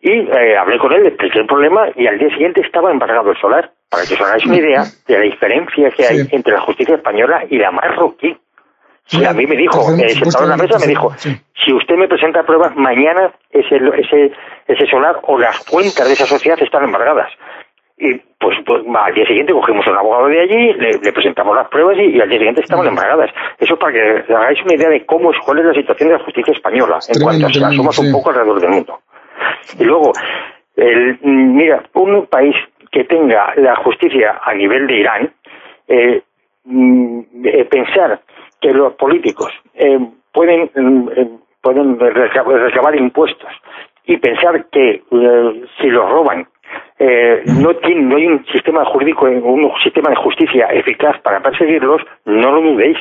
Y 0.00 0.10
eh, 0.10 0.56
hablé 0.58 0.78
con 0.78 0.92
él, 0.92 1.06
expliqué 1.06 1.40
el 1.40 1.46
problema 1.46 1.88
y 1.96 2.06
al 2.06 2.18
día 2.18 2.28
siguiente 2.30 2.60
estaba 2.60 2.90
embargado 2.90 3.30
el 3.30 3.36
solar. 3.38 3.72
Para 3.90 4.04
que 4.04 4.14
os 4.14 4.20
hagáis 4.20 4.44
una 4.44 4.56
idea 4.56 4.84
de 5.06 5.14
la 5.14 5.24
diferencia 5.24 5.90
que 5.90 6.06
hay 6.06 6.28
entre 6.30 6.52
la 6.52 6.60
justicia 6.60 6.96
española 6.96 7.44
y 7.48 7.58
la 7.58 7.70
marroquí. 7.70 8.36
Sí, 9.06 9.24
a 9.24 9.32
mí 9.32 9.46
me 9.46 9.56
dijo, 9.56 9.80
eh, 9.96 10.10
sentado 10.10 10.44
en 10.44 10.50
la 10.50 10.56
mesa, 10.58 10.78
me 10.78 10.86
dijo, 10.86 11.14
si 11.16 11.72
usted 11.72 11.94
me 11.96 12.08
presenta 12.08 12.42
pruebas, 12.42 12.76
mañana 12.76 13.32
ese, 13.50 13.76
ese, 13.76 14.32
ese 14.66 14.86
solar 14.90 15.20
o 15.22 15.38
las 15.38 15.64
cuentas 15.64 16.06
de 16.06 16.12
esa 16.12 16.26
sociedad 16.26 16.58
están 16.60 16.84
embargadas. 16.84 17.32
Y 17.96 18.14
pues, 18.38 18.56
pues 18.64 18.82
al 18.94 19.14
día 19.14 19.26
siguiente 19.26 19.52
cogimos 19.52 19.84
a 19.86 19.90
un 19.90 19.98
abogado 19.98 20.28
de 20.28 20.40
allí, 20.40 20.72
le, 20.74 21.12
presentamos 21.12 21.56
las 21.56 21.68
pruebas 21.68 21.96
y, 21.96 22.20
al 22.20 22.28
día 22.28 22.38
siguiente 22.38 22.62
estaban 22.62 22.86
embargadas. 22.86 23.30
Eso 23.58 23.76
para 23.76 23.92
que 23.92 24.32
hagáis 24.32 24.62
una 24.62 24.74
idea 24.74 24.88
de 24.88 25.04
cómo 25.04 25.32
es, 25.32 25.38
cuál 25.44 25.58
es 25.60 25.64
la 25.64 25.74
situación 25.74 26.10
de 26.10 26.18
la 26.18 26.24
justicia 26.24 26.52
española 26.52 26.98
en 27.08 27.20
cuanto 27.20 27.46
a 27.46 27.48
si 27.48 27.58
la 27.58 27.72
somos 27.72 27.98
un 27.98 28.12
poco 28.12 28.30
alrededor 28.30 28.60
del 28.60 28.70
mundo. 28.70 29.00
Y 29.78 29.84
luego, 29.84 30.12
el, 30.76 31.18
mira, 31.22 31.82
un 31.94 32.26
país 32.26 32.54
que 32.98 33.04
tenga 33.04 33.54
la 33.54 33.76
justicia 33.76 34.40
a 34.42 34.52
nivel 34.54 34.88
de 34.88 34.96
Irán, 34.96 35.30
eh, 35.86 36.20
mm, 36.64 37.20
eh, 37.44 37.64
pensar 37.66 38.18
que 38.60 38.72
los 38.72 38.94
políticos 38.94 39.52
eh, 39.74 40.00
pueden, 40.32 40.68
pueden 41.62 42.00
recabar 42.00 42.96
impuestos 42.96 43.52
y 44.04 44.16
pensar 44.16 44.66
que 44.72 45.04
si 45.80 45.86
los 45.86 46.10
roban 46.10 46.48
no, 47.62 47.76
tiene, 47.76 48.02
no 48.02 48.16
hay 48.16 48.26
un 48.26 48.44
sistema 48.46 48.84
jurídico, 48.86 49.26
un 49.26 49.70
sistema 49.84 50.10
de 50.10 50.16
justicia 50.16 50.66
eficaz 50.72 51.20
para 51.20 51.40
perseguirlos, 51.40 52.02
no 52.24 52.50
lo 52.50 52.60
dudéis, 52.60 52.98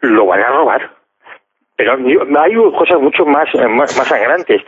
lo 0.00 0.24
van 0.24 0.40
a 0.40 0.48
robar. 0.48 0.90
Pero 1.76 1.96
hay 2.40 2.54
cosas 2.72 3.00
mucho 3.00 3.26
más, 3.26 3.48
más, 3.54 3.96
más 3.96 4.08
sangrantes. 4.08 4.62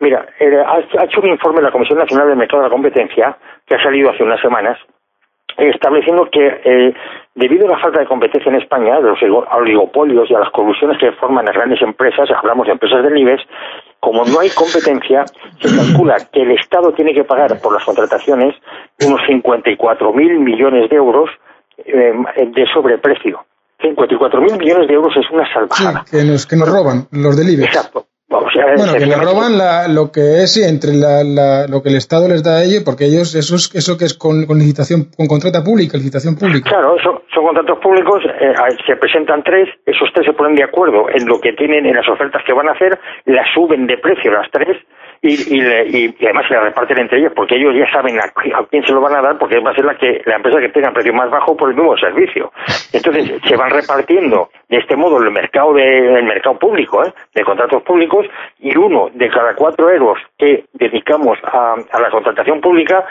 Mira, 0.00 0.26
eh, 0.40 0.62
ha, 0.66 1.04
hecho 1.04 1.20
un 1.20 1.28
informe 1.28 1.62
la 1.62 1.70
Comisión 1.70 1.98
Nacional 1.98 2.28
del 2.28 2.36
Mercado 2.36 2.62
de 2.62 2.68
la 2.68 2.74
Competencia, 2.74 3.36
que 3.66 3.76
ha 3.76 3.82
salido 3.82 4.10
hace 4.10 4.24
unas 4.24 4.40
semanas, 4.40 4.78
estableciendo 5.56 6.28
que 6.30 6.60
eh, 6.64 6.94
debido 7.34 7.66
a 7.66 7.72
la 7.72 7.78
falta 7.78 8.00
de 8.00 8.06
competencia 8.06 8.50
en 8.50 8.60
España, 8.60 9.00
de 9.00 9.08
los 9.08 9.18
oligopolios 9.52 10.30
y 10.30 10.34
a 10.34 10.40
las 10.40 10.50
colusiones 10.50 10.98
que 10.98 11.12
forman 11.12 11.44
las 11.44 11.54
grandes 11.54 11.80
empresas, 11.80 12.28
hablamos 12.30 12.66
de 12.66 12.72
empresas 12.72 13.02
del 13.02 13.16
IBEX, 13.16 13.42
como 14.00 14.24
no 14.24 14.40
hay 14.40 14.50
competencia, 14.50 15.24
se 15.60 15.76
calcula 15.76 16.16
que 16.32 16.42
el 16.42 16.52
Estado 16.52 16.92
tiene 16.92 17.14
que 17.14 17.24
pagar 17.24 17.60
por 17.62 17.72
las 17.72 17.84
contrataciones 17.84 18.56
unos 19.06 19.20
54.000 19.20 20.38
millones 20.40 20.90
de 20.90 20.96
euros 20.96 21.30
eh, 21.78 22.12
de 22.46 22.66
sobreprecio. 22.72 23.44
54.000 23.82 24.58
millones 24.58 24.88
de 24.88 24.94
euros 24.94 25.12
es 25.16 25.30
una 25.30 25.52
salvajada. 25.52 26.04
Sí, 26.06 26.16
que 26.16 26.24
nos, 26.24 26.46
que 26.46 26.56
nos 26.56 26.68
roban 26.68 27.06
los 27.10 27.36
del 27.36 27.50
IBEX. 27.50 27.74
Exacto 27.74 28.06
bueno, 28.32 28.92
que 28.98 29.06
le 29.06 29.16
roban 29.16 29.52
lo 29.94 30.10
que 30.10 30.42
es 30.42 30.56
entre 30.56 30.92
lo 30.94 31.82
que 31.82 31.88
el 31.88 31.96
Estado 31.96 32.28
les 32.28 32.42
da 32.42 32.58
a 32.58 32.64
ellos, 32.64 32.82
porque 32.84 33.04
ellos, 33.04 33.34
eso 33.34 33.56
es 33.56 33.70
eso 33.74 33.98
que 33.98 34.04
es 34.04 34.14
con, 34.14 34.46
licitación, 34.58 35.08
con 35.16 35.26
contrata 35.26 35.62
pública, 35.62 35.98
licitación 35.98 36.36
pública. 36.36 36.70
Claro, 36.70 36.96
son, 37.02 37.20
son 37.32 37.44
contratos 37.44 37.78
públicos, 37.78 38.22
eh, 38.24 38.52
se 38.86 38.96
presentan 38.96 39.42
tres, 39.42 39.68
esos 39.86 40.08
tres 40.14 40.26
se 40.26 40.32
ponen 40.32 40.54
de 40.54 40.64
acuerdo 40.64 41.08
en 41.10 41.26
lo 41.26 41.40
que 41.40 41.52
tienen, 41.52 41.86
en 41.86 41.94
las 41.94 42.08
ofertas 42.08 42.42
que 42.44 42.52
van 42.52 42.68
a 42.68 42.72
hacer, 42.72 42.98
las 43.26 43.46
suben 43.52 43.86
de 43.86 43.98
precio 43.98 44.32
las 44.32 44.50
tres, 44.50 44.76
y, 45.22 45.56
y, 45.56 46.16
además 46.24 46.46
se 46.48 46.54
la 46.54 46.62
reparten 46.62 46.98
entre 46.98 47.20
ellos 47.20 47.32
porque 47.36 47.54
ellos 47.54 47.74
ya 47.76 47.90
saben 47.92 48.18
a, 48.18 48.32
quién 48.68 48.84
se 48.84 48.92
lo 48.92 49.00
van 49.00 49.14
a 49.14 49.22
dar 49.22 49.38
porque 49.38 49.60
va 49.60 49.70
a 49.70 49.74
ser 49.74 49.84
la 49.84 49.96
que 49.96 50.20
la 50.26 50.36
empresa 50.36 50.58
que 50.58 50.70
tenga 50.70 50.90
precio 50.90 51.14
más 51.14 51.30
bajo 51.30 51.56
por 51.56 51.70
el 51.70 51.76
mismo 51.76 51.96
servicio 51.96 52.52
entonces 52.92 53.40
se 53.46 53.56
van 53.56 53.70
repartiendo 53.70 54.50
de 54.68 54.78
este 54.78 54.96
modo 54.96 55.22
el 55.22 55.30
mercado 55.30 55.74
de, 55.74 56.18
el 56.18 56.24
mercado 56.24 56.58
público 56.58 57.04
¿eh? 57.04 57.12
de 57.34 57.44
contratos 57.44 57.82
públicos 57.84 58.26
y 58.58 58.76
uno 58.76 59.10
de 59.14 59.28
cada 59.28 59.54
cuatro 59.54 59.90
euros 59.90 60.18
que 60.36 60.64
dedicamos 60.72 61.38
a, 61.44 61.76
a 61.92 62.00
la 62.00 62.10
contratación 62.10 62.60
pública 62.60 63.06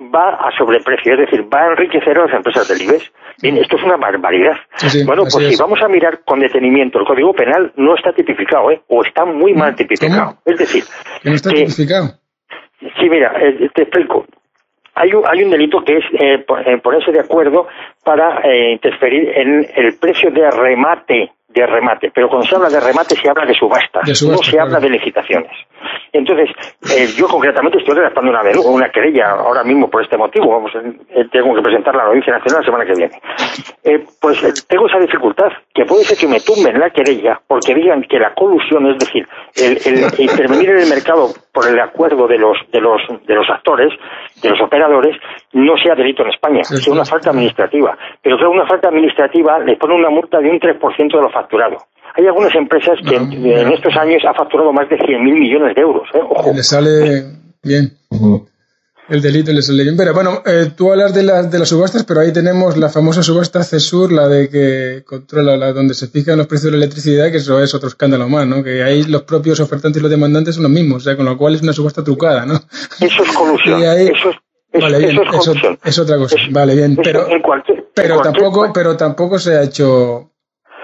va 0.00 0.34
a 0.34 0.50
sobreprecio, 0.56 1.14
es 1.14 1.20
decir, 1.20 1.42
va 1.52 1.64
a 1.64 1.70
enriquecer 1.70 2.18
a 2.18 2.26
las 2.26 2.34
empresas 2.34 2.68
del 2.68 2.82
IBEX. 2.82 3.12
Bien, 3.42 3.56
esto 3.58 3.76
es 3.76 3.82
una 3.82 3.96
barbaridad. 3.96 4.56
bueno, 5.04 5.22
pues 5.22 5.48
si 5.48 5.56
vamos 5.56 5.80
a 5.82 5.88
mirar 5.88 6.20
con 6.24 6.40
detenimiento, 6.40 6.98
el 6.98 7.06
Código 7.06 7.32
Penal 7.32 7.72
no 7.76 7.94
está 7.94 8.12
tipificado, 8.12 8.70
¿eh? 8.70 8.80
o 8.88 9.04
está 9.04 9.24
muy 9.24 9.54
mal 9.54 9.74
tipificado. 9.74 10.38
Es 10.44 10.58
decir, 10.58 10.84
no 11.24 11.32
está 11.32 11.50
tipificado? 11.50 12.14
Sí, 12.80 13.08
mira, 13.08 13.32
eh, 13.40 13.70
te 13.74 13.82
explico. 13.82 14.26
Hay 14.94 15.12
un, 15.12 15.24
hay 15.26 15.42
un 15.42 15.50
delito 15.50 15.84
que 15.84 15.98
es 15.98 16.04
eh, 16.14 16.44
eh 16.66 16.78
ponerse 16.82 17.12
de 17.12 17.20
acuerdo 17.20 17.68
para 18.02 18.40
eh, 18.40 18.72
interferir 18.72 19.28
en 19.36 19.66
el 19.76 19.98
precio 19.98 20.30
de 20.30 20.50
remate 20.50 21.32
de 21.60 21.66
remate, 21.66 22.10
pero 22.14 22.28
cuando 22.28 22.46
se 22.46 22.54
habla 22.54 22.68
de 22.68 22.80
remate 22.80 23.16
se 23.16 23.28
habla 23.28 23.46
de 23.46 23.54
subasta, 23.54 24.00
no 24.00 24.38
se 24.38 24.60
habla 24.60 24.78
de 24.78 24.90
licitaciones. 24.90 25.52
Entonces, 26.12 26.50
eh, 26.96 27.06
yo 27.16 27.28
concretamente 27.28 27.78
estoy 27.78 27.94
redactando 27.94 28.30
una, 28.30 28.42
una 28.64 28.90
querella 28.90 29.30
ahora 29.30 29.64
mismo 29.64 29.88
por 29.88 30.02
este 30.02 30.16
motivo. 30.16 30.50
Vamos, 30.50 30.72
eh, 30.74 31.24
tengo 31.30 31.54
que 31.54 31.62
presentar 31.62 31.94
la 31.94 32.04
Audiencia 32.04 32.32
Nacional 32.32 32.60
la 32.60 32.66
semana 32.66 32.84
que 32.86 32.94
viene. 32.94 33.20
Eh, 33.84 34.04
pues 34.20 34.66
tengo 34.66 34.86
esa 34.86 34.98
dificultad, 34.98 35.48
que 35.74 35.84
puede 35.84 36.04
ser 36.04 36.18
que 36.18 36.26
me 36.26 36.40
tumben 36.40 36.78
la 36.78 36.90
querella 36.90 37.40
porque 37.46 37.74
digan 37.74 38.02
que 38.02 38.18
la 38.18 38.34
colusión, 38.34 38.86
es 38.88 38.98
decir, 38.98 39.26
el, 39.56 39.78
intervenir 40.18 40.70
en 40.70 40.78
el 40.78 40.88
mercado 40.88 41.28
por 41.56 41.66
el 41.66 41.80
acuerdo 41.80 42.28
de 42.28 42.36
los, 42.36 42.58
de 42.70 42.80
los, 42.82 43.00
de 43.26 43.34
los 43.34 43.48
actores, 43.48 43.88
de 44.42 44.50
los 44.50 44.60
operadores, 44.60 45.16
no 45.54 45.72
sea 45.82 45.94
delito 45.94 46.22
en 46.22 46.28
España, 46.28 46.62
sea 46.62 46.92
una 46.92 47.06
falta 47.06 47.30
administrativa. 47.30 47.96
Pero 48.22 48.36
creo 48.36 48.50
una 48.50 48.66
falta 48.66 48.88
administrativa 48.88 49.58
le 49.60 49.76
pone 49.78 49.94
una 49.94 50.10
multa 50.10 50.38
de 50.38 50.50
un 50.50 50.60
3% 50.60 51.16
de 51.16 51.22
lo 51.22 51.30
facturado. 51.30 51.78
Hay 52.14 52.26
algunas 52.26 52.54
empresas 52.54 52.98
que 53.08 53.16
en, 53.16 53.72
estos 53.72 53.96
años 53.96 54.22
ha 54.28 54.34
facturado 54.34 54.70
más 54.70 54.86
de 54.90 54.98
100.000 54.98 55.18
millones 55.18 55.74
de 55.74 55.80
euros. 55.80 56.06
¿eh? 56.12 56.20
Ojo. 56.28 56.52
Le 56.54 56.62
sale 56.62 57.24
bien. 57.64 57.88
Delito 58.10 58.55
le 59.08 59.62
sale 59.62 59.82
bien. 59.82 59.96
Pero 59.96 60.14
bueno, 60.14 60.42
eh, 60.44 60.72
tú 60.76 60.90
hablas 60.90 61.14
de, 61.14 61.22
las 61.22 61.50
de 61.50 61.58
las 61.58 61.68
subastas, 61.68 62.04
pero 62.04 62.20
ahí 62.20 62.32
tenemos 62.32 62.76
la 62.76 62.88
famosa 62.88 63.22
subasta 63.22 63.62
CESUR, 63.62 64.12
la 64.12 64.28
de 64.28 64.48
que 64.48 65.04
controla 65.04 65.56
la, 65.56 65.72
donde 65.72 65.94
se 65.94 66.08
fijan 66.08 66.38
los 66.38 66.46
precios 66.46 66.72
de 66.72 66.78
la 66.78 66.84
electricidad, 66.84 67.30
que 67.30 67.38
eso 67.38 67.60
es 67.62 67.74
otro 67.74 67.88
escándalo 67.88 68.28
más, 68.28 68.46
¿no? 68.46 68.62
Que 68.62 68.82
ahí 68.82 69.04
los 69.04 69.22
propios 69.22 69.60
ofertantes 69.60 70.00
y 70.00 70.02
los 70.02 70.10
demandantes 70.10 70.56
son 70.56 70.64
los 70.64 70.72
mismos, 70.72 71.02
o 71.02 71.04
sea, 71.04 71.16
con 71.16 71.24
lo 71.24 71.38
cual 71.38 71.54
es 71.54 71.62
una 71.62 71.72
subasta 71.72 72.02
trucada, 72.02 72.44
¿no? 72.46 72.54
Eso 73.00 73.22
es 73.22 73.32
colusión. 73.32 73.82
eso 73.82 74.30
es, 74.30 74.80
vale, 74.80 74.98
bien, 74.98 75.18
eso 75.34 75.54
es, 75.84 75.98
otra 75.98 76.16
cosa. 76.16 76.36
vale, 76.50 76.74
bien, 76.74 76.96
pero, 76.96 77.28
pero 77.94 78.20
tampoco, 78.20 78.72
pero 78.72 78.96
tampoco 78.96 79.38
se 79.38 79.54
ha 79.56 79.62
hecho 79.62 80.32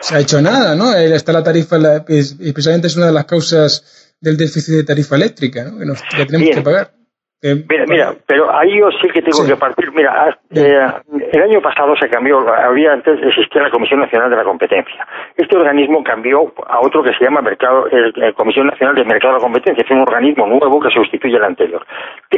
se 0.00 0.16
ha 0.16 0.20
hecho 0.20 0.40
nada, 0.40 0.74
¿no? 0.74 0.94
Está 0.94 1.32
la 1.32 1.44
tarifa, 1.44 1.76
y 2.08 2.52
precisamente 2.52 2.86
es 2.86 2.96
una 2.96 3.06
de 3.06 3.12
las 3.12 3.24
causas 3.24 4.14
del 4.20 4.36
déficit 4.36 4.74
de 4.74 4.84
tarifa 4.84 5.16
eléctrica, 5.16 5.64
¿no? 5.64 5.78
Que, 5.78 5.86
nos, 5.86 6.00
que 6.02 6.26
tenemos 6.26 6.54
que 6.54 6.62
pagar 6.62 7.01
mira, 7.42 7.84
mira, 7.88 8.14
pero 8.26 8.54
ahí 8.54 8.78
yo 8.78 8.88
sí 9.02 9.08
que 9.08 9.20
tengo 9.20 9.44
que 9.44 9.56
partir. 9.56 9.90
Mira, 9.92 10.38
eh, 10.54 10.86
el 11.32 11.42
año 11.42 11.60
pasado 11.60 11.96
se 11.96 12.08
cambió, 12.08 12.38
había 12.48 12.92
antes 12.92 13.18
existía 13.20 13.62
la 13.62 13.70
Comisión 13.70 13.98
Nacional 13.98 14.30
de 14.30 14.36
la 14.36 14.44
Competencia. 14.44 15.06
Este 15.36 15.56
organismo 15.56 16.04
cambió 16.04 16.52
a 16.68 16.80
otro 16.80 17.02
que 17.02 17.12
se 17.14 17.24
llama 17.24 17.42
Mercado, 17.42 17.88
el, 17.90 18.34
Comisión 18.34 18.68
Nacional 18.68 18.94
del 18.94 19.06
Mercado 19.06 19.34
de 19.34 19.40
la 19.40 19.44
Competencia, 19.44 19.84
es 19.84 19.90
un 19.90 20.02
organismo 20.02 20.46
nuevo 20.46 20.80
que 20.80 20.90
sustituye 20.90 21.36
al 21.36 21.44
anterior. 21.44 21.84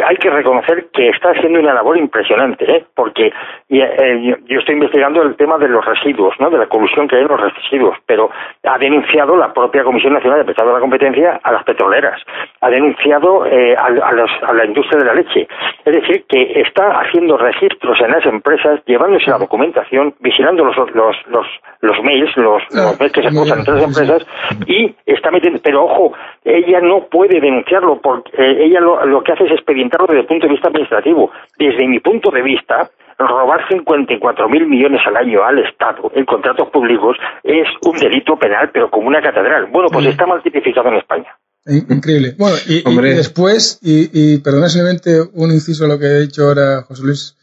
Hay 0.07 0.17
que 0.17 0.31
reconocer 0.31 0.87
que 0.93 1.11
está 1.11 1.31
haciendo 1.31 1.61
una 1.61 1.75
labor 1.75 1.99
impresionante, 1.99 2.65
¿eh? 2.65 2.85
porque 2.95 3.31
eh, 3.69 4.37
yo 4.47 4.59
estoy 4.59 4.75
investigando 4.75 5.23
el 5.23 5.37
tema 5.37 5.59
de 5.59 5.69
los 5.69 5.85
residuos, 5.85 6.35
¿no? 6.41 6.49
de 6.49 6.59
la 6.59 6.67
colusión 6.67 7.09
que 7.09 7.17
hay 7.17 7.23
en 7.23 7.29
los 7.29 7.41
residuos, 7.41 7.99
pero 8.07 8.31
ha 8.65 8.79
denunciado 8.79 9.37
la 9.37 9.53
propia 9.53 9.85
Comisión 9.85 10.15
Nacional 10.15 10.39
del 10.39 10.47
Mercado 10.47 10.69
de 10.71 10.75
la 10.75 10.81
Competencia 10.81 11.41
a 11.43 11.53
las 11.53 11.65
petroleras, 11.65 12.21
ha 12.63 12.71
denunciado 12.71 13.45
eh, 13.47 13.77
a, 13.77 13.87
a 13.87 14.53
la 14.53 14.65
industria 14.65 14.94
de 14.97 15.05
la 15.05 15.15
leche. 15.15 15.47
Es 15.85 15.95
decir, 15.95 16.25
que 16.29 16.61
está 16.61 17.01
haciendo 17.01 17.37
registros 17.37 17.99
en 18.01 18.11
las 18.11 18.25
empresas, 18.27 18.81
llevándose 18.87 19.31
la 19.31 19.39
documentación, 19.39 20.15
vigilando 20.21 20.65
los, 20.65 20.77
los, 20.77 21.17
los, 21.27 21.47
los 21.81 22.03
mails, 22.03 22.37
los, 22.37 22.63
ah, 22.77 22.93
mails 22.99 23.13
que 23.13 23.23
se 23.23 23.29
cruzan 23.29 23.59
entre 23.59 23.75
las 23.75 23.85
empresas, 23.85 24.27
y 24.67 24.95
está 25.07 25.31
metiendo, 25.31 25.61
pero 25.63 25.85
ojo, 25.85 26.13
ella 26.45 26.81
no 26.81 27.07
puede 27.07 27.41
denunciarlo, 27.41 28.01
porque 28.01 28.31
eh, 28.37 28.65
ella 28.67 28.81
lo, 28.81 29.05
lo 29.07 29.23
que 29.23 29.33
hace 29.33 29.45
es 29.45 29.53
expedientarlo 29.53 30.07
desde 30.07 30.21
el 30.21 30.27
punto 30.27 30.47
de 30.47 30.53
vista 30.53 30.69
administrativo. 30.69 31.31
Desde 31.59 31.87
mi 31.87 32.01
punto 32.01 32.31
de 32.31 32.43
vista, 32.43 32.89
robar 33.19 33.67
54 33.69 34.49
mil 34.49 34.67
millones 34.67 35.01
al 35.07 35.17
año 35.17 35.43
al 35.45 35.59
Estado 35.61 36.11
en 36.15 36.25
contratos 36.25 36.69
públicos 36.71 37.17
es 37.43 37.69
un 37.83 37.97
delito 37.97 38.37
penal, 38.37 38.71
pero 38.73 38.91
como 38.91 39.09
una 39.09 39.21
catedral. 39.21 39.67
Bueno, 39.71 39.89
pues 39.93 40.07
está 40.07 40.27
mal 40.27 40.43
tipificado 40.43 40.89
en 40.89 40.97
España. 40.97 41.37
Increíble. 41.67 42.35
Bueno, 42.37 42.57
y, 42.67 42.83
después, 43.15 43.79
y, 43.83 44.11
y 44.13 44.39
perdona 44.39 44.69
simplemente 44.69 45.21
un 45.33 45.51
inciso 45.51 45.85
a 45.85 45.89
lo 45.89 45.99
que 45.99 46.07
ha 46.07 46.19
dicho 46.19 46.47
ahora 46.47 46.83
José 46.83 47.03
Luis, 47.03 47.37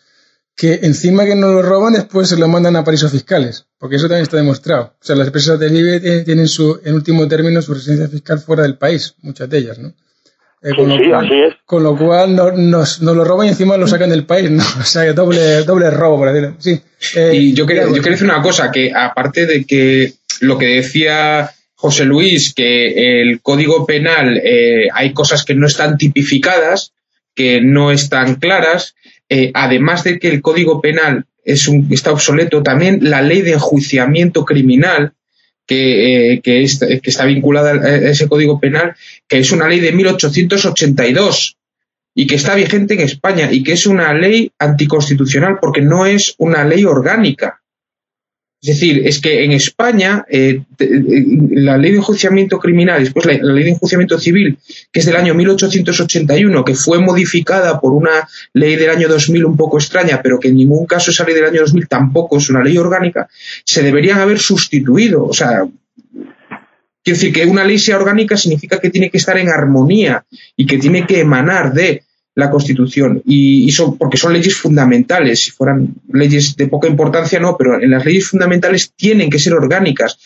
que 0.55 0.81
encima 0.83 1.25
que 1.25 1.35
no 1.35 1.47
lo 1.47 1.61
roban, 1.63 1.93
después 1.93 2.29
se 2.29 2.37
lo 2.37 2.47
mandan 2.47 2.75
a 2.75 2.83
paraísos 2.83 3.11
fiscales, 3.11 3.65
porque 3.79 3.95
eso 3.95 4.07
también 4.07 4.23
está 4.23 4.37
demostrado. 4.37 4.93
O 5.01 5.03
sea, 5.03 5.15
las 5.15 5.27
empresas 5.27 5.59
del 5.59 5.75
IBE 5.75 6.23
tienen 6.23 6.47
su, 6.47 6.79
en 6.85 6.93
último 6.93 7.27
término, 7.27 7.61
su 7.63 7.73
residencia 7.73 8.07
fiscal 8.07 8.39
fuera 8.39 8.63
del 8.63 8.77
país, 8.77 9.15
muchas 9.21 9.49
de 9.49 9.57
ellas, 9.57 9.79
¿no? 9.79 9.93
Eh, 10.63 10.75
con, 10.75 10.89
lo 10.89 10.97
cual, 10.97 11.25
así 11.25 11.33
es. 11.33 11.55
con 11.65 11.81
lo 11.81 11.97
cual 11.97 12.35
no, 12.35 12.51
nos, 12.51 13.01
lo 13.01 13.25
roban 13.25 13.47
y 13.47 13.49
encima 13.49 13.77
lo 13.77 13.87
sacan 13.87 14.11
del 14.11 14.27
país, 14.27 14.51
¿no? 14.51 14.63
O 14.79 14.83
sea, 14.83 15.11
doble, 15.13 15.63
doble 15.63 15.89
robo, 15.89 16.19
por 16.19 16.31
decirlo. 16.31 16.55
Sí. 16.59 16.79
Eh, 17.15 17.31
y 17.33 17.53
yo 17.53 17.65
quería, 17.65 17.87
yo 17.87 17.95
quería 17.95 18.11
decir 18.11 18.29
una 18.29 18.43
cosa, 18.43 18.71
que 18.71 18.93
aparte 18.93 19.47
de 19.47 19.65
que 19.65 20.13
lo 20.41 20.59
que 20.59 20.67
decía 20.67 21.49
José 21.81 22.05
Luis, 22.05 22.53
que 22.53 23.21
el 23.21 23.41
código 23.41 23.87
penal 23.87 24.39
eh, 24.43 24.87
hay 24.93 25.13
cosas 25.13 25.43
que 25.43 25.55
no 25.55 25.65
están 25.65 25.97
tipificadas, 25.97 26.93
que 27.33 27.59
no 27.59 27.91
están 27.91 28.35
claras, 28.35 28.93
eh, 29.27 29.49
además 29.55 30.03
de 30.03 30.19
que 30.19 30.27
el 30.27 30.43
código 30.43 30.79
penal 30.79 31.25
es 31.43 31.67
un, 31.67 31.87
está 31.89 32.11
obsoleto, 32.11 32.61
también 32.61 32.99
la 33.01 33.23
ley 33.23 33.41
de 33.41 33.53
enjuiciamiento 33.53 34.45
criminal, 34.45 35.13
que, 35.65 36.33
eh, 36.33 36.41
que, 36.41 36.61
está 36.61 37.25
vinculada 37.25 37.71
a 37.71 38.11
ese 38.11 38.27
código 38.27 38.59
penal, 38.59 38.93
que 39.27 39.39
es 39.39 39.51
una 39.51 39.67
ley 39.67 39.79
de 39.79 39.91
1882 39.91 41.57
y 42.13 42.27
que 42.27 42.35
está 42.35 42.53
vigente 42.53 42.93
en 42.93 42.99
España 42.99 43.51
y 43.51 43.63
que 43.63 43.71
es 43.71 43.87
una 43.87 44.13
ley 44.13 44.51
anticonstitucional 44.59 45.57
porque 45.59 45.81
no 45.81 46.05
es 46.05 46.35
una 46.37 46.63
ley 46.63 46.85
orgánica. 46.85 47.60
Es 48.63 48.75
decir, 48.75 49.01
es 49.07 49.19
que 49.19 49.43
en 49.43 49.53
España 49.53 50.23
eh, 50.29 50.61
eh, 50.77 51.03
la 51.49 51.79
ley 51.79 51.91
de 51.91 51.97
enjuiciamiento 51.97 52.59
criminal, 52.59 53.03
después 53.03 53.25
la, 53.25 53.33
ley 53.33 53.63
de 53.63 53.71
enjuiciamiento 53.71 54.19
civil, 54.19 54.59
que 54.91 54.99
es 54.99 55.05
del 55.07 55.15
año 55.15 55.33
1881, 55.33 56.63
que 56.63 56.75
fue 56.75 56.99
modificada 56.99 57.81
por 57.81 57.93
una 57.93 58.29
ley 58.53 58.75
del 58.75 58.91
año 58.91 59.07
2000 59.07 59.45
un 59.45 59.57
poco 59.57 59.79
extraña, 59.79 60.21
pero 60.21 60.39
que 60.39 60.49
en 60.49 60.57
ningún 60.57 60.85
caso 60.85 61.09
esa 61.09 61.25
ley 61.25 61.33
del 61.33 61.45
año 61.45 61.61
2000 61.61 61.87
tampoco 61.87 62.37
es 62.37 62.51
una 62.51 62.63
ley 62.63 62.77
orgánica, 62.77 63.27
se 63.65 63.81
deberían 63.81 64.19
haber 64.19 64.37
sustituido. 64.37 65.25
O 65.25 65.33
sea, 65.33 65.65
quiero 67.03 67.17
decir 67.17 67.33
que 67.33 67.45
una 67.47 67.63
ley 67.63 67.79
sea 67.79 67.97
orgánica 67.97 68.37
significa 68.37 68.79
que 68.79 68.91
tiene 68.91 69.09
que 69.09 69.17
estar 69.17 69.39
en 69.39 69.49
armonía 69.49 70.23
y 70.55 70.67
que 70.67 70.77
tiene 70.77 71.07
que 71.07 71.19
emanar 71.19 71.73
de 71.73 72.03
la 72.35 72.49
Constitución 72.49 73.21
y, 73.25 73.69
son 73.71 73.97
porque 73.97 74.17
son 74.17 74.33
leyes 74.33 74.55
fundamentales. 74.55 75.41
Si 75.41 75.51
fueran 75.51 75.95
leyes 76.11 76.55
de 76.55 76.67
poca 76.67 76.87
importancia, 76.87 77.39
no, 77.39 77.57
pero 77.57 77.81
en 77.81 77.91
las 77.91 78.05
leyes 78.05 78.27
fundamentales 78.27 78.93
tienen 78.95 79.29
que 79.29 79.39
ser 79.39 79.53
orgánicas 79.53 80.17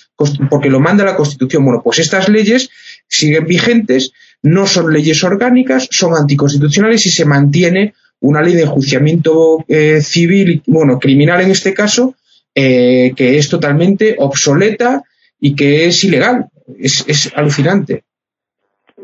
porque 0.50 0.70
lo 0.70 0.80
manda 0.80 1.04
la 1.04 1.16
Constitución. 1.16 1.66
Bueno, 1.66 1.82
pues 1.84 2.00
estas 2.00 2.30
leyes 2.30 2.70
siguen 3.08 3.46
vigentes, 3.46 4.12
no 4.44 4.68
son 4.68 4.94
leyes 4.94 5.24
orgánicas, 5.24 5.88
son 5.90 6.14
anticonstitucionales 6.16 7.06
y 7.06 7.10
se 7.10 7.26
mantiene 7.26 7.94
una 8.20 8.42
ley 8.42 8.54
de 8.54 8.64
enjuiciamiento 8.64 9.66
eh, 9.68 10.02
civil, 10.02 10.62
bueno, 10.68 11.00
criminal 11.00 11.42
en 11.42 11.52
este 11.52 11.74
caso, 11.74 12.16
eh, 12.54 13.14
que 13.16 13.38
es 13.38 13.50
totalmente 13.50 14.16
obsoleta 14.20 15.04
y 15.40 15.56
que 15.56 15.88
es 15.88 16.04
ilegal. 16.04 16.48
Es, 16.80 17.04
es 17.08 17.32
alucinante. 17.36 18.04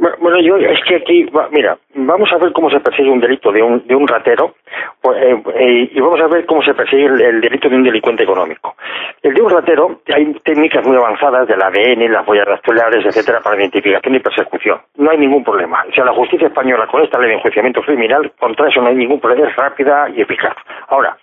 Bueno, 0.02 0.40
yo 0.40 0.58
es 0.58 0.80
que 0.88 0.96
aquí, 0.96 1.28
mira, 1.52 1.78
vamos 1.94 2.28
a 2.34 2.38
ver 2.38 2.52
cómo 2.54 2.72
se 2.72 2.80
persigue 2.80 3.12
un 3.12 3.20
delito 3.20 3.52
de 3.52 3.62
un, 3.62 3.86
de 3.86 3.94
un 3.94 4.08
ratero 4.08 4.56
pues, 5.00 5.16
eh, 5.22 5.44
eh, 5.54 5.92
y 5.94 6.00
vamos 6.00 6.20
a 6.20 6.26
ver 6.26 6.44
cómo 6.48 6.64
se 6.64 6.74
persigue 6.74 7.06
el, 7.06 7.40
delito 7.40 7.70
de 7.70 7.76
un 7.76 7.84
delincuente 7.84 8.24
económico. 8.24 8.76
El 9.22 9.36
de 9.36 9.42
un 9.44 9.52
ratero, 9.52 10.02
hay 10.12 10.34
técnicas 10.44 10.84
muy 10.84 10.98
avanzadas 10.98 11.48
del 11.48 11.62
ADN, 11.62 12.12
las 12.12 12.28
huellas 12.28 12.48
rastreables, 12.48 13.06
etcétera, 13.06 13.42
para 13.42 13.58
identificación 13.58 14.16
y 14.16 14.20
persecución. 14.20 14.80
No 14.98 15.12
hay 15.12 15.20
ningún 15.20 15.44
problema. 15.44 15.86
O 15.88 15.94
sea, 15.94 16.04
la 16.04 16.14
justicia 16.14 16.48
española 16.48 16.88
con 16.88 17.04
esta 17.04 17.20
ley 17.20 17.30
de 17.30 17.36
enjuiciamiento 17.36 17.84
criminal, 17.84 18.32
contra 18.40 18.70
eso 18.70 18.82
no 18.82 18.88
hay 18.88 18.96
ningún 18.96 19.20
problema, 19.20 19.50
es 19.50 19.56
rápida 19.56 20.10
y 20.16 20.22
eficaz. 20.22 20.56
Ahora, 20.88 21.16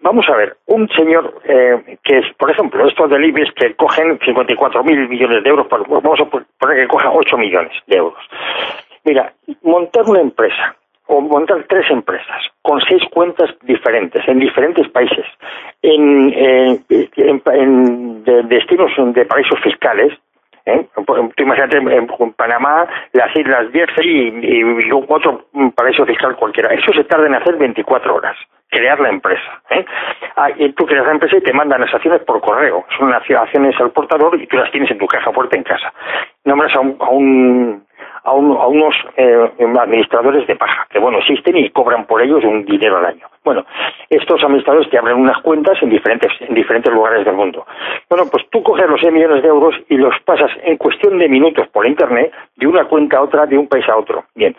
vamos 0.00 0.28
a 0.28 0.36
ver, 0.36 0.56
un 0.66 0.88
señor 0.88 1.40
eh, 1.44 1.98
que 2.02 2.18
es, 2.18 2.26
por 2.36 2.50
ejemplo, 2.50 2.86
estos 2.86 3.10
delibes 3.10 3.50
que 3.52 3.74
cogen 3.74 4.18
54.000 4.18 5.08
millones 5.08 5.42
de 5.42 5.50
euros, 5.50 5.66
vamos 5.70 6.20
a 6.20 6.24
poner 6.24 6.76
que 6.76 6.88
coja 6.88 7.10
8 7.10 7.38
millones 7.38 7.72
de 7.86 7.96
euros. 7.96 8.22
Mira, 9.04 9.32
montar 9.62 10.04
una 10.06 10.20
empresa 10.20 10.76
o 11.06 11.20
montar 11.20 11.64
tres 11.68 11.90
empresas 11.90 12.42
con 12.62 12.80
seis 12.82 13.02
cuentas 13.10 13.50
diferentes 13.62 14.26
en 14.28 14.38
diferentes 14.38 14.88
países, 14.88 15.26
en, 15.82 16.32
en, 16.32 18.24
destinos 18.48 18.92
de 19.14 19.24
paraísos 19.24 19.58
fiscales, 19.60 20.12
¿eh? 20.66 20.86
Tú 20.94 21.42
imagínate 21.42 21.78
en, 21.78 22.32
Panamá, 22.36 22.86
las 23.12 23.34
Islas 23.34 23.66
Jersey 23.72 24.40
y, 24.40 24.92
otro 24.92 25.46
paraíso 25.74 26.06
fiscal 26.06 26.36
cualquiera. 26.36 26.72
Eso 26.74 26.92
se 26.92 27.04
tarda 27.04 27.26
en 27.26 27.34
hacer 27.34 27.56
24 27.56 28.14
horas, 28.14 28.36
crear 28.70 28.98
la 29.00 29.10
empresa. 29.10 29.62
¿eh? 29.70 29.84
Ah, 30.36 30.50
y 30.56 30.72
tú 30.72 30.86
creas 30.86 31.06
la 31.06 31.12
empresa 31.12 31.36
y 31.36 31.42
te 31.42 31.52
mandan 31.52 31.80
las 31.80 31.92
acciones 31.92 32.22
por 32.22 32.40
correo. 32.40 32.84
Son 32.98 33.12
acciones 33.12 33.78
al 33.80 33.90
portador 33.90 34.40
y 34.40 34.46
tú 34.46 34.56
las 34.56 34.70
tienes 34.70 34.90
en 34.90 34.98
tu 34.98 35.06
caja 35.06 35.32
fuerte 35.32 35.56
en 35.56 35.64
casa. 35.64 35.92
Nombras 36.44 36.74
a 36.74 36.80
un 36.80 37.84
a, 38.24 38.32
unos 38.32 38.94
eh, 39.16 39.50
administradores 39.80 40.46
de 40.46 40.56
paja, 40.56 40.86
que 40.90 40.98
bueno, 40.98 41.18
existen 41.18 41.56
y 41.56 41.70
cobran 41.70 42.06
por 42.06 42.22
ellos 42.22 42.44
un 42.44 42.64
dinero 42.64 42.98
al 42.98 43.06
año. 43.06 43.26
Bueno, 43.44 43.64
estos 44.08 44.42
administradores 44.42 44.90
te 44.90 44.98
abren 44.98 45.16
unas 45.16 45.40
cuentas 45.42 45.78
en 45.82 45.90
diferentes, 45.90 46.32
en 46.40 46.54
diferentes 46.54 46.92
lugares 46.92 47.24
del 47.24 47.34
mundo. 47.34 47.66
Bueno, 48.08 48.24
pues 48.30 48.44
tú 48.50 48.62
coges 48.62 48.88
los 48.88 49.00
6 49.00 49.12
millones 49.12 49.42
de 49.42 49.48
euros 49.48 49.74
y 49.88 49.96
los 49.96 50.14
pasas 50.24 50.50
en 50.62 50.76
cuestión 50.76 51.18
de 51.18 51.28
minutos 51.28 51.68
por 51.68 51.86
Internet 51.86 52.32
de 52.56 52.66
una 52.66 52.84
cuenta 52.84 53.18
a 53.18 53.22
otra, 53.22 53.46
de 53.46 53.56
un 53.56 53.68
país 53.68 53.88
a 53.88 53.96
otro. 53.96 54.24
Bien. 54.34 54.54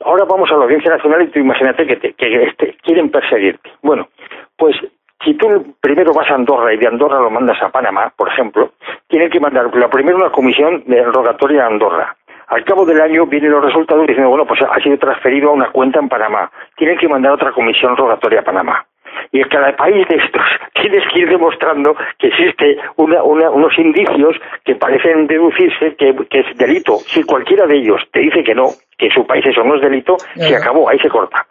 Ahora 0.00 0.24
vamos 0.24 0.50
a 0.50 0.56
la 0.56 0.64
Audiencia 0.64 0.90
Nacional 0.90 1.22
y 1.22 1.28
tú 1.28 1.38
imagínate 1.38 1.86
que, 1.86 2.12
que 2.12 2.42
este, 2.44 2.76
quieren 2.82 3.10
perseguirte. 3.10 3.70
Bueno, 3.82 4.08
pues 4.56 4.76
si 5.24 5.34
tú 5.34 5.74
primero 5.80 6.12
vas 6.12 6.30
a 6.30 6.34
Andorra 6.34 6.74
y 6.74 6.76
de 6.76 6.86
Andorra 6.86 7.20
lo 7.20 7.30
mandas 7.30 7.60
a 7.62 7.70
Panamá, 7.70 8.12
por 8.16 8.28
ejemplo, 8.28 8.72
tienen 9.08 9.30
que 9.30 9.40
mandar 9.40 9.74
la 9.74 9.88
primero 9.88 10.18
una 10.18 10.30
comisión 10.30 10.84
de 10.86 11.02
rogatoria 11.04 11.64
a 11.64 11.68
Andorra. 11.68 12.16
Al 12.48 12.64
cabo 12.64 12.84
del 12.84 13.00
año 13.00 13.26
vienen 13.26 13.52
los 13.52 13.64
resultados 13.64 14.06
diciendo, 14.06 14.28
bueno, 14.28 14.46
pues 14.46 14.60
ha 14.60 14.78
sido 14.80 14.98
transferido 14.98 15.48
a 15.48 15.54
una 15.54 15.70
cuenta 15.70 15.98
en 15.98 16.08
Panamá. 16.08 16.50
Tienen 16.76 16.98
que 16.98 17.08
mandar 17.08 17.32
otra 17.32 17.52
comisión 17.52 17.96
rogatoria 17.96 18.40
a 18.40 18.44
Panamá. 18.44 18.84
Y 19.32 19.40
en 19.40 19.48
cada 19.48 19.74
país 19.76 20.06
de 20.08 20.16
estos 20.16 20.42
tienes 20.74 21.02
que 21.12 21.20
ir 21.20 21.28
demostrando 21.28 21.96
que 22.18 22.28
existe 22.28 22.76
unos 22.96 23.78
indicios 23.78 24.36
que 24.64 24.74
parecen 24.74 25.26
deducirse 25.26 25.96
que, 25.96 26.14
es 26.30 26.56
delito. 26.56 26.98
Si 27.06 27.22
cualquiera 27.22 27.66
de 27.66 27.78
ellos 27.78 28.02
te 28.12 28.20
dice 28.20 28.44
que 28.44 28.54
no, 28.54 28.68
que 28.98 29.06
en 29.06 29.12
su 29.12 29.26
país 29.26 29.44
eso 29.46 29.64
no 29.64 29.76
es 29.76 29.82
delito, 29.82 30.16
se 30.36 30.56
acabó, 30.56 30.88
ahí 30.88 30.98
se 30.98 31.08
corta. 31.08 31.46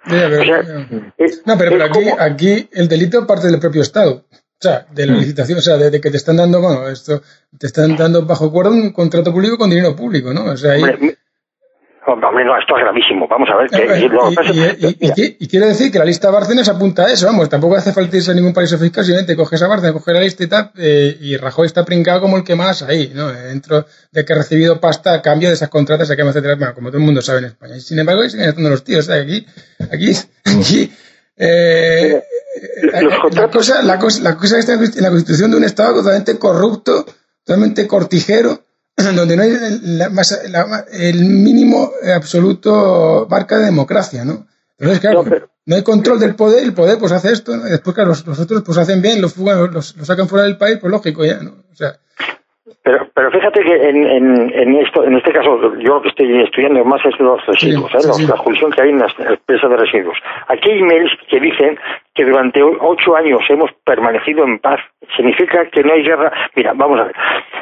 no, 1.45 1.57
pero, 1.57 1.83
aquí, 1.83 1.99
aquí 2.19 2.69
el 2.71 2.87
delito 2.87 3.25
parte 3.27 3.47
del 3.47 3.59
propio 3.59 3.81
Estado. 3.81 4.25
O 4.31 4.63
sea, 4.63 4.85
de 4.91 5.05
la 5.05 5.13
hmm. 5.13 5.19
licitación, 5.19 5.57
o 5.57 5.61
sea, 5.61 5.75
de, 5.75 5.99
que 5.99 6.09
te 6.09 6.15
están 6.15 6.37
dando, 6.37 6.61
bueno, 6.61 6.87
esto, 6.87 7.21
te 7.59 7.67
están 7.67 7.97
dando 7.97 8.25
bajo 8.25 8.45
acuerdo 8.45 8.71
un 8.71 8.93
contrato 8.93 9.33
público 9.33 9.57
con 9.57 9.69
dinero 9.69 9.93
público, 9.93 10.33
¿no? 10.33 10.45
O 10.45 10.57
sea, 10.57 10.73
ahí... 10.73 10.83
Hombre, 10.83 11.17
no, 12.07 12.59
esto 12.59 12.77
es 12.77 12.83
gravísimo. 12.83 13.27
Vamos 13.27 13.49
a 13.49 13.55
ver. 13.55 14.77
y, 15.39 15.47
quiere 15.47 15.67
decir 15.67 15.91
que 15.91 15.99
la 15.99 16.05
lista 16.05 16.29
Bárcenas 16.31 16.67
apunta 16.69 17.03
a 17.03 17.11
eso, 17.11 17.25
vamos, 17.25 17.49
tampoco 17.49 17.75
hace 17.75 17.93
falta 17.93 18.17
irse 18.17 18.31
a 18.31 18.33
ningún 18.33 18.53
país 18.53 18.69
fiscal, 18.77 19.03
simplemente 19.03 19.35
coges 19.35 19.61
a 19.61 19.67
Bárcenas, 19.67 19.93
coges 19.93 20.13
la 20.13 20.21
lista 20.21 20.43
y 20.43 20.47
tal, 20.47 20.71
eh, 20.77 21.17
y 21.21 21.37
Rajoy 21.37 21.65
está 21.65 21.85
princado 21.85 22.21
como 22.21 22.37
el 22.37 22.43
que 22.43 22.55
más 22.55 22.81
ahí, 22.83 23.11
¿no? 23.13 23.31
Dentro 23.31 23.85
de 24.11 24.25
que 24.25 24.33
ha 24.33 24.37
recibido 24.37 24.79
pasta 24.79 25.13
a 25.13 25.21
cambio 25.21 25.49
de 25.49 25.55
esas 25.55 25.69
contratas, 25.69 26.09
a 26.09 26.13
etcétera, 26.13 26.55
bueno, 26.55 26.73
como 26.73 26.89
todo 26.89 26.97
el 26.97 27.05
mundo 27.05 27.21
sabe 27.21 27.39
en 27.39 27.45
España. 27.45 27.77
Y 27.77 27.81
sin 27.81 27.99
embargo, 27.99 28.21
ahí 28.21 28.29
siguen 28.29 28.49
haciendo 28.49 28.69
los 28.69 28.83
tíos, 28.83 29.07
o 29.07 29.11
sea, 29.11 29.21
aquí, 29.21 29.45
aquí, 29.91 30.11
aquí, 30.59 30.91
eh, 31.37 32.21
la, 32.91 33.49
cosa, 33.49 33.81
la, 33.81 33.97
cosa, 33.97 34.21
la 34.21 34.37
cosa 34.37 34.55
que 34.55 34.59
está 34.59 34.73
en 34.73 35.03
la 35.03 35.09
constitución 35.09 35.51
de 35.51 35.57
un 35.57 35.63
Estado 35.63 35.95
totalmente 35.95 36.37
corrupto, 36.37 37.05
totalmente 37.43 37.87
cortijero, 37.87 38.62
donde 39.15 39.35
no 39.35 39.43
hay 39.43 39.51
el 40.91 41.25
mínimo 41.25 41.91
absoluto 42.15 43.27
marca 43.29 43.57
de 43.57 43.65
democracia, 43.65 44.23
¿no? 44.25 44.45
Entonces, 44.77 44.99
claro, 44.99 45.23
no, 45.65 45.75
hay 45.75 45.83
control 45.83 46.19
del 46.19 46.35
poder, 46.35 46.63
el 46.63 46.73
poder 46.73 46.97
pues 46.99 47.11
hace 47.11 47.31
esto, 47.31 47.53
y 47.55 47.71
después, 47.71 47.95
claro, 47.95 48.09
los, 48.09 48.39
otros 48.39 48.63
pues 48.65 48.77
hacen 48.77 49.01
bien, 49.01 49.21
los, 49.21 49.37
los, 49.37 49.73
los, 49.73 50.07
sacan 50.07 50.27
fuera 50.27 50.45
del 50.45 50.57
país, 50.57 50.77
pues 50.79 50.91
lógico 50.91 51.23
ya, 51.23 51.39
¿no? 51.41 51.51
O 51.71 51.75
sea, 51.75 51.93
pero, 52.83 53.07
pero 53.15 53.31
fíjate 53.31 53.63
que 53.63 53.89
en, 53.89 54.05
en, 54.05 54.53
en, 54.53 54.75
esto, 54.75 55.05
en 55.05 55.15
este 55.15 55.31
caso, 55.31 55.57
yo 55.77 55.95
lo 55.95 56.01
que 56.01 56.09
estoy 56.09 56.41
estudiando 56.43 56.83
más 56.83 56.99
es 57.05 57.17
los 57.17 57.45
residuos, 57.45 57.89
¿eh? 57.95 58.25
la 58.27 58.37
jurisdicción 58.37 58.71
que 58.71 58.81
hay 58.81 58.89
en 58.89 58.99
las 58.99 59.13
empresas 59.19 59.69
de 59.69 59.77
residuos. 59.77 60.17
Aquí 60.49 60.69
hay 60.69 60.79
emails 60.79 61.11
que 61.29 61.39
dicen 61.39 61.79
que 62.13 62.25
durante 62.25 62.61
ocho 62.61 63.15
años 63.15 63.41
hemos 63.49 63.71
permanecido 63.83 64.43
en 64.43 64.59
paz. 64.59 64.79
Significa 65.15 65.65
que 65.69 65.83
no 65.83 65.93
hay 65.93 66.03
guerra. 66.03 66.31
Mira, 66.55 66.73
vamos 66.75 66.99
a 66.99 67.03
ver. 67.05 67.15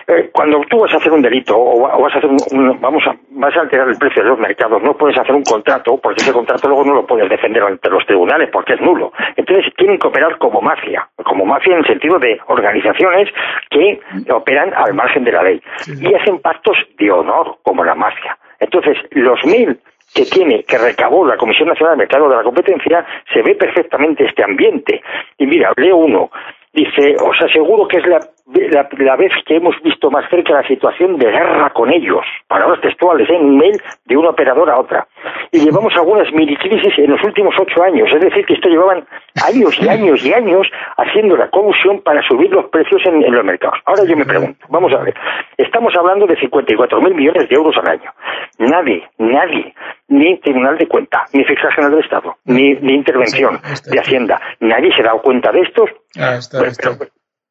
Eh, 0.07 0.29
cuando 0.33 0.61
tú 0.69 0.79
vas 0.79 0.93
a 0.93 0.97
hacer 0.97 1.11
un 1.11 1.21
delito 1.21 1.57
o, 1.57 2.01
vas 2.01 2.13
a 2.13 2.17
hacer 2.17 2.29
un, 2.29 2.79
vamos 2.81 3.03
a, 3.07 3.15
vas 3.29 3.55
a 3.55 3.61
alterar 3.61 3.87
el 3.87 3.97
precio 3.97 4.23
de 4.23 4.29
los 4.29 4.39
mercados, 4.39 4.81
no 4.83 4.97
puedes 4.97 5.17
hacer 5.17 5.33
un 5.33 5.43
contrato 5.43 5.97
porque 5.97 6.21
ese 6.21 6.33
contrato 6.33 6.67
luego 6.67 6.83
no 6.83 6.95
lo 6.95 7.05
puedes 7.05 7.29
defender 7.29 7.63
ante 7.63 7.89
los 7.89 8.05
tribunales 8.05 8.49
porque 8.51 8.73
es 8.73 8.81
nulo. 8.81 9.13
Entonces 9.35 9.73
tienen 9.77 9.97
que 9.97 10.07
operar 10.07 10.37
como 10.37 10.61
mafia, 10.61 11.07
como 11.23 11.45
mafia 11.45 11.73
en 11.73 11.79
el 11.79 11.87
sentido 11.87 12.19
de 12.19 12.39
organizaciones 12.47 13.29
que 13.69 13.99
operan 14.31 14.73
al 14.73 14.93
margen 14.93 15.23
de 15.23 15.31
la 15.31 15.43
ley 15.43 15.61
y 15.87 16.13
hacen 16.13 16.39
pactos 16.39 16.77
de 16.97 17.11
honor 17.11 17.57
como 17.63 17.83
la 17.83 17.95
mafia. 17.95 18.37
Entonces, 18.59 18.97
los 19.11 19.43
mil 19.45 19.79
que 20.13 20.25
tiene, 20.25 20.63
que 20.63 20.77
recabó 20.77 21.25
la 21.25 21.37
Comisión 21.37 21.69
Nacional 21.69 21.97
del 21.97 22.07
Mercado 22.07 22.29
de 22.29 22.35
la 22.35 22.43
Competencia, 22.43 23.05
se 23.33 23.41
ve 23.41 23.55
perfectamente 23.55 24.25
este 24.25 24.43
ambiente. 24.43 25.01
Y 25.37 25.45
mira, 25.45 25.71
leo 25.77 25.97
uno. 25.97 26.31
Dice, 26.73 27.15
os 27.21 27.39
aseguro 27.41 27.87
que 27.87 27.97
es 27.97 28.07
la, 28.07 28.19
la, 28.53 29.15
vez 29.15 29.31
que 29.45 29.55
hemos 29.55 29.75
visto 29.83 30.09
más 30.09 30.29
cerca 30.29 30.53
la 30.53 30.67
situación 30.67 31.17
de 31.17 31.31
guerra 31.31 31.69
con 31.71 31.91
ellos. 31.91 32.23
Palabras 32.47 32.81
textuales, 32.81 33.29
en 33.29 33.45
un 33.45 33.57
mail 33.57 33.81
de 34.05 34.17
una 34.17 34.29
operadora 34.29 34.73
a 34.73 34.79
otra. 34.79 35.07
Y 35.51 35.59
llevamos 35.59 35.93
algunas 35.95 36.31
mini 36.33 36.55
crisis 36.57 36.93
en 36.97 37.11
los 37.11 37.23
últimos 37.23 37.53
ocho 37.59 37.83
años. 37.83 38.09
Es 38.13 38.21
decir, 38.21 38.45
que 38.45 38.53
esto 38.53 38.69
llevaban 38.69 39.05
años 39.45 39.77
y 39.79 39.87
años 39.87 40.25
y 40.25 40.33
años 40.33 40.67
haciendo 40.97 41.37
la 41.37 41.49
colusión 41.49 42.01
para 42.01 42.21
subir 42.27 42.51
los 42.51 42.65
precios 42.69 43.01
en, 43.05 43.21
los 43.31 43.45
mercados. 43.45 43.79
Ahora 43.85 44.03
yo 44.05 44.15
me 44.15 44.25
pregunto, 44.25 44.65
vamos 44.69 44.93
a 44.93 45.03
ver, 45.03 45.13
estamos 45.57 45.93
hablando 45.97 46.25
de 46.27 46.35
54 46.37 47.01
mil 47.01 47.15
millones 47.15 47.47
de 47.49 47.55
euros 47.55 47.75
al 47.77 47.87
año. 47.87 48.11
Nadie, 48.57 49.07
nadie, 49.17 49.73
ni 50.09 50.37
Tribunal 50.39 50.77
de 50.77 50.87
Cuenta, 50.87 51.25
ni 51.33 51.43
Fiscal 51.45 51.71
General 51.71 51.91
del 51.91 52.03
Estado, 52.03 52.35
ni, 52.45 52.73
ni 52.75 52.93
Intervención 52.93 53.59
de 53.89 53.99
Hacienda, 53.99 54.39
nadie 54.59 54.93
se 54.93 55.01
ha 55.01 55.05
dado 55.05 55.21
cuenta 55.21 55.51
de 55.51 55.61
estos 55.61 55.89
Ah, 56.17 56.35
está, 56.35 56.65
está. 56.67 56.97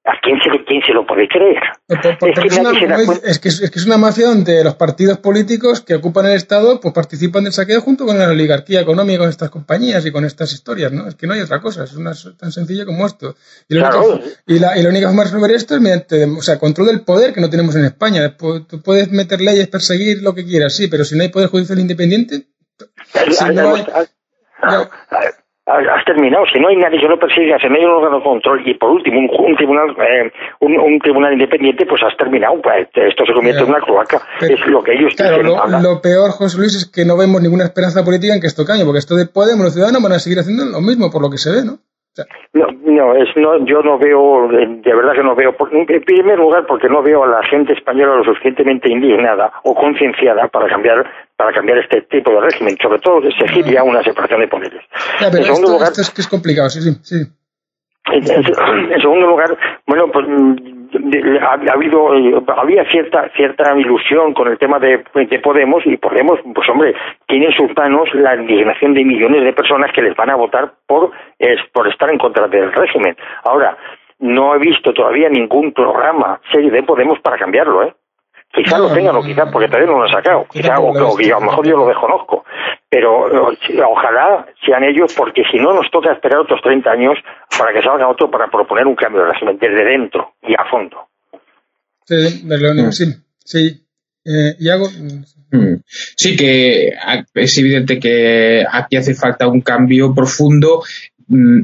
¿A 0.02 0.12
quién 0.22 0.38
se, 0.40 0.64
quién 0.64 0.80
se 0.86 0.94
lo 0.94 1.06
puede 1.06 1.28
creer? 1.28 1.60
es, 3.22 3.38
que 3.38 3.48
es, 3.48 3.86
una, 3.86 3.98
mafia 3.98 4.28
donde 4.28 4.64
los 4.64 4.74
partidos 4.76 5.18
políticos 5.18 5.82
que 5.82 5.94
ocupan 5.94 6.24
el 6.24 6.32
Estado 6.32 6.80
pues 6.80 6.94
participan 6.94 7.44
del 7.44 7.52
saqueo 7.52 7.82
junto 7.82 8.06
con 8.06 8.18
la 8.18 8.28
oligarquía 8.28 8.80
económica 8.80 9.18
con 9.18 9.28
estas 9.28 9.50
compañías 9.50 10.06
y 10.06 10.10
con 10.10 10.24
estas 10.24 10.54
historias, 10.54 10.90
¿no? 10.90 11.06
Es 11.06 11.16
que 11.16 11.26
no 11.26 11.34
hay 11.34 11.42
otra 11.42 11.60
cosa, 11.60 11.84
es 11.84 11.92
una, 11.92 12.12
tan 12.38 12.50
sencillo 12.50 12.86
como 12.86 13.06
esto. 13.06 13.36
Y, 13.68 13.74
la, 13.74 14.72
única 14.88 15.08
forma 15.08 15.24
de 15.24 15.30
resolver 15.30 15.50
esto 15.50 15.74
es 15.74 15.82
mediante, 15.82 16.24
o 16.24 16.40
sea, 16.40 16.58
control 16.58 16.86
del 16.86 17.02
poder 17.02 17.34
que 17.34 17.42
no 17.42 17.50
tenemos 17.50 17.76
en 17.76 17.84
España. 17.84 18.36
Tú 18.38 18.80
puedes 18.82 19.10
meter 19.10 19.42
leyes, 19.42 19.68
perseguir 19.68 20.22
lo 20.22 20.34
que 20.34 20.46
quieras, 20.46 20.74
sí, 20.74 20.88
pero 20.88 21.04
si 21.04 21.14
no 21.14 21.24
hay 21.24 21.28
poder 21.28 21.50
judicial 21.50 21.78
independiente... 21.78 22.46
Si 23.32 23.44
no 23.52 23.74
hay, 23.74 23.84
has 25.70 26.04
terminado. 26.04 26.44
Si 26.52 26.58
no 26.58 26.68
hay 26.68 26.76
nadie 26.76 27.00
que 27.00 27.08
lo 27.08 27.18
persiga, 27.18 27.58
si 27.58 27.68
no 27.68 27.76
hay 27.76 27.84
un 27.84 27.92
órgano 27.92 28.18
de 28.18 28.24
control 28.24 28.62
y 28.66 28.74
por 28.74 28.90
último 28.90 29.20
un, 29.20 29.56
tribunal 29.56 29.90
eh, 29.98 30.30
un, 30.60 30.98
tribunal 31.00 31.32
independiente, 31.32 31.86
pues 31.86 32.02
has 32.02 32.16
terminado. 32.16 32.60
Pues, 32.60 32.88
esto 32.94 33.24
se 33.26 33.32
convierte 33.32 33.62
en 33.62 33.68
una 33.70 33.80
cloaca. 33.80 34.20
es 34.40 34.66
lo 34.66 34.82
que 34.82 34.94
ellos 34.94 35.14
claro, 35.16 35.42
lo, 35.42 36.00
peor, 36.00 36.30
José 36.30 36.58
Luis, 36.58 36.76
es 36.76 36.90
que 36.90 37.04
no 37.04 37.16
vemos 37.16 37.40
ninguna 37.40 37.64
esperanza 37.64 38.04
política 38.04 38.34
en 38.34 38.40
que 38.40 38.48
esto 38.48 38.64
cambie, 38.64 38.84
porque 38.84 38.98
esto 38.98 39.16
de 39.16 39.26
Podemos, 39.26 39.64
los 39.64 39.74
ciudadanos 39.74 40.02
van 40.02 40.12
a 40.12 40.18
seguir 40.18 40.38
haciendo 40.38 40.64
lo 40.64 40.80
mismo, 40.80 41.10
por 41.10 41.22
lo 41.22 41.30
que 41.30 41.38
se 41.38 41.50
ve, 41.50 41.64
¿no? 41.64 41.78
No, 42.52 42.66
no, 42.84 43.14
es, 43.14 43.28
no, 43.36 43.64
yo 43.64 43.82
no 43.82 43.96
veo, 43.96 44.48
de 44.48 44.94
verdad 44.94 45.12
que 45.14 45.22
no 45.22 45.36
veo, 45.36 45.54
en 45.70 45.86
primer 46.02 46.38
lugar 46.38 46.66
porque 46.66 46.88
no 46.88 47.02
veo 47.02 47.22
a 47.22 47.28
la 47.28 47.42
gente 47.44 47.72
española 47.72 48.16
lo 48.16 48.24
suficientemente 48.24 48.90
indignada 48.90 49.52
o 49.62 49.74
concienciada 49.74 50.48
para 50.48 50.68
cambiar 50.68 51.06
para 51.40 51.54
cambiar 51.54 51.78
este 51.78 52.02
tipo 52.02 52.30
de 52.32 52.40
régimen, 52.42 52.76
sobre 52.82 52.98
todo 52.98 53.26
exigir 53.26 53.64
ya 53.64 53.82
una 53.82 54.02
separación 54.02 54.40
de 54.40 54.48
poderes. 54.48 54.82
en 55.22 55.42
segundo 55.42 55.72
lugar, 55.72 55.88
es 55.88 56.10
que 56.10 56.20
es 56.20 56.28
complicado, 56.28 56.68
sí, 56.68 56.82
sí. 57.00 57.16
En, 58.12 59.00
segundo 59.00 59.26
lugar, 59.26 59.56
bueno, 59.86 60.08
pues 60.12 60.26
mm, 60.28 61.36
ha, 61.40 61.72
habido 61.72 62.14
eh, 62.14 62.42
había 62.58 62.84
cierta 62.90 63.30
cierta 63.34 63.74
ilusión 63.74 64.34
con 64.34 64.48
el 64.48 64.58
tema 64.58 64.78
de, 64.78 65.02
de, 65.14 65.38
Podemos 65.38 65.82
y 65.86 65.96
Podemos 65.96 66.38
pues 66.54 66.68
hombre 66.68 66.94
tiene 67.26 67.46
en 67.46 67.52
sus 67.52 67.74
manos 67.74 68.10
la 68.12 68.36
indignación 68.36 68.92
de 68.92 69.02
millones 69.02 69.42
de 69.42 69.54
personas 69.54 69.90
que 69.94 70.02
les 70.02 70.14
van 70.16 70.28
a 70.28 70.36
votar 70.36 70.74
por 70.86 71.10
es, 71.38 71.58
por 71.72 71.88
estar 71.88 72.10
en 72.12 72.18
contra 72.18 72.48
del 72.48 72.70
régimen 72.70 73.16
ahora 73.44 73.78
no 74.18 74.54
he 74.54 74.58
visto 74.58 74.92
todavía 74.92 75.30
ningún 75.30 75.72
programa 75.72 76.38
serio 76.52 76.70
de 76.70 76.82
Podemos 76.82 77.18
para 77.20 77.38
cambiarlo 77.38 77.84
eh 77.84 77.94
Quizá 78.52 78.78
lo 78.78 78.92
tengan 78.92 79.16
o 79.16 79.22
quizá 79.22 79.46
porque 79.50 79.68
todavía 79.68 79.90
no 79.90 79.98
lo 79.98 80.04
han 80.04 80.12
sacado. 80.12 80.46
Quizá, 80.50 80.78
o, 80.80 80.90
a 80.90 81.00
lo 81.00 81.40
mejor 81.40 81.66
yo 81.66 81.76
lo 81.76 81.86
desconozco. 81.86 82.44
Pero 82.88 83.28
ojalá 83.88 84.46
sean 84.66 84.82
ellos 84.82 85.14
porque 85.16 85.42
si 85.50 85.58
no 85.58 85.72
nos 85.72 85.88
toca 85.90 86.12
esperar 86.12 86.40
otros 86.40 86.60
30 86.62 86.90
años 86.90 87.18
para 87.56 87.72
que 87.72 87.82
salga 87.82 88.08
otro 88.08 88.28
para 88.30 88.48
proponer 88.48 88.86
un 88.86 88.96
cambio 88.96 89.22
desde 89.24 89.84
dentro 89.84 90.34
y 90.42 90.54
a 90.54 90.64
fondo. 90.68 90.96
Sí, 92.04 92.42
mm. 92.44 92.90
sí. 92.90 93.04
Sí. 93.44 93.86
Eh, 94.24 94.54
¿Y 94.58 94.68
hago? 94.68 94.86
Mm. 95.52 95.82
Sí, 95.86 96.36
que 96.36 96.92
es 97.34 97.58
evidente 97.58 97.98
que 97.98 98.64
aquí 98.70 98.96
hace 98.96 99.14
falta 99.14 99.48
un 99.48 99.60
cambio 99.60 100.14
profundo 100.14 100.82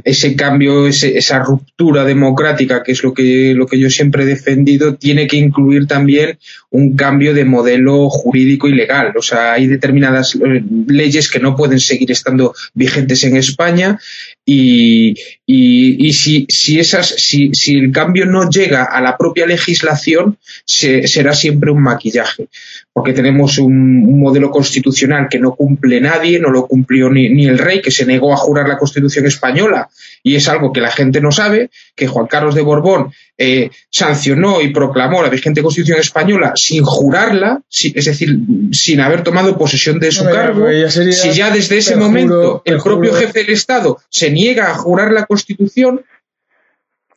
ese 0.04 0.36
cambio, 0.36 0.86
esa 0.86 1.40
ruptura 1.40 2.04
democrática, 2.04 2.84
que 2.84 2.92
es 2.92 3.02
lo 3.02 3.12
que, 3.12 3.52
lo 3.54 3.66
que 3.66 3.78
yo 3.78 3.90
siempre 3.90 4.22
he 4.22 4.26
defendido, 4.26 4.94
tiene 4.94 5.26
que 5.26 5.36
incluir 5.36 5.86
también 5.88 6.38
un 6.70 6.94
cambio 6.94 7.34
de 7.34 7.44
modelo 7.44 8.08
jurídico 8.08 8.68
y 8.68 8.74
legal. 8.74 9.12
O 9.16 9.22
sea, 9.22 9.54
hay 9.54 9.66
determinadas 9.66 10.36
eh, 10.36 10.62
leyes 10.86 11.28
que 11.28 11.40
no 11.40 11.56
pueden 11.56 11.80
seguir 11.80 12.12
estando 12.12 12.54
vigentes 12.74 13.24
en 13.24 13.36
España 13.36 13.98
y, 14.44 15.14
y, 15.44 16.12
si, 16.12 16.46
si, 16.48 16.78
esas, 16.78 17.08
si, 17.08 17.50
si 17.52 17.76
el 17.76 17.90
cambio 17.90 18.26
no 18.26 18.48
llega 18.48 18.84
a 18.84 19.00
la 19.00 19.16
propia 19.16 19.46
legislación, 19.46 20.38
será 20.64 21.34
siempre 21.34 21.72
un 21.72 21.82
maquillaje 21.82 22.48
porque 22.96 23.12
tenemos 23.12 23.58
un, 23.58 24.18
modelo 24.18 24.50
constitucional 24.50 25.28
que 25.28 25.38
no 25.38 25.54
cumple 25.54 26.00
nadie, 26.00 26.40
no 26.40 26.48
lo 26.48 26.66
cumplió 26.66 27.10
ni, 27.10 27.28
ni, 27.28 27.44
el 27.44 27.58
rey, 27.58 27.82
que 27.82 27.90
se 27.90 28.06
negó 28.06 28.32
a 28.32 28.38
jurar 28.38 28.66
la 28.66 28.78
Constitución 28.78 29.26
española, 29.26 29.90
y 30.22 30.34
es 30.34 30.48
algo 30.48 30.72
que 30.72 30.80
la 30.80 30.90
gente 30.90 31.20
no 31.20 31.30
sabe, 31.30 31.68
que 31.94 32.06
Juan 32.06 32.26
Carlos 32.26 32.54
de 32.54 32.62
Borbón 32.62 33.12
eh, 33.36 33.68
sancionó 33.90 34.62
y 34.62 34.72
proclamó 34.72 35.22
la 35.22 35.28
vigente 35.28 35.60
Constitución 35.60 36.00
española 36.00 36.54
sin 36.56 36.84
jurarla, 36.84 37.60
es 37.70 38.04
decir, 38.06 38.34
sin 38.72 39.00
haber 39.02 39.22
tomado 39.22 39.58
posesión 39.58 40.00
de 40.00 40.10
su 40.10 40.24
cargo. 40.24 40.66
si 40.88 41.32
ya 41.32 41.50
desde 41.50 41.76
ese 41.76 41.96
momento 41.96 42.62
el 42.64 42.78
propio 42.78 43.12
jefe 43.12 43.40
del 43.40 43.50
Estado 43.50 43.98
se 44.08 44.30
niega 44.30 44.70
a 44.70 44.74
jurar 44.74 45.12
la 45.12 45.26
Constitución, 45.26 46.02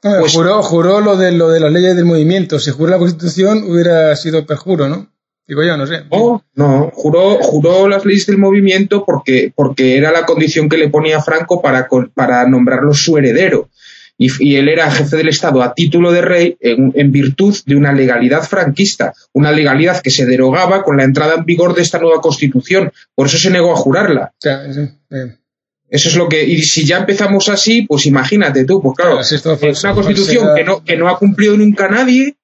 pues, 0.01 0.33
juró, 0.33 0.61
juró 0.61 0.99
lo 0.99 1.15
de 1.15 1.31
lo 1.31 1.47
de 1.47 1.61
las 1.61 1.71
leyes 1.71 1.95
del 1.95 2.03
movimiento. 2.03 2.59
Si 2.59 2.69
juró 2.69 2.91
la 2.91 2.97
Constitución 2.97 3.63
hubiera 3.63 4.13
sido 4.17 4.45
perjuro, 4.45 4.89
¿no? 4.89 5.07
Digo 5.49 5.63
yo, 5.63 5.75
no 5.77 5.87
sé. 5.87 6.03
No, 6.11 6.45
no, 6.53 6.91
juró, 6.93 7.39
juró 7.41 7.87
las 7.87 8.05
leyes 8.05 8.27
del 8.27 8.37
movimiento 8.37 9.03
porque, 9.03 9.51
porque 9.55 9.97
era 9.97 10.11
la 10.11 10.23
condición 10.23 10.69
que 10.69 10.77
le 10.77 10.89
ponía 10.89 11.23
Franco 11.23 11.59
para, 11.59 11.87
para 12.13 12.47
nombrarlo 12.47 12.93
su 12.93 13.17
heredero. 13.17 13.67
Y, 14.15 14.57
él 14.57 14.69
era 14.69 14.91
jefe 14.91 15.17
del 15.17 15.29
Estado 15.29 15.63
a 15.63 15.73
título 15.73 16.11
de 16.11 16.21
rey 16.21 16.57
en, 16.59 17.11
virtud 17.11 17.57
de 17.65 17.75
una 17.75 17.93
legalidad 17.93 18.43
franquista, 18.43 19.13
una 19.33 19.51
legalidad 19.51 20.01
que 20.01 20.11
se 20.11 20.27
derogaba 20.27 20.83
con 20.83 20.97
la 20.97 21.03
entrada 21.03 21.35
en 21.35 21.45
vigor 21.45 21.73
de 21.73 21.81
esta 21.81 21.97
nueva 21.97 22.21
constitución. 22.21 22.91
Por 23.15 23.25
eso 23.25 23.39
se 23.39 23.49
negó 23.49 23.71
a 23.71 23.77
jurarla. 23.77 24.33
Eso 25.89 26.09
es 26.09 26.15
lo 26.15 26.29
que. 26.29 26.43
Y 26.43 26.61
si 26.61 26.85
ya 26.85 26.97
empezamos 26.97 27.49
así, 27.49 27.87
pues 27.87 28.05
imagínate 28.05 28.65
tú, 28.65 28.83
pues 28.83 28.95
claro, 28.95 29.19
es 29.19 29.83
una 29.83 29.95
constitución 29.95 30.49
que 30.55 30.63
no, 30.63 30.83
que 30.83 30.95
no 30.95 31.07
ha 31.07 31.17
cumplido 31.17 31.57
nunca 31.57 31.87
nadie 31.87 32.35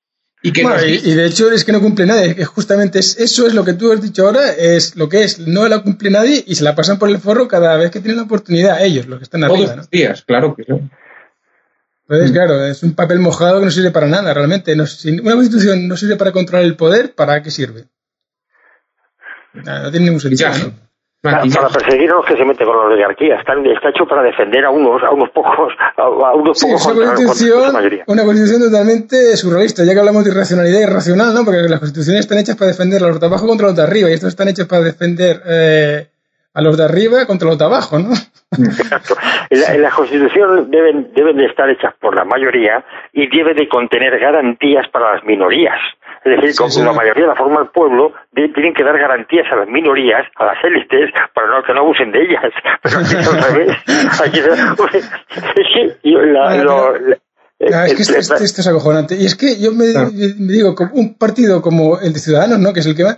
y, 0.49 1.13
de 1.13 1.25
hecho 1.25 1.51
es 1.51 1.65
que 1.65 1.71
no 1.71 1.81
cumple 1.81 2.05
nadie, 2.05 2.35
que 2.35 2.45
justamente 2.45 2.99
es, 2.99 3.17
eso 3.19 3.47
es 3.47 3.53
lo 3.53 3.65
que 3.65 3.73
tú 3.73 3.91
has 3.91 4.01
dicho 4.01 4.25
ahora, 4.25 4.51
es 4.51 4.95
lo 4.95 5.09
que 5.09 5.23
es, 5.23 5.39
no 5.39 5.67
la 5.67 5.81
cumple 5.81 6.11
nadie 6.11 6.43
y 6.45 6.55
se 6.55 6.63
la 6.63 6.75
pasan 6.75 6.99
por 6.99 7.09
el 7.09 7.17
forro 7.17 7.47
cada 7.47 7.75
vez 7.77 7.89
que 7.89 7.99
tienen 7.99 8.17
la 8.17 8.23
oportunidad, 8.23 8.83
ellos, 8.83 9.07
los 9.07 9.19
que 9.19 9.23
están 9.23 9.43
arriba. 9.43 9.65
Todos 9.65 9.77
los 9.77 9.89
días, 9.89 10.23
claro 10.23 10.55
que 10.55 10.63
sí. 10.63 10.73
Pues 12.07 12.31
claro, 12.31 12.63
es 12.63 12.83
un 12.83 12.93
papel 12.93 13.19
mojado 13.19 13.59
que 13.59 13.65
no 13.65 13.71
sirve 13.71 13.89
para 13.89 14.05
nada, 14.05 14.31
realmente. 14.31 14.75
No, 14.75 14.85
si 14.85 15.09
una 15.19 15.33
constitución 15.33 15.87
no 15.87 15.97
sirve 15.97 16.15
para 16.17 16.31
controlar 16.31 16.65
el 16.65 16.75
poder, 16.75 17.15
¿para 17.15 17.41
qué 17.41 17.49
sirve? 17.49 17.85
no 19.53 19.89
tiene 19.89 20.05
ningún 20.05 20.19
sentido, 20.19 20.49
¿no? 20.49 20.84
Para, 21.25 21.69
perseguir 21.69 22.11
a 22.11 22.15
los 22.15 22.25
que 22.25 22.37
se 22.37 22.45
meten 22.45 22.67
con 22.67 22.77
la 22.77 22.83
oligarquía. 22.83 23.37
Está, 23.37 23.53
está 23.53 23.89
hecho 23.89 24.05
para 24.05 24.21
defender 24.21 24.63
a 24.63 24.69
unos, 24.69 25.01
a 25.01 25.09
unos 25.09 25.31
pocos, 25.31 25.73
a, 25.97 26.35
unos 26.35 26.61
pocos 26.61 26.85
una, 26.85 27.15
constitución, 27.15 28.03
una 28.05 28.23
constitución 28.23 28.61
totalmente 28.61 29.35
surrealista, 29.35 29.83
ya 29.83 29.93
que 29.93 29.99
hablamos 29.99 30.23
de 30.23 30.29
irracionalidad 30.29 30.81
irracional, 30.81 31.33
¿no? 31.33 31.43
Porque 31.43 31.63
las 31.63 31.79
constituciones 31.79 32.21
están 32.21 32.37
hechas 32.37 32.55
para 32.55 32.69
defender 32.69 33.03
a 33.03 33.07
los 33.07 33.19
de 33.19 33.25
abajo 33.25 33.47
contra 33.47 33.65
los 33.67 33.75
de 33.75 33.81
arriba, 33.81 34.09
y 34.09 34.13
estos 34.13 34.29
están 34.29 34.49
hechos 34.49 34.67
para 34.67 34.83
defender 34.83 35.41
eh, 35.47 36.07
a 36.55 36.61
los 36.61 36.77
de 36.77 36.85
arriba 36.85 37.25
contra 37.27 37.49
los 37.49 37.57
de 37.57 37.65
abajo, 37.65 37.99
¿no? 37.99 38.13
Exacto. 38.57 39.15
En 39.49 39.81
la, 39.81 39.91
Constitución 39.91 40.71
deben, 40.71 41.11
deben 41.13 41.35
de 41.37 41.45
estar 41.45 41.69
hechas 41.69 41.93
por 41.99 42.15
la 42.15 42.23
mayoría 42.23 42.83
y 43.11 43.27
debe 43.27 43.53
de 43.53 43.67
contener 43.67 44.17
garantías 44.17 44.87
para 44.91 45.15
las 45.15 45.23
minorías. 45.25 45.77
Es 46.23 46.41
decir, 46.41 46.55
como 46.57 46.85
la 46.85 46.93
mayoría 46.93 47.27
la 47.27 47.35
forma 47.35 47.61
el 47.61 47.67
pueblo, 47.67 48.13
tienen 48.33 48.73
que 48.73 48.83
dar 48.83 48.97
garantías 48.97 49.45
a 49.51 49.57
las 49.57 49.67
minorías, 49.67 50.25
a 50.37 50.45
las 50.45 50.63
élites, 50.63 51.11
para 51.33 51.47
no, 51.47 51.63
que 51.63 51.73
no 51.73 51.81
abusen 51.81 52.11
de 52.11 52.23
ellas. 52.23 52.51
Pero 52.81 52.99
aquí 52.99 53.15
es 53.15 53.27
al 53.27 53.43
revés. 53.43 53.77
Aquí, 54.25 54.39
es 54.39 55.67
que 56.01 56.09
la, 56.09 56.63
lo, 56.63 56.95
es 57.59 57.95
que 57.95 58.17
esto, 58.17 58.35
es 58.43 58.67
acojonante. 58.67 59.15
Y 59.15 59.25
es 59.25 59.35
que 59.35 59.59
yo 59.59 59.71
me, 59.71 59.85
digo, 59.85 60.75
un 60.93 61.15
partido 61.15 61.61
como 61.61 61.99
el 61.99 62.13
de 62.13 62.19
Ciudadanos, 62.19 62.59
¿no? 62.59 62.73
que 62.73 62.79
es 62.79 62.85
el 62.85 62.95
que 62.95 63.03
va, 63.03 63.17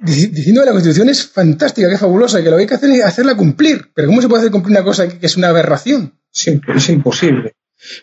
diciendo 0.00 0.62
que 0.62 0.66
la 0.66 0.72
Constitución 0.72 1.08
es 1.08 1.26
fantástica, 1.26 1.88
que 1.88 1.94
es 1.94 2.00
fabulosa, 2.00 2.42
que 2.42 2.50
lo 2.50 2.56
que 2.56 2.62
hay 2.62 2.68
que 2.68 2.74
hacer 2.74 2.90
es 2.90 3.04
hacerla 3.04 3.36
cumplir. 3.36 3.90
Pero 3.94 4.08
¿cómo 4.08 4.20
se 4.20 4.28
puede 4.28 4.40
hacer 4.40 4.52
cumplir 4.52 4.76
una 4.76 4.84
cosa 4.84 5.08
que, 5.08 5.24
es 5.24 5.36
una 5.36 5.48
aberración? 5.48 6.18
Sí, 6.30 6.60
es 6.74 6.88
imposible. 6.88 7.54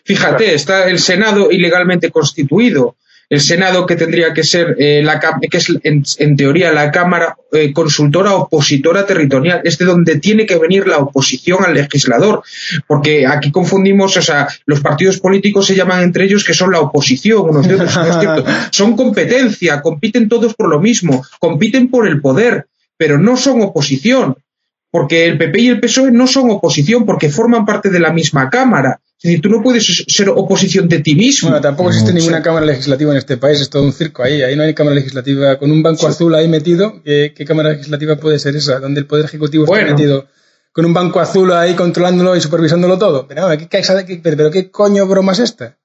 Fíjate, 0.04 0.54
está 0.54 0.88
el 0.88 0.98
Senado 0.98 1.50
ilegalmente 1.50 2.10
constituido 2.10 2.96
El 3.30 3.40
Senado, 3.40 3.84
que 3.84 3.96
tendría 3.96 4.32
que 4.32 4.42
ser 4.42 4.74
eh, 4.78 5.02
la 5.04 5.20
que 5.20 5.56
es 5.58 5.68
en, 5.82 6.36
teoría 6.36 6.72
la 6.72 6.90
Cámara 6.90 7.36
eh, 7.52 7.72
consultora 7.74 8.34
opositora 8.34 9.04
territorial, 9.04 9.60
es 9.64 9.76
de 9.76 9.84
donde 9.84 10.18
tiene 10.18 10.46
que 10.46 10.56
venir 10.58 10.86
la 10.86 10.98
oposición 10.98 11.64
al 11.64 11.74
legislador, 11.74 12.42
porque 12.86 13.26
aquí 13.26 13.50
confundimos, 13.50 14.16
o 14.16 14.22
sea, 14.22 14.48
los 14.64 14.80
partidos 14.80 15.20
políticos 15.20 15.66
se 15.66 15.76
llaman 15.76 16.02
entre 16.02 16.24
ellos 16.24 16.44
que 16.44 16.54
son 16.54 16.72
la 16.72 16.80
oposición, 16.80 17.50
unos 17.50 17.68
de 17.68 17.74
otros, 17.74 17.94
no 17.96 18.06
es 18.06 18.18
cierto. 18.18 18.44
Son 18.70 18.96
competencia, 18.96 19.82
compiten 19.82 20.28
todos 20.28 20.54
por 20.54 20.68
lo 20.68 20.80
mismo, 20.80 21.24
compiten 21.38 21.88
por 21.88 22.06
el 22.08 22.20
poder, 22.20 22.66
pero 22.96 23.18
no 23.18 23.36
son 23.36 23.62
oposición 23.62 24.36
porque 24.90 25.26
el 25.26 25.38
PP 25.38 25.60
y 25.60 25.68
el 25.68 25.80
PSOE 25.80 26.10
no 26.10 26.26
son 26.26 26.50
oposición 26.50 27.04
porque 27.04 27.28
forman 27.28 27.66
parte 27.66 27.90
de 27.90 28.00
la 28.00 28.12
misma 28.12 28.48
Cámara. 28.48 29.00
Es 29.20 29.22
decir, 29.22 29.40
tú 29.40 29.48
no 29.48 29.62
puedes 29.62 30.04
ser 30.06 30.28
oposición 30.28 30.88
de 30.88 31.00
ti 31.00 31.16
mismo. 31.16 31.48
Bueno, 31.48 31.60
tampoco 31.60 31.88
existe 31.88 32.12
ninguna 32.12 32.40
Cámara 32.40 32.66
Legislativa 32.66 33.10
en 33.10 33.18
este 33.18 33.36
país, 33.36 33.60
es 33.60 33.68
todo 33.68 33.82
un 33.82 33.92
circo 33.92 34.22
ahí. 34.22 34.42
Ahí 34.42 34.54
no 34.54 34.62
hay 34.62 34.74
Cámara 34.74 34.94
Legislativa 34.94 35.58
con 35.58 35.72
un 35.72 35.82
banco 35.82 36.06
azul 36.06 36.34
ahí 36.36 36.46
metido. 36.46 37.02
¿Qué, 37.02 37.44
Cámara 37.46 37.70
Legislativa 37.70 38.16
puede 38.16 38.38
ser 38.38 38.54
esa? 38.54 38.78
Donde 38.78 39.00
el 39.00 39.06
Poder 39.06 39.24
Ejecutivo 39.24 39.64
está 39.64 39.84
metido 39.84 40.28
con 40.70 40.84
un 40.84 40.94
banco 40.94 41.18
azul 41.18 41.50
ahí 41.52 41.74
controlándolo 41.74 42.36
y 42.36 42.40
supervisándolo 42.40 42.98
todo. 42.98 43.26
Pero, 43.26 43.48
pero 44.22 44.50
¿qué 44.52 44.70
coño 44.70 45.06
broma 45.08 45.32
es 45.32 45.40
esta? 45.40 45.77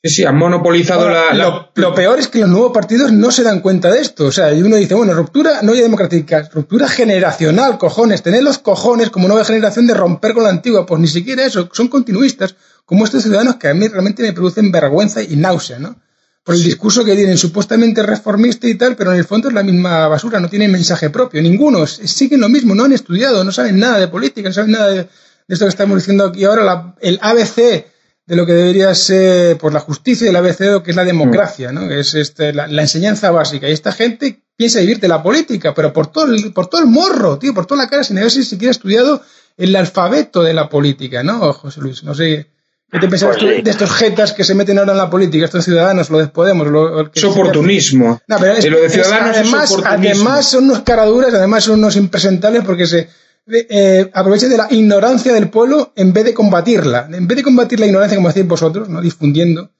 Sí, 0.00 0.10
sí, 0.14 0.24
han 0.24 0.36
monopolizado 0.36 1.08
la, 1.08 1.34
Lo, 1.74 1.94
peor 1.94 2.20
es 2.20 2.28
que 2.28 2.38
los 2.38 2.48
nuevos 2.48 2.70
partidos 2.72 3.10
no 3.10 3.32
se 3.32 3.42
dan 3.42 3.60
cuenta 3.60 3.90
de 3.90 4.00
esto. 4.00 4.26
O 4.26 4.32
sea, 4.32 4.54
y 4.54 4.62
uno 4.62 4.76
dice, 4.76 4.94
bueno, 4.94 5.12
ruptura 5.12 5.60
no 5.62 5.72
hay 5.72 5.80
democrática, 5.80 6.48
ruptura 6.52 6.88
generacional, 6.88 7.78
cojones, 7.78 8.22
tener 8.22 8.44
los 8.44 8.58
cojones 8.58 9.10
como 9.10 9.26
nueva 9.26 9.44
generación 9.44 9.88
de 9.88 9.94
romper 9.94 10.34
con 10.34 10.44
la 10.44 10.50
antigua. 10.50 10.86
Pues 10.86 11.00
ni 11.00 11.08
siquiera 11.08 11.44
eso, 11.44 11.68
son 11.72 11.88
continuistas, 11.88 12.54
como 12.84 13.04
estos 13.04 13.24
ciudadanos 13.24 13.56
que 13.56 13.68
a 13.68 13.74
mí 13.74 13.88
realmente 13.88 14.22
me 14.22 14.32
producen 14.32 14.70
vergüenza 14.70 15.20
y 15.20 15.34
náusea, 15.34 15.80
¿no? 15.80 16.00
Por 16.44 16.54
el 16.54 16.62
discurso 16.62 17.04
que 17.04 17.16
tienen, 17.16 17.36
supuestamente 17.36 18.02
reformista 18.04 18.68
y 18.68 18.76
tal, 18.76 18.94
pero 18.94 19.12
en 19.12 19.18
el 19.18 19.24
fondo 19.24 19.48
es 19.48 19.54
la 19.54 19.64
misma 19.64 20.06
basura, 20.06 20.38
no 20.38 20.48
tienen 20.48 20.70
mensaje 20.70 21.10
propio, 21.10 21.42
ninguno, 21.42 21.86
siguen 21.86 22.40
lo 22.40 22.48
mismo, 22.48 22.74
no 22.74 22.84
han 22.84 22.92
estudiado, 22.92 23.44
no 23.44 23.52
saben 23.52 23.78
nada 23.78 23.98
de 23.98 24.08
política, 24.08 24.48
no 24.48 24.54
saben 24.54 24.70
nada 24.70 24.88
de, 24.88 25.08
esto 25.48 25.66
que 25.66 25.68
estamos 25.68 25.98
diciendo 25.98 26.24
aquí 26.24 26.44
ahora, 26.44 26.94
el 27.00 27.18
ABC 27.20 27.84
de 28.28 28.36
lo 28.36 28.44
que 28.44 28.52
debería 28.52 28.94
ser 28.94 29.56
por 29.56 29.72
la 29.72 29.80
justicia 29.80 30.26
y 30.26 30.28
el 30.28 30.36
abecedo 30.36 30.82
que 30.82 30.90
es 30.90 30.96
la 30.96 31.04
democracia, 31.06 31.72
¿no? 31.72 31.90
es 31.90 32.14
este, 32.14 32.52
la, 32.52 32.66
enseñanza 32.66 33.30
básica. 33.30 33.70
Y 33.70 33.72
esta 33.72 33.90
gente 33.90 34.42
piensa 34.54 34.80
vivir 34.80 35.00
de 35.00 35.08
la 35.08 35.22
política, 35.22 35.72
pero 35.74 35.94
por 35.94 36.08
todo 36.08 36.26
el, 36.26 36.52
por 36.52 36.66
todo 36.66 36.82
el 36.82 36.88
morro, 36.88 37.38
tío, 37.38 37.54
por 37.54 37.64
toda 37.64 37.84
la 37.84 37.88
cara, 37.88 38.04
sin 38.04 38.18
haber 38.18 38.30
siquiera 38.30 38.70
estudiado 38.70 39.22
el 39.56 39.74
alfabeto 39.74 40.42
de 40.42 40.52
la 40.52 40.68
política, 40.68 41.22
¿no, 41.22 41.54
José 41.54 41.80
Luis? 41.80 42.04
No 42.04 42.14
sé. 42.14 42.50
¿Qué 42.90 42.98
te 42.98 43.08
pensás 43.08 43.36
pues 43.38 43.64
de 43.64 43.70
estos 43.70 43.90
jetas 43.92 44.34
que 44.34 44.44
se 44.44 44.54
meten 44.54 44.78
ahora 44.78 44.92
en 44.92 44.98
la 44.98 45.10
política, 45.10 45.46
estos 45.46 45.64
ciudadanos, 45.64 46.10
lo 46.10 46.18
de 46.18 46.26
Podemos? 46.26 46.66
Lo, 46.66 47.10
es 47.10 47.24
oportunismo. 47.24 48.20
No, 48.28 48.36
pero 48.38 48.52
es, 48.52 48.70
lo 48.70 48.78
de 48.78 48.90
ciudadanos 48.90 49.36
además, 49.36 49.74
además 49.84 50.50
son 50.50 50.64
unos 50.64 50.80
caraduras, 50.80 51.32
además 51.32 51.64
son 51.64 51.78
unos 51.78 51.96
impresentables 51.96 52.62
porque 52.64 52.86
se, 52.86 53.08
eh, 53.50 54.10
de 54.12 54.56
la 54.56 54.68
ignorancia 54.70 55.32
del 55.32 55.50
pueblo 55.50 55.92
en 55.96 56.12
vez 56.12 56.24
de 56.24 56.34
combatirla. 56.34 57.08
En 57.12 57.26
vez 57.26 57.36
de 57.36 57.42
combatir 57.42 57.80
la 57.80 57.86
ignorancia, 57.86 58.16
como 58.16 58.28
decís 58.28 58.46
vosotros, 58.46 58.88
¿no? 58.88 59.00
difundiendo, 59.00 59.70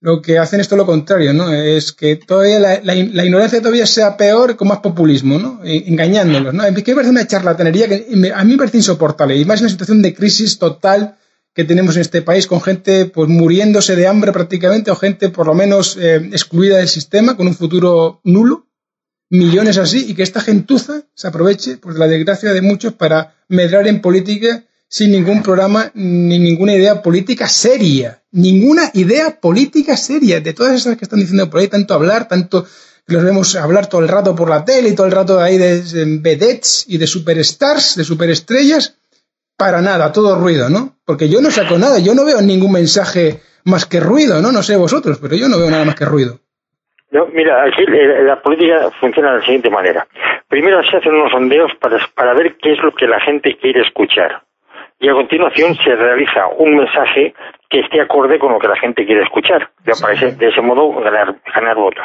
lo 0.00 0.20
que 0.20 0.38
hacen 0.38 0.60
esto 0.60 0.76
lo 0.76 0.84
contrario, 0.84 1.32
¿no? 1.32 1.50
Es 1.50 1.92
que 1.92 2.16
todavía 2.16 2.58
la, 2.60 2.94
ignorancia 2.94 3.60
todavía 3.60 3.86
sea 3.86 4.18
peor 4.18 4.54
con 4.54 4.68
más 4.68 4.80
populismo, 4.80 5.38
¿no? 5.38 5.60
E, 5.64 5.84
engañándolos, 5.86 6.52
¿no? 6.52 6.62
Es 6.62 6.74
que 6.82 6.90
me 6.90 6.96
parece 6.96 7.10
una 7.10 7.26
charlatanería 7.26 7.88
que 7.88 8.06
a 8.34 8.44
mí 8.44 8.52
me 8.52 8.58
parece 8.58 8.76
insoportable. 8.76 9.34
Y 9.36 9.46
más 9.46 9.60
en 9.60 9.64
una 9.64 9.70
situación 9.70 10.02
de 10.02 10.14
crisis 10.14 10.58
total 10.58 11.16
que 11.54 11.64
tenemos 11.64 11.96
en 11.96 12.02
este 12.02 12.20
país, 12.20 12.46
con 12.46 12.60
gente 12.60 13.06
pues 13.06 13.30
muriéndose 13.30 13.96
de 13.96 14.06
hambre 14.06 14.30
prácticamente, 14.32 14.90
o 14.90 14.96
gente 14.96 15.30
por 15.30 15.46
lo 15.46 15.54
menos 15.54 15.96
eh, 15.98 16.16
excluida 16.16 16.76
del 16.76 16.88
sistema, 16.88 17.34
con 17.34 17.46
un 17.46 17.54
futuro 17.54 18.20
nulo 18.24 18.66
millones 19.30 19.78
así 19.78 20.06
y 20.08 20.14
que 20.14 20.22
esta 20.22 20.40
gentuza 20.40 21.02
se 21.14 21.28
aproveche 21.28 21.76
pues, 21.78 21.94
de 21.94 22.00
la 22.00 22.08
desgracia 22.08 22.52
de 22.52 22.62
muchos 22.62 22.92
para 22.94 23.34
medrar 23.48 23.86
en 23.88 24.00
política 24.00 24.64
sin 24.88 25.10
ningún 25.10 25.42
programa 25.42 25.90
ni 25.94 26.38
ninguna 26.38 26.74
idea 26.74 27.02
política 27.02 27.48
seria. 27.48 28.22
Ninguna 28.30 28.90
idea 28.94 29.40
política 29.40 29.96
seria. 29.96 30.40
De 30.40 30.52
todas 30.52 30.74
esas 30.74 30.96
que 30.96 31.04
están 31.04 31.18
diciendo 31.18 31.50
por 31.50 31.60
ahí, 31.60 31.68
tanto 31.68 31.94
hablar, 31.94 32.28
tanto 32.28 32.66
los 33.06 33.22
vemos 33.22 33.54
hablar 33.56 33.88
todo 33.88 34.00
el 34.00 34.08
rato 34.08 34.34
por 34.34 34.48
la 34.48 34.64
tele 34.64 34.90
y 34.90 34.94
todo 34.94 35.06
el 35.06 35.12
rato 35.12 35.40
ahí 35.40 35.58
de, 35.58 35.82
vedettes 36.20 36.84
y 36.88 36.98
de 36.98 37.06
superstars, 37.06 37.96
de 37.96 38.04
superestrellas, 38.04 38.94
para 39.56 39.82
nada, 39.82 40.12
todo 40.12 40.38
ruido, 40.38 40.68
¿no? 40.68 40.96
Porque 41.04 41.28
yo 41.28 41.40
no 41.40 41.50
saco 41.50 41.78
nada, 41.78 41.98
yo 41.98 42.14
no 42.14 42.24
veo 42.24 42.40
ningún 42.40 42.72
mensaje 42.72 43.42
más 43.64 43.86
que 43.86 44.00
ruido, 44.00 44.40
¿no? 44.40 44.52
No 44.52 44.62
sé 44.62 44.76
vosotros, 44.76 45.18
pero 45.20 45.36
yo 45.36 45.48
no 45.48 45.58
veo 45.58 45.70
nada 45.70 45.84
más 45.84 45.94
que 45.94 46.04
ruido. 46.04 46.40
No, 47.14 47.28
mira, 47.32 47.62
aquí 47.62 47.86
la 47.86 48.42
política 48.42 48.90
funciona 48.98 49.30
de 49.30 49.38
la 49.38 49.44
siguiente 49.44 49.70
manera. 49.70 50.04
Primero 50.48 50.82
se 50.82 50.96
hacen 50.96 51.14
unos 51.14 51.30
sondeos 51.30 51.70
para, 51.76 51.96
para 52.12 52.34
ver 52.34 52.56
qué 52.56 52.72
es 52.72 52.82
lo 52.82 52.92
que 52.92 53.06
la 53.06 53.20
gente 53.20 53.56
quiere 53.56 53.82
escuchar. 53.82 54.42
Y 54.98 55.08
a 55.08 55.12
continuación 55.12 55.76
se 55.76 55.94
realiza 55.94 56.48
un 56.58 56.76
mensaje 56.76 57.32
que 57.70 57.80
esté 57.80 58.00
acorde 58.00 58.36
con 58.40 58.52
lo 58.52 58.58
que 58.58 58.66
la 58.66 58.74
gente 58.76 59.06
quiere 59.06 59.22
escuchar. 59.22 59.70
De 59.84 60.48
ese 60.48 60.60
modo 60.60 60.90
ganar, 61.00 61.36
ganar 61.54 61.76
votos. 61.76 62.04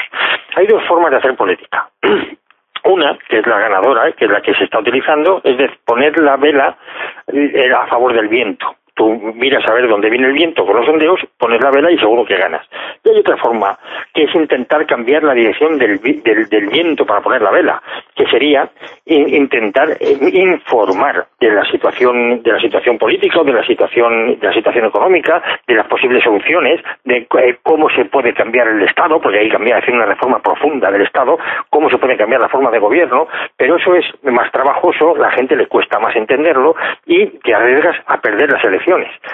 Hay 0.55 0.67
dos 0.67 0.83
formas 0.87 1.09
de 1.09 1.17
hacer 1.17 1.35
política. 1.35 1.89
Una, 2.83 3.17
que 3.27 3.39
es 3.39 3.47
la 3.47 3.57
ganadora, 3.57 4.11
que 4.11 4.25
es 4.25 4.31
la 4.31 4.41
que 4.41 4.53
se 4.53 4.65
está 4.65 4.77
utilizando, 4.77 5.41
es 5.43 5.57
de 5.57 5.71
poner 5.85 6.19
la 6.19 6.37
vela 6.37 6.77
eh, 7.33 7.73
a 7.73 7.87
favor 7.87 8.13
del 8.13 8.27
viento 8.27 8.75
tú 8.99 9.33
miras 9.33 9.65
a 9.65 9.73
ver 9.73 9.87
dónde 9.87 10.09
viene 10.09 10.27
el 10.27 10.33
viento 10.33 10.65
con 10.65 10.75
los 10.75 10.85
sondeos, 10.85 11.21
pones 11.37 11.61
la 11.63 11.71
vela 11.71 11.89
y 11.89 11.97
seguro 11.97 12.25
que 12.25 12.35
ganas. 12.35 12.67
Y 13.01 13.09
hay 13.09 13.19
otra 13.19 13.37
forma, 13.37 13.79
que 14.13 14.23
es 14.23 14.35
intentar 14.35 14.85
cambiar 14.85 15.23
la 15.23 15.33
dirección 15.33 15.77
del, 15.77 16.01
del, 16.01 16.67
viento 16.67 17.05
para 17.05 17.21
poner 17.21 17.41
la 17.41 17.49
vela, 17.49 17.81
que 18.13 18.25
sería 18.25 18.69
intentar 19.05 19.91
eh, 20.01 20.17
informar 20.33 21.27
de 21.39 21.49
la 21.49 21.63
situación 21.71 22.43
de 22.43 22.51
la 22.51 22.59
situación 22.59 22.97
política, 22.97 23.41
de 23.41 23.53
la 23.53 23.65
situación 23.65 24.37
de 24.37 24.45
la 24.45 24.53
situación 24.53 24.85
económica, 24.85 25.41
de 25.65 25.75
las 25.75 25.87
posibles 25.87 26.21
soluciones, 26.21 26.81
de 27.05 27.25
eh, 27.39 27.57
cómo 27.63 27.89
se 27.91 28.03
puede 28.03 28.33
cambiar 28.33 28.67
el 28.67 28.81
Estado, 28.81 29.21
porque 29.21 29.39
hay 29.39 29.49
que 29.49 29.73
hacer 29.73 29.93
una 29.93 30.05
reforma 30.05 30.39
profunda 30.39 30.91
del 30.91 31.03
Estado, 31.03 31.39
cómo 31.69 31.89
se 31.89 31.97
puede 31.97 32.17
cambiar 32.17 32.41
la 32.41 32.49
forma 32.49 32.69
de 32.69 32.79
gobierno, 32.79 33.29
pero 33.55 33.77
eso 33.77 33.95
es 33.95 34.05
más 34.23 34.51
trabajoso, 34.51 35.15
la 35.15 35.31
gente 35.31 35.55
le 35.55 35.67
cuesta 35.67 35.99
más 35.99 36.13
entenderlo 36.17 36.75
y 37.05 37.27
te 37.27 37.53
arriesgas 37.53 37.95
a 38.05 38.19
perder 38.19 38.51
las 38.51 38.63
elecciones 38.65 38.88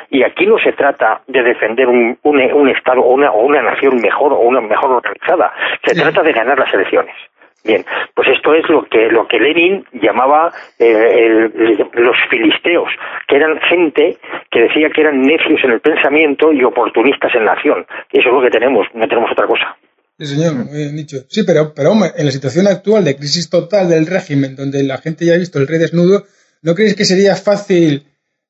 y 0.09 0.23
aquí 0.23 0.45
no 0.45 0.57
se 0.59 0.73
trata 0.73 1.21
de 1.27 1.43
defender 1.43 1.87
un, 1.87 2.17
un, 2.23 2.69
Estado 2.69 3.01
o 3.01 3.13
una, 3.13 3.31
o 3.31 3.45
una 3.45 3.61
nación 3.61 3.97
mejor 3.97 4.33
o 4.33 4.39
una 4.39 4.61
mejor 4.61 4.91
organizada, 4.91 5.53
se 5.83 5.95
trata 5.95 6.21
de 6.23 6.33
ganar 6.33 6.57
las 6.57 6.73
elecciones. 6.73 7.15
Bien, 7.63 7.83
pues 8.13 8.27
esto 8.29 8.53
es 8.53 8.69
lo 8.69 8.85
que 8.85 9.09
lo 9.09 9.27
que 9.27 9.39
Lenin 9.39 9.83
llamaba 9.93 10.51
eh, 10.77 11.49
los 11.93 12.15
filisteos, 12.29 12.89
que 13.27 13.37
eran 13.37 13.59
gente 13.61 14.17
que 14.51 14.61
decía 14.61 14.89
que 14.93 15.01
eran 15.01 15.21
necios 15.21 15.59
en 15.63 15.71
el 15.71 15.79
pensamiento 15.79 16.53
y 16.53 16.63
oportunistas 16.63 17.33
en 17.33 17.45
la 17.45 17.53
acción. 17.53 17.87
Eso 18.11 18.29
es 18.29 18.33
lo 18.33 18.41
que 18.41 18.51
tenemos, 18.51 18.85
no 18.93 19.07
tenemos 19.07 19.31
otra 19.31 19.47
cosa. 19.47 19.75
Sí, 20.19 20.27
señor, 20.27 20.69
dicho. 20.93 21.17
Sí, 21.27 21.41
pero, 21.45 21.73
pero 21.75 21.91
hombre, 21.91 22.11
en 22.15 22.25
la 22.25 22.31
situación 22.31 22.67
actual 22.67 23.03
de 23.03 23.17
crisis 23.17 23.49
total 23.49 23.89
del 23.89 24.05
régimen, 24.05 24.55
donde 24.55 24.83
la 24.83 24.99
gente 24.99 25.25
ya 25.25 25.33
ha 25.33 25.37
visto 25.37 25.57
el 25.57 25.67
rey 25.67 25.79
desnudo, 25.79 26.23
¿no 26.61 26.75
crees 26.75 26.95
que 26.95 27.03
sería 27.03 27.35
fácil 27.35 28.03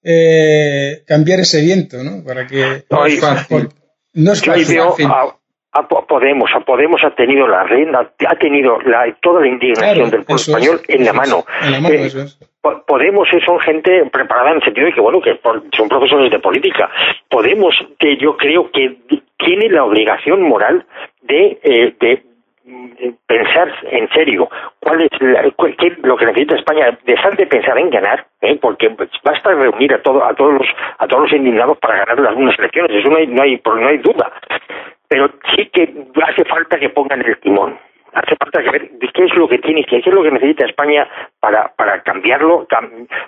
eh, 0.07 1.03
cambiar 1.07 1.39
ese 1.39 1.61
viento, 1.61 1.97
¿no? 2.03 2.23
Para 2.23 2.45
que 2.45 2.83
no, 2.91 3.05
es 3.07 3.19
fácil. 3.19 3.69
No 4.13 4.33
es 4.33 4.45
fácil. 4.45 4.79
A, 5.71 5.87
Podemos, 6.07 6.49
a 6.55 6.61
Podemos 6.61 7.01
ha 7.03 7.13
tenido 7.15 7.47
la 7.47 7.63
reina, 7.63 7.99
ha 7.99 8.35
tenido 8.35 8.79
la, 8.81 9.13
toda 9.21 9.41
la 9.41 9.47
indignación 9.47 10.09
del 10.09 10.23
pueblo 10.23 10.35
español 10.35 10.81
en 10.87 11.03
la 11.03 11.11
mano. 11.11 11.43
Eh, 11.89 12.09
Podemos 12.87 13.27
son 13.45 13.59
gente 13.59 14.05
preparada 14.11 14.51
en 14.51 14.57
el 14.57 14.63
sentido 14.63 14.87
de 14.87 14.93
que, 14.93 15.01
bueno, 15.01 15.19
que 15.21 15.37
son 15.75 15.89
profesores 15.89 16.31
de 16.31 16.39
política. 16.39 16.89
Podemos, 17.29 17.75
que 17.99 18.15
yo 18.17 18.37
creo 18.37 18.71
que 18.71 18.97
tiene 19.37 19.69
la 19.69 19.83
obligación 19.83 20.43
moral 20.43 20.85
de, 21.23 21.59
eh, 21.61 21.95
de 21.99 22.23
pensar 23.27 23.71
en 23.91 24.09
serio 24.09 24.49
cuál 24.79 25.01
es 25.01 25.09
lo 26.03 26.17
que 26.17 26.25
necesita 26.25 26.55
España. 26.55 26.97
Dejar 27.05 27.35
de 27.35 27.45
pensar 27.47 27.77
en 27.77 27.89
ganar 27.89 28.25
¿eh? 28.41 28.57
porque 28.61 28.95
basta 29.23 29.53
reunir 29.53 29.93
a 29.93 30.01
todo, 30.01 30.23
a 30.23 30.33
todos 30.33 30.53
los 30.53 30.67
a 30.97 31.07
todos 31.07 31.23
los 31.23 31.33
indignados 31.33 31.77
para 31.79 32.05
ganar 32.05 32.27
algunas 32.27 32.57
elecciones. 32.59 32.91
Eso 32.97 33.09
no 33.09 33.17
hay 33.17 33.27
no 33.27 33.41
hay 33.41 33.61
no 33.65 33.87
hay 33.87 33.97
duda. 33.97 34.31
Pero 35.07 35.29
sí 35.55 35.67
que 35.67 35.93
hace 36.23 36.45
falta 36.45 36.79
que 36.79 36.89
pongan 36.89 37.25
el 37.25 37.37
timón. 37.39 37.77
Hace 38.13 38.35
falta 38.37 38.63
que 38.63 38.71
ver 38.71 38.91
qué 39.13 39.25
es 39.25 39.35
lo 39.35 39.47
que 39.47 39.59
tiene 39.59 39.83
qué 39.85 39.97
es 39.97 40.07
lo 40.07 40.23
que 40.23 40.31
necesita 40.31 40.65
España 40.65 41.07
para 41.39 41.71
para 41.75 42.01
cambiarlo 42.01 42.67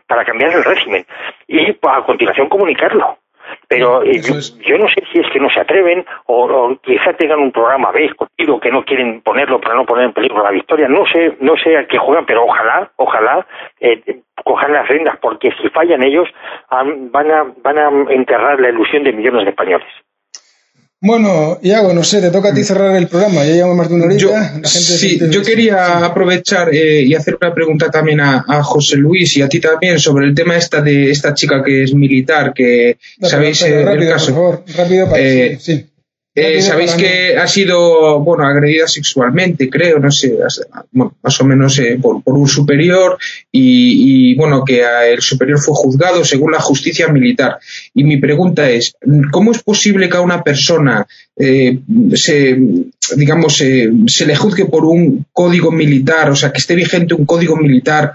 para 0.08 0.26
cambiar 0.26 0.54
el 0.54 0.64
régimen 0.64 1.06
y 1.48 1.76
a 1.82 2.06
continuación 2.06 2.50
comunicarlo 2.50 3.18
pero 3.68 4.04
eh, 4.04 4.22
yo, 4.22 4.78
no 4.78 4.88
sé 4.88 5.04
si 5.12 5.20
es 5.20 5.30
que 5.32 5.40
no 5.40 5.50
se 5.50 5.60
atreven 5.60 6.06
o, 6.26 6.78
quizá 6.82 7.14
tengan 7.14 7.40
un 7.40 7.52
programa 7.52 7.92
B 7.92 8.06
escondido 8.06 8.60
que 8.60 8.72
no 8.72 8.84
quieren 8.84 9.22
ponerlo 9.22 9.60
para 9.60 9.76
no 9.76 9.86
poner 9.86 10.06
en 10.06 10.14
peligro 10.14 10.44
la 10.44 10.52
victoria. 10.52 10.88
No 10.88 11.06
sé, 11.06 11.38
no 11.42 11.58
sé 11.58 11.78
a 11.78 11.86
qué 11.86 11.98
juegan, 11.98 12.26
pero 12.26 12.46
ojalá, 12.46 12.92
ojalá 12.96 13.46
eh, 13.82 14.22
cojan 14.44 14.72
las 14.72 14.88
rendas, 14.88 15.18
porque 15.22 15.52
si 15.62 15.68
fallan 15.70 16.04
ellos 16.04 16.30
van 16.70 17.32
a, 17.32 17.46
van 17.62 17.78
a 17.78 18.14
enterrar 18.14 18.60
la 18.60 18.70
ilusión 18.70 19.04
de 19.04 19.14
millones 19.14 19.44
de 19.44 19.50
españoles. 19.50 19.88
Bueno, 21.08 21.58
Iago, 21.62 21.94
no 21.94 22.04
sé, 22.04 22.20
te 22.20 22.30
toca 22.32 22.50
a 22.50 22.54
ti 22.54 22.66
cerrar 22.66 22.94
el 22.98 23.08
programa. 23.08 23.46
Ya 23.46 23.54
llevamos 23.54 23.78
más 23.78 23.88
de 23.88 23.96
una 23.96 24.06
horita. 24.08 24.20
Yo, 24.20 24.68
sí, 24.68 25.18
yo 25.30 25.42
quería 25.42 26.04
aprovechar 26.06 26.68
eh, 26.74 27.02
y 27.04 27.16
hacer 27.16 27.38
una 27.42 27.54
pregunta 27.54 27.90
también 27.90 28.20
a, 28.20 28.44
José 28.62 28.98
Luis 28.98 29.38
y 29.38 29.42
a 29.42 29.48
ti 29.48 29.62
también 29.62 30.00
sobre 30.00 30.26
el 30.26 30.36
tema 30.36 30.58
esta 30.58 30.82
de 30.82 31.10
esta 31.10 31.34
chica 31.34 31.64
que 31.64 31.84
es 31.84 31.94
militar, 31.94 32.54
que 32.54 32.98
sabéis 33.22 33.62
eh, 33.62 33.84
el 33.84 34.10
caso. 34.10 34.34
Por 34.34 34.36
favor, 34.36 34.64
rápido 34.76 35.10
para 35.10 35.22
eh, 35.22 35.58
sí. 35.62 35.86
Eh, 36.40 36.62
Sabéis 36.62 36.94
que 36.94 37.36
ha 37.36 37.48
sido, 37.48 38.20
bueno, 38.20 38.46
agredida 38.46 38.88
sexualmente, 38.88 39.72
creo, 39.72 39.98
no 39.98 40.12
sé, 40.12 40.38
más 40.92 41.42
o 41.42 41.46
menos 41.46 41.80
eh, 41.80 41.98
por, 42.00 42.22
un 42.26 42.48
superior 42.48 43.18
y, 43.52 44.36
bueno, 44.36 44.64
que 44.64 44.84
el 45.12 45.20
superior 45.22 45.60
fue 45.60 45.74
juzgado 45.74 46.24
según 46.24 46.52
la 46.52 46.60
justicia 46.60 47.08
militar. 47.08 47.58
Y 47.96 48.04
mi 48.04 48.18
pregunta 48.18 48.70
es, 48.70 48.94
¿cómo 49.32 49.52
es 49.52 49.64
posible 49.64 50.10
que 50.10 50.18
a 50.18 50.22
una 50.22 50.44
persona 50.44 51.08
eh, 51.36 51.80
se, 52.14 52.56
digamos, 53.16 53.58
se 53.58 54.26
le 54.28 54.36
juzgue 54.36 54.66
por 54.66 54.86
un 54.86 55.26
código 55.34 55.72
militar, 55.72 56.30
o 56.30 56.36
sea, 56.36 56.52
que 56.52 56.60
esté 56.60 56.76
vigente 56.76 57.16
un 57.16 57.26
código 57.26 57.58
militar 57.58 58.14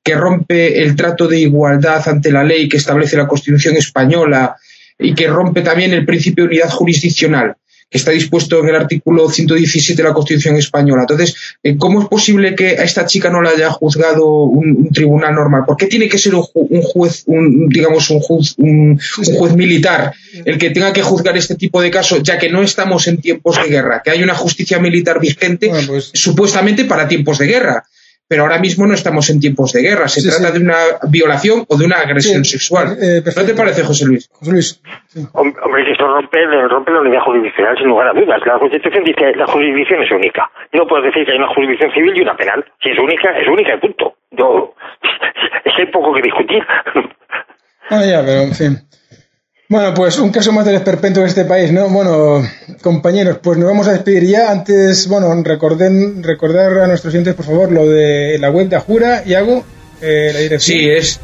que 0.00 0.14
rompe 0.14 0.80
el 0.80 0.94
trato 0.94 1.26
de 1.26 1.40
igualdad 1.40 2.08
ante 2.08 2.30
la 2.30 2.44
ley 2.44 2.68
que 2.68 2.76
establece 2.76 3.16
la 3.16 3.26
Constitución 3.26 3.76
española 3.76 4.54
y 4.96 5.12
que 5.12 5.26
rompe 5.26 5.62
también 5.62 5.92
el 5.92 6.06
principio 6.06 6.44
de 6.44 6.50
unidad 6.50 6.70
jurisdiccional? 6.70 7.56
Está 7.94 8.10
dispuesto 8.10 8.58
en 8.60 8.70
el 8.70 8.74
artículo 8.74 9.30
117 9.30 10.02
de 10.02 10.08
la 10.08 10.14
Constitución 10.14 10.56
española. 10.56 11.02
Entonces, 11.02 11.34
eh, 11.62 11.76
¿cómo 11.78 12.02
es 12.02 12.08
posible 12.08 12.56
que 12.56 12.70
a 12.70 12.82
esta 12.82 13.06
chica 13.06 13.30
no 13.30 13.40
la 13.40 13.50
haya 13.50 13.70
juzgado 13.70 14.26
un, 14.42 14.90
tribunal 14.92 15.34
normal? 15.34 15.62
¿Por 15.64 15.76
qué 15.76 15.86
tiene 15.86 16.08
que 16.08 16.18
ser 16.18 16.34
un, 16.34 16.42
juez, 16.82 17.22
un, 17.26 17.68
digamos, 17.68 18.10
un 18.10 18.20
juez, 18.20 18.54
un, 18.58 18.98
juez 19.38 19.54
militar 19.54 20.12
el 20.44 20.58
que 20.58 20.70
tenga 20.70 20.92
que 20.92 21.02
juzgar 21.02 21.36
este 21.36 21.54
tipo 21.54 21.80
de 21.80 21.90
casos, 21.90 22.22
ya 22.24 22.36
que 22.36 22.50
no 22.50 22.62
estamos 22.62 23.06
en 23.06 23.20
tiempos 23.20 23.62
de 23.62 23.68
guerra, 23.68 24.02
que 24.04 24.10
hay 24.10 24.22
una 24.22 24.34
justicia 24.34 24.80
militar 24.80 25.20
vigente 25.20 25.70
pues 25.86 26.10
supuestamente 26.12 26.84
para 26.84 27.06
tiempos 27.06 27.38
de 27.38 27.46
guerra? 27.46 27.84
Pero 28.28 28.42
ahora 28.42 28.58
mismo 28.58 28.86
no 28.86 28.94
estamos 28.94 29.28
en 29.30 29.40
tiempos 29.40 29.72
de 29.72 29.82
guerra. 29.82 30.08
Se 30.08 30.22
trata 30.26 30.50
de 30.52 30.60
una 30.60 30.76
violación 31.10 31.64
o 31.68 31.76
de 31.76 31.84
una 31.84 31.98
agresión 31.98 32.44
sexual. 32.44 32.96
Eh, 33.00 33.22
¿No 33.24 33.44
te 33.44 33.54
parece, 33.54 33.84
José 33.84 34.06
Luis? 34.06 34.28
José 34.32 34.52
Luis. 34.52 34.82
Hombre, 35.32 35.92
esto 35.92 36.06
rompe, 36.06 36.38
rompe 36.68 36.90
la 36.92 37.00
unidad 37.00 37.20
jurisdiccional 37.20 37.76
sin 37.76 37.88
lugar 37.88 38.08
a 38.08 38.18
dudas. 38.18 38.40
La 38.46 38.58
Constitución 38.58 39.04
dice 39.04 39.32
que 39.32 39.36
la 39.36 39.46
jurisdicción 39.46 40.02
es 40.02 40.10
única. 40.10 40.50
No 40.72 40.86
puedes 40.86 41.06
decir 41.06 41.26
que 41.26 41.32
hay 41.32 41.38
una 41.38 41.52
jurisdicción 41.54 41.92
civil 41.92 42.16
y 42.16 42.22
una 42.22 42.36
penal. 42.36 42.64
Si 42.82 42.90
es 42.90 42.98
única, 42.98 43.30
es 43.38 43.48
única 43.48 43.74
y 43.74 43.80
punto. 43.80 44.16
Yo, 44.32 44.74
es 45.64 45.72
que 45.76 45.82
hay 45.82 45.90
poco 45.92 46.14
que 46.14 46.22
discutir. 46.22 46.62
Ah, 47.90 48.02
ya, 48.04 48.24
pero 48.24 48.40
en 48.42 48.54
fin. 48.54 48.78
Bueno, 49.68 49.92
pues 49.94 50.18
un 50.18 50.30
caso 50.30 50.52
más 50.52 50.64
del 50.66 50.76
esperpento 50.76 51.20
en 51.20 51.26
este 51.26 51.44
país, 51.44 51.72
¿no? 51.72 51.88
Bueno, 51.88 52.40
compañeros, 52.84 53.38
pues 53.42 53.58
nos 53.58 53.66
vamos 53.66 53.88
a 53.88 53.92
despedir 53.92 54.26
ya. 54.26 54.52
Antes, 54.52 55.08
bueno, 55.08 55.34
recorden, 55.42 56.22
recordar 56.22 56.78
a 56.78 56.86
nuestros 56.86 57.10
clientes, 57.10 57.34
por 57.34 57.46
favor, 57.46 57.72
lo 57.72 57.88
de 57.88 58.38
la 58.38 58.50
web 58.50 58.68
de 58.68 58.76
Ajura 58.76 59.24
y 59.26 59.34
hago 59.34 59.64
eh, 60.00 60.30
la 60.32 60.38
dirección. 60.40 60.78
Sí, 60.78 60.88
es 60.88 61.18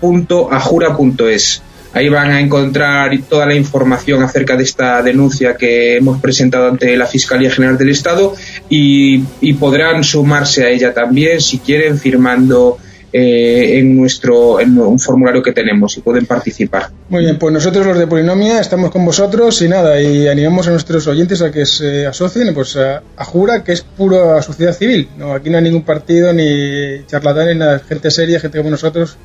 www.ajura.es. 0.00 1.62
Ahí 1.94 2.08
van 2.10 2.30
a 2.30 2.40
encontrar 2.40 3.18
toda 3.28 3.46
la 3.46 3.54
información 3.54 4.22
acerca 4.22 4.54
de 4.54 4.64
esta 4.64 5.02
denuncia 5.02 5.56
que 5.56 5.96
hemos 5.96 6.20
presentado 6.20 6.68
ante 6.68 6.94
la 6.96 7.06
Fiscalía 7.06 7.50
General 7.50 7.78
del 7.78 7.88
Estado 7.88 8.34
y 8.68 9.54
podrán 9.54 10.04
sumarse 10.04 10.64
a 10.64 10.68
ella 10.68 10.92
también 10.92 11.40
si 11.40 11.60
quieren 11.60 11.98
firmando 11.98 12.76
eh, 13.18 13.78
en 13.78 13.96
nuestro 13.96 14.60
en 14.60 14.78
un 14.78 15.00
formulario 15.00 15.42
que 15.42 15.52
tenemos 15.52 15.96
y 15.96 16.02
pueden 16.02 16.26
participar. 16.26 16.90
Muy 17.08 17.24
bien, 17.24 17.38
pues 17.38 17.50
nosotros 17.50 17.86
los 17.86 17.98
de 17.98 18.06
Polinomia 18.06 18.60
estamos 18.60 18.90
con 18.90 19.06
vosotros 19.06 19.62
y 19.62 19.68
nada, 19.70 19.98
y 20.02 20.28
animamos 20.28 20.68
a 20.68 20.72
nuestros 20.72 21.06
oyentes 21.06 21.40
a 21.40 21.50
que 21.50 21.64
se 21.64 22.04
asocien 22.04 22.52
pues 22.52 22.76
a, 22.76 23.02
Jura, 23.24 23.64
que 23.64 23.72
es 23.72 23.80
pura 23.80 24.42
sociedad 24.42 24.74
civil. 24.74 25.08
No, 25.16 25.32
aquí 25.32 25.48
no 25.48 25.56
hay 25.56 25.64
ningún 25.64 25.82
partido 25.82 26.30
ni 26.34 27.06
charlatanes, 27.06 27.56
nada, 27.56 27.78
gente 27.78 28.10
seria, 28.10 28.38
gente 28.38 28.58
como 28.58 28.68
nosotros. 28.68 29.16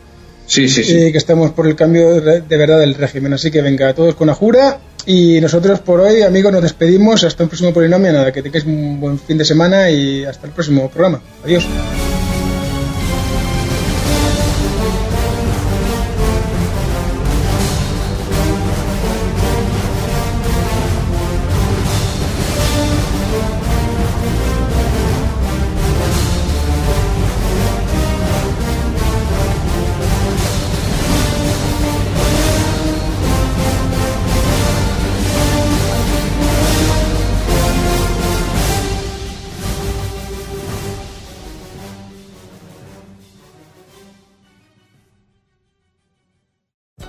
Sí, 0.45 0.69
sí, 0.69 0.85
sí. 0.85 1.11
que 1.11 1.17
estamos 1.17 1.51
por 1.51 1.67
el 1.67 1.75
cambio 1.75 2.21
de, 2.21 2.57
verdad 2.57 2.79
del 2.79 2.95
régimen. 2.95 3.33
Así 3.33 3.51
que 3.51 3.61
venga, 3.61 3.93
todos 3.93 4.15
con 4.15 4.29
Ajura. 4.29 4.79
Y 5.05 5.41
nosotros 5.41 5.79
por 5.81 5.99
hoy, 5.99 6.21
amigos, 6.21 6.53
nos 6.53 6.61
despedimos. 6.61 7.25
Hasta 7.25 7.43
el 7.43 7.49
próximo 7.49 7.73
Polinomia. 7.73 8.13
Nada, 8.13 8.31
que 8.31 8.41
tengáis 8.41 8.63
un 8.65 9.01
buen 9.01 9.19
fin 9.19 9.37
de 9.37 9.45
semana 9.45 9.89
y 9.89 10.23
hasta 10.23 10.47
el 10.47 10.53
próximo 10.53 10.89
programa. 10.89 11.21
Adiós. 11.43 11.65